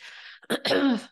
have 0.68 1.08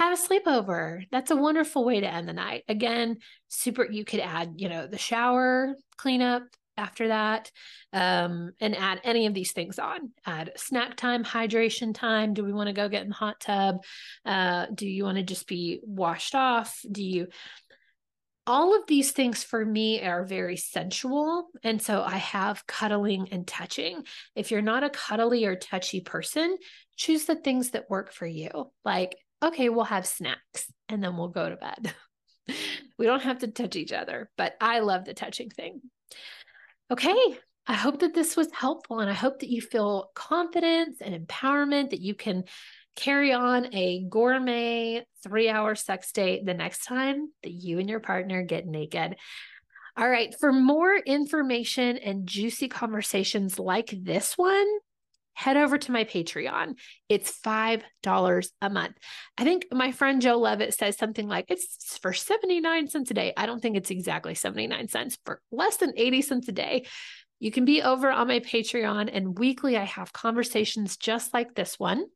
a 0.00 0.16
sleepover. 0.16 1.04
That's 1.10 1.30
a 1.30 1.36
wonderful 1.36 1.84
way 1.84 2.00
to 2.00 2.12
end 2.12 2.28
the 2.28 2.32
night. 2.32 2.64
Again, 2.68 3.18
super, 3.48 3.88
you 3.90 4.04
could 4.04 4.20
add, 4.20 4.54
you 4.56 4.68
know, 4.68 4.86
the 4.86 4.98
shower 4.98 5.74
cleanup 5.96 6.44
after 6.78 7.08
that 7.08 7.50
um, 7.92 8.52
and 8.60 8.76
add 8.76 9.00
any 9.04 9.26
of 9.26 9.34
these 9.34 9.52
things 9.52 9.78
on. 9.78 10.10
Add 10.24 10.52
snack 10.56 10.96
time, 10.96 11.24
hydration 11.24 11.94
time. 11.94 12.34
Do 12.34 12.44
we 12.44 12.52
want 12.52 12.68
to 12.68 12.72
go 12.72 12.88
get 12.88 13.02
in 13.02 13.08
the 13.08 13.14
hot 13.14 13.40
tub? 13.40 13.82
Uh, 14.24 14.66
do 14.72 14.86
you 14.88 15.04
want 15.04 15.18
to 15.18 15.24
just 15.24 15.46
be 15.46 15.80
washed 15.82 16.34
off? 16.34 16.80
Do 16.90 17.02
you? 17.02 17.28
All 18.46 18.74
of 18.74 18.86
these 18.86 19.12
things 19.12 19.44
for 19.44 19.62
me 19.62 20.02
are 20.02 20.24
very 20.24 20.56
sensual. 20.56 21.48
And 21.62 21.82
so 21.82 22.02
I 22.02 22.16
have 22.16 22.66
cuddling 22.66 23.28
and 23.30 23.46
touching. 23.46 24.04
If 24.34 24.50
you're 24.50 24.62
not 24.62 24.84
a 24.84 24.90
cuddly 24.90 25.44
or 25.44 25.54
touchy 25.54 26.00
person, 26.00 26.56
choose 26.96 27.26
the 27.26 27.36
things 27.36 27.72
that 27.72 27.90
work 27.90 28.10
for 28.10 28.26
you. 28.26 28.70
Like 28.86 29.16
okay, 29.42 29.68
we'll 29.68 29.84
have 29.84 30.06
snacks 30.06 30.70
and 30.88 31.02
then 31.02 31.16
we'll 31.16 31.28
go 31.28 31.48
to 31.48 31.56
bed. 31.56 31.94
we 32.98 33.06
don't 33.06 33.22
have 33.22 33.38
to 33.38 33.48
touch 33.48 33.76
each 33.76 33.92
other, 33.92 34.30
but 34.36 34.54
I 34.60 34.80
love 34.80 35.04
the 35.04 35.14
touching 35.14 35.50
thing. 35.50 35.80
Okay, 36.90 37.38
I 37.66 37.74
hope 37.74 38.00
that 38.00 38.14
this 38.14 38.34
was 38.34 38.48
helpful 38.50 39.00
and 39.00 39.10
I 39.10 39.14
hope 39.14 39.40
that 39.40 39.50
you 39.50 39.60
feel 39.60 40.10
confidence 40.14 41.02
and 41.02 41.14
empowerment 41.14 41.90
that 41.90 42.00
you 42.00 42.14
can 42.14 42.44
carry 42.96 43.32
on 43.32 43.74
a 43.74 44.04
gourmet 44.08 45.04
three 45.22 45.50
hour 45.50 45.74
sex 45.74 46.10
date 46.12 46.46
the 46.46 46.54
next 46.54 46.84
time 46.84 47.30
that 47.42 47.52
you 47.52 47.78
and 47.78 47.90
your 47.90 48.00
partner 48.00 48.42
get 48.42 48.66
naked. 48.66 49.16
All 49.98 50.08
right, 50.08 50.34
for 50.40 50.50
more 50.50 50.96
information 50.96 51.98
and 51.98 52.26
juicy 52.26 52.68
conversations 52.68 53.58
like 53.58 53.92
this 54.02 54.38
one, 54.38 54.66
head 55.38 55.56
over 55.56 55.78
to 55.78 55.92
my 55.92 56.02
Patreon. 56.02 56.74
It's 57.08 57.38
$5 57.40 58.48
a 58.60 58.70
month. 58.70 58.96
I 59.38 59.44
think 59.44 59.66
my 59.70 59.92
friend 59.92 60.20
Joe 60.20 60.36
Levitt 60.36 60.74
says 60.74 60.96
something 60.98 61.28
like 61.28 61.44
it's 61.48 61.96
for 61.98 62.12
79 62.12 62.88
cents 62.88 63.12
a 63.12 63.14
day. 63.14 63.34
I 63.36 63.46
don't 63.46 63.60
think 63.60 63.76
it's 63.76 63.92
exactly 63.92 64.34
79 64.34 64.88
cents 64.88 65.16
for 65.24 65.40
less 65.52 65.76
than 65.76 65.92
80 65.96 66.22
cents 66.22 66.48
a 66.48 66.52
day. 66.52 66.86
You 67.38 67.52
can 67.52 67.64
be 67.64 67.82
over 67.82 68.10
on 68.10 68.26
my 68.26 68.40
Patreon, 68.40 69.10
and 69.12 69.38
weekly 69.38 69.76
I 69.76 69.84
have 69.84 70.12
conversations 70.12 70.96
just 70.96 71.32
like 71.32 71.54
this 71.54 71.78
one. 71.78 72.06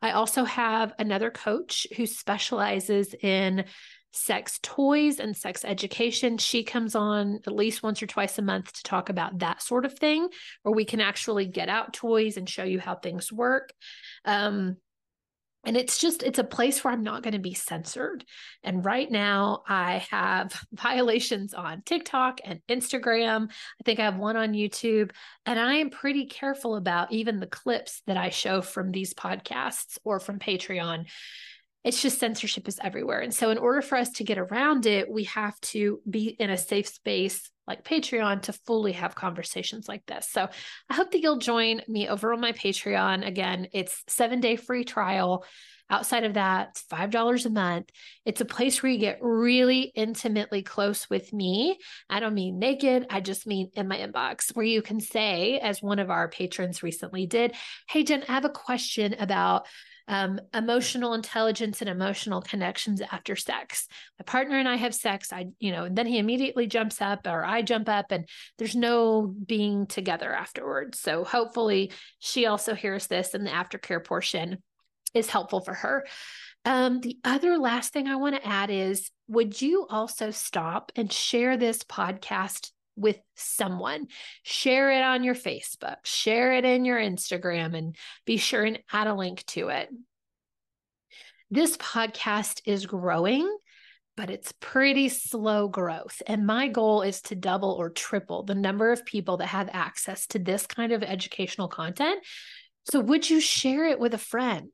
I 0.00 0.12
also 0.12 0.44
have 0.44 0.94
another 0.98 1.30
coach 1.30 1.86
who 1.94 2.06
specializes 2.06 3.12
in 3.12 3.66
sex 4.12 4.58
toys 4.62 5.20
and 5.20 5.36
sex 5.36 5.64
education. 5.64 6.38
She 6.38 6.64
comes 6.64 6.94
on 6.94 7.40
at 7.46 7.54
least 7.54 7.82
once 7.82 8.02
or 8.02 8.06
twice 8.06 8.38
a 8.38 8.42
month 8.42 8.72
to 8.72 8.82
talk 8.82 9.08
about 9.08 9.38
that 9.38 9.62
sort 9.62 9.84
of 9.84 9.98
thing, 9.98 10.28
where 10.62 10.74
we 10.74 10.84
can 10.84 11.00
actually 11.00 11.46
get 11.46 11.68
out 11.68 11.92
toys 11.92 12.36
and 12.36 12.48
show 12.48 12.64
you 12.64 12.80
how 12.80 12.94
things 12.94 13.32
work. 13.32 13.72
Um, 14.24 14.76
and 15.64 15.76
it's 15.76 15.98
just 15.98 16.22
it's 16.22 16.38
a 16.38 16.44
place 16.44 16.82
where 16.82 16.92
i'm 16.92 17.02
not 17.02 17.22
going 17.22 17.34
to 17.34 17.38
be 17.38 17.54
censored 17.54 18.24
and 18.62 18.84
right 18.84 19.10
now 19.10 19.62
i 19.68 20.04
have 20.10 20.52
violations 20.72 21.54
on 21.54 21.82
tiktok 21.84 22.40
and 22.44 22.60
instagram 22.68 23.48
i 23.50 23.82
think 23.84 24.00
i 24.00 24.04
have 24.04 24.16
one 24.16 24.36
on 24.36 24.52
youtube 24.52 25.10
and 25.46 25.58
i 25.58 25.74
am 25.74 25.90
pretty 25.90 26.26
careful 26.26 26.76
about 26.76 27.12
even 27.12 27.40
the 27.40 27.46
clips 27.46 28.02
that 28.06 28.16
i 28.16 28.30
show 28.30 28.62
from 28.62 28.90
these 28.90 29.14
podcasts 29.14 29.98
or 30.04 30.18
from 30.18 30.38
patreon 30.38 31.04
it's 31.82 32.02
just 32.02 32.18
censorship 32.18 32.68
is 32.68 32.78
everywhere. 32.82 33.20
And 33.20 33.32
so, 33.32 33.50
in 33.50 33.58
order 33.58 33.80
for 33.80 33.96
us 33.96 34.10
to 34.12 34.24
get 34.24 34.38
around 34.38 34.86
it, 34.86 35.10
we 35.10 35.24
have 35.24 35.58
to 35.60 36.00
be 36.08 36.28
in 36.28 36.50
a 36.50 36.58
safe 36.58 36.88
space 36.88 37.50
like 37.66 37.84
Patreon 37.84 38.42
to 38.42 38.52
fully 38.52 38.92
have 38.92 39.14
conversations 39.14 39.88
like 39.88 40.04
this. 40.06 40.28
So, 40.30 40.48
I 40.90 40.94
hope 40.94 41.10
that 41.12 41.20
you'll 41.20 41.38
join 41.38 41.80
me 41.88 42.08
over 42.08 42.32
on 42.32 42.40
my 42.40 42.52
Patreon. 42.52 43.26
Again, 43.26 43.68
it's 43.72 44.02
seven 44.08 44.40
day 44.40 44.56
free 44.56 44.84
trial. 44.84 45.44
Outside 45.90 46.22
of 46.22 46.34
that, 46.34 46.68
it's 46.70 46.84
$5 46.84 47.46
a 47.46 47.50
month. 47.50 47.90
It's 48.24 48.40
a 48.40 48.44
place 48.44 48.80
where 48.80 48.92
you 48.92 48.98
get 48.98 49.18
really 49.20 49.90
intimately 49.96 50.62
close 50.62 51.10
with 51.10 51.32
me. 51.32 51.78
I 52.08 52.20
don't 52.20 52.34
mean 52.34 52.60
naked, 52.60 53.06
I 53.10 53.20
just 53.20 53.44
mean 53.44 53.70
in 53.74 53.88
my 53.88 53.98
inbox, 53.98 54.54
where 54.54 54.64
you 54.64 54.82
can 54.82 55.00
say, 55.00 55.58
as 55.58 55.82
one 55.82 55.98
of 55.98 56.08
our 56.08 56.28
patrons 56.28 56.84
recently 56.84 57.26
did, 57.26 57.56
Hey, 57.88 58.04
Jen, 58.04 58.22
I 58.28 58.34
have 58.34 58.44
a 58.44 58.50
question 58.50 59.16
about 59.18 59.66
um, 60.10 60.40
emotional 60.52 61.14
intelligence 61.14 61.80
and 61.80 61.88
emotional 61.88 62.42
connections 62.42 63.00
after 63.00 63.36
sex. 63.36 63.86
My 64.18 64.24
partner 64.24 64.58
and 64.58 64.68
I 64.68 64.74
have 64.74 64.92
sex. 64.92 65.32
I, 65.32 65.46
you 65.60 65.70
know, 65.70 65.84
and 65.84 65.96
then 65.96 66.06
he 66.06 66.18
immediately 66.18 66.66
jumps 66.66 67.00
up 67.00 67.28
or 67.28 67.44
I 67.44 67.62
jump 67.62 67.88
up 67.88 68.06
and 68.10 68.28
there's 68.58 68.74
no 68.74 69.32
being 69.46 69.86
together 69.86 70.34
afterwards. 70.34 70.98
So 70.98 71.22
hopefully 71.22 71.92
she 72.18 72.46
also 72.46 72.74
hears 72.74 73.06
this 73.06 73.34
and 73.34 73.46
the 73.46 73.52
aftercare 73.52 74.04
portion 74.04 74.58
is 75.14 75.30
helpful 75.30 75.60
for 75.60 75.74
her. 75.74 76.04
Um, 76.64 77.00
the 77.00 77.16
other 77.22 77.56
last 77.56 77.92
thing 77.92 78.08
I 78.08 78.16
want 78.16 78.34
to 78.34 78.46
add 78.46 78.68
is 78.68 79.12
would 79.28 79.62
you 79.62 79.86
also 79.88 80.32
stop 80.32 80.90
and 80.96 81.10
share 81.10 81.56
this 81.56 81.84
podcast 81.84 82.72
with 83.00 83.18
someone. 83.34 84.06
Share 84.42 84.90
it 84.90 85.02
on 85.02 85.24
your 85.24 85.34
Facebook, 85.34 85.96
share 86.04 86.52
it 86.52 86.64
in 86.64 86.84
your 86.84 86.98
Instagram, 86.98 87.76
and 87.76 87.96
be 88.26 88.36
sure 88.36 88.64
and 88.64 88.78
add 88.92 89.06
a 89.06 89.14
link 89.14 89.44
to 89.46 89.68
it. 89.68 89.88
This 91.50 91.76
podcast 91.76 92.60
is 92.64 92.86
growing 92.86 93.48
but 94.20 94.28
it's 94.28 94.52
pretty 94.60 95.08
slow 95.08 95.66
growth. 95.66 96.20
And 96.26 96.46
my 96.46 96.68
goal 96.68 97.00
is 97.00 97.22
to 97.22 97.34
double 97.34 97.70
or 97.70 97.88
triple 97.88 98.42
the 98.42 98.54
number 98.54 98.92
of 98.92 99.06
people 99.06 99.38
that 99.38 99.46
have 99.46 99.70
access 99.72 100.26
to 100.26 100.38
this 100.38 100.66
kind 100.66 100.92
of 100.92 101.02
educational 101.02 101.68
content. 101.68 102.22
So, 102.90 103.00
would 103.00 103.30
you 103.30 103.40
share 103.40 103.86
it 103.86 103.98
with 103.98 104.12
a 104.12 104.18
friend? 104.18 104.68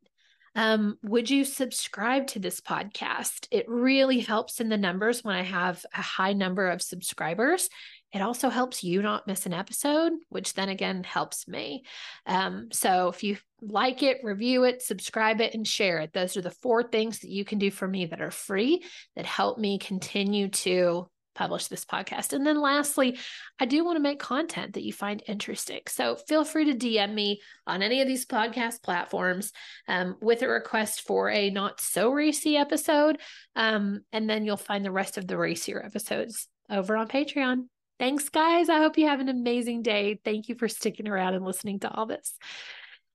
Um, 0.56 0.96
would 1.04 1.30
you 1.30 1.44
subscribe 1.44 2.26
to 2.28 2.40
this 2.40 2.60
podcast? 2.60 3.46
It 3.52 3.68
really 3.68 4.18
helps 4.18 4.58
in 4.60 4.68
the 4.68 4.76
numbers 4.76 5.22
when 5.22 5.36
I 5.36 5.42
have 5.42 5.84
a 5.94 6.02
high 6.02 6.32
number 6.32 6.68
of 6.68 6.82
subscribers. 6.82 7.68
It 8.16 8.22
also 8.22 8.48
helps 8.48 8.82
you 8.82 9.02
not 9.02 9.26
miss 9.26 9.44
an 9.44 9.52
episode, 9.52 10.14
which 10.30 10.54
then 10.54 10.70
again 10.70 11.04
helps 11.04 11.46
me. 11.46 11.84
Um, 12.24 12.68
so 12.72 13.08
if 13.08 13.22
you 13.22 13.36
like 13.60 14.02
it, 14.02 14.20
review 14.22 14.64
it, 14.64 14.80
subscribe 14.80 15.42
it, 15.42 15.52
and 15.52 15.68
share 15.68 15.98
it. 15.98 16.14
Those 16.14 16.34
are 16.38 16.40
the 16.40 16.50
four 16.50 16.82
things 16.82 17.18
that 17.18 17.28
you 17.28 17.44
can 17.44 17.58
do 17.58 17.70
for 17.70 17.86
me 17.86 18.06
that 18.06 18.22
are 18.22 18.30
free 18.30 18.82
that 19.16 19.26
help 19.26 19.58
me 19.58 19.78
continue 19.78 20.48
to 20.48 21.10
publish 21.34 21.66
this 21.66 21.84
podcast. 21.84 22.32
And 22.32 22.46
then 22.46 22.58
lastly, 22.58 23.18
I 23.60 23.66
do 23.66 23.84
want 23.84 23.96
to 23.96 24.02
make 24.02 24.18
content 24.18 24.72
that 24.72 24.82
you 24.82 24.94
find 24.94 25.22
interesting. 25.26 25.82
So 25.86 26.16
feel 26.16 26.42
free 26.42 26.72
to 26.72 26.74
DM 26.74 27.12
me 27.12 27.42
on 27.66 27.82
any 27.82 28.00
of 28.00 28.08
these 28.08 28.24
podcast 28.24 28.82
platforms 28.82 29.52
um, 29.88 30.16
with 30.22 30.40
a 30.40 30.48
request 30.48 31.02
for 31.02 31.28
a 31.28 31.50
not 31.50 31.82
so 31.82 32.08
racy 32.08 32.56
episode. 32.56 33.20
Um, 33.54 34.04
and 34.10 34.26
then 34.26 34.46
you'll 34.46 34.56
find 34.56 34.86
the 34.86 34.90
rest 34.90 35.18
of 35.18 35.26
the 35.26 35.36
racier 35.36 35.84
episodes 35.84 36.48
over 36.70 36.96
on 36.96 37.08
Patreon. 37.08 37.66
Thanks, 37.98 38.28
guys. 38.28 38.68
I 38.68 38.78
hope 38.78 38.98
you 38.98 39.06
have 39.06 39.20
an 39.20 39.28
amazing 39.28 39.82
day. 39.82 40.20
Thank 40.22 40.48
you 40.48 40.54
for 40.54 40.68
sticking 40.68 41.08
around 41.08 41.34
and 41.34 41.44
listening 41.44 41.80
to 41.80 41.90
all 41.90 42.06
this. 42.06 42.34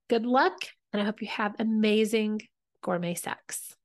Good 0.09 0.25
luck, 0.25 0.55
and 0.91 1.01
I 1.01 1.05
hope 1.05 1.21
you 1.21 1.27
have 1.27 1.55
amazing 1.59 2.41
gourmet 2.81 3.13
sex. 3.13 3.75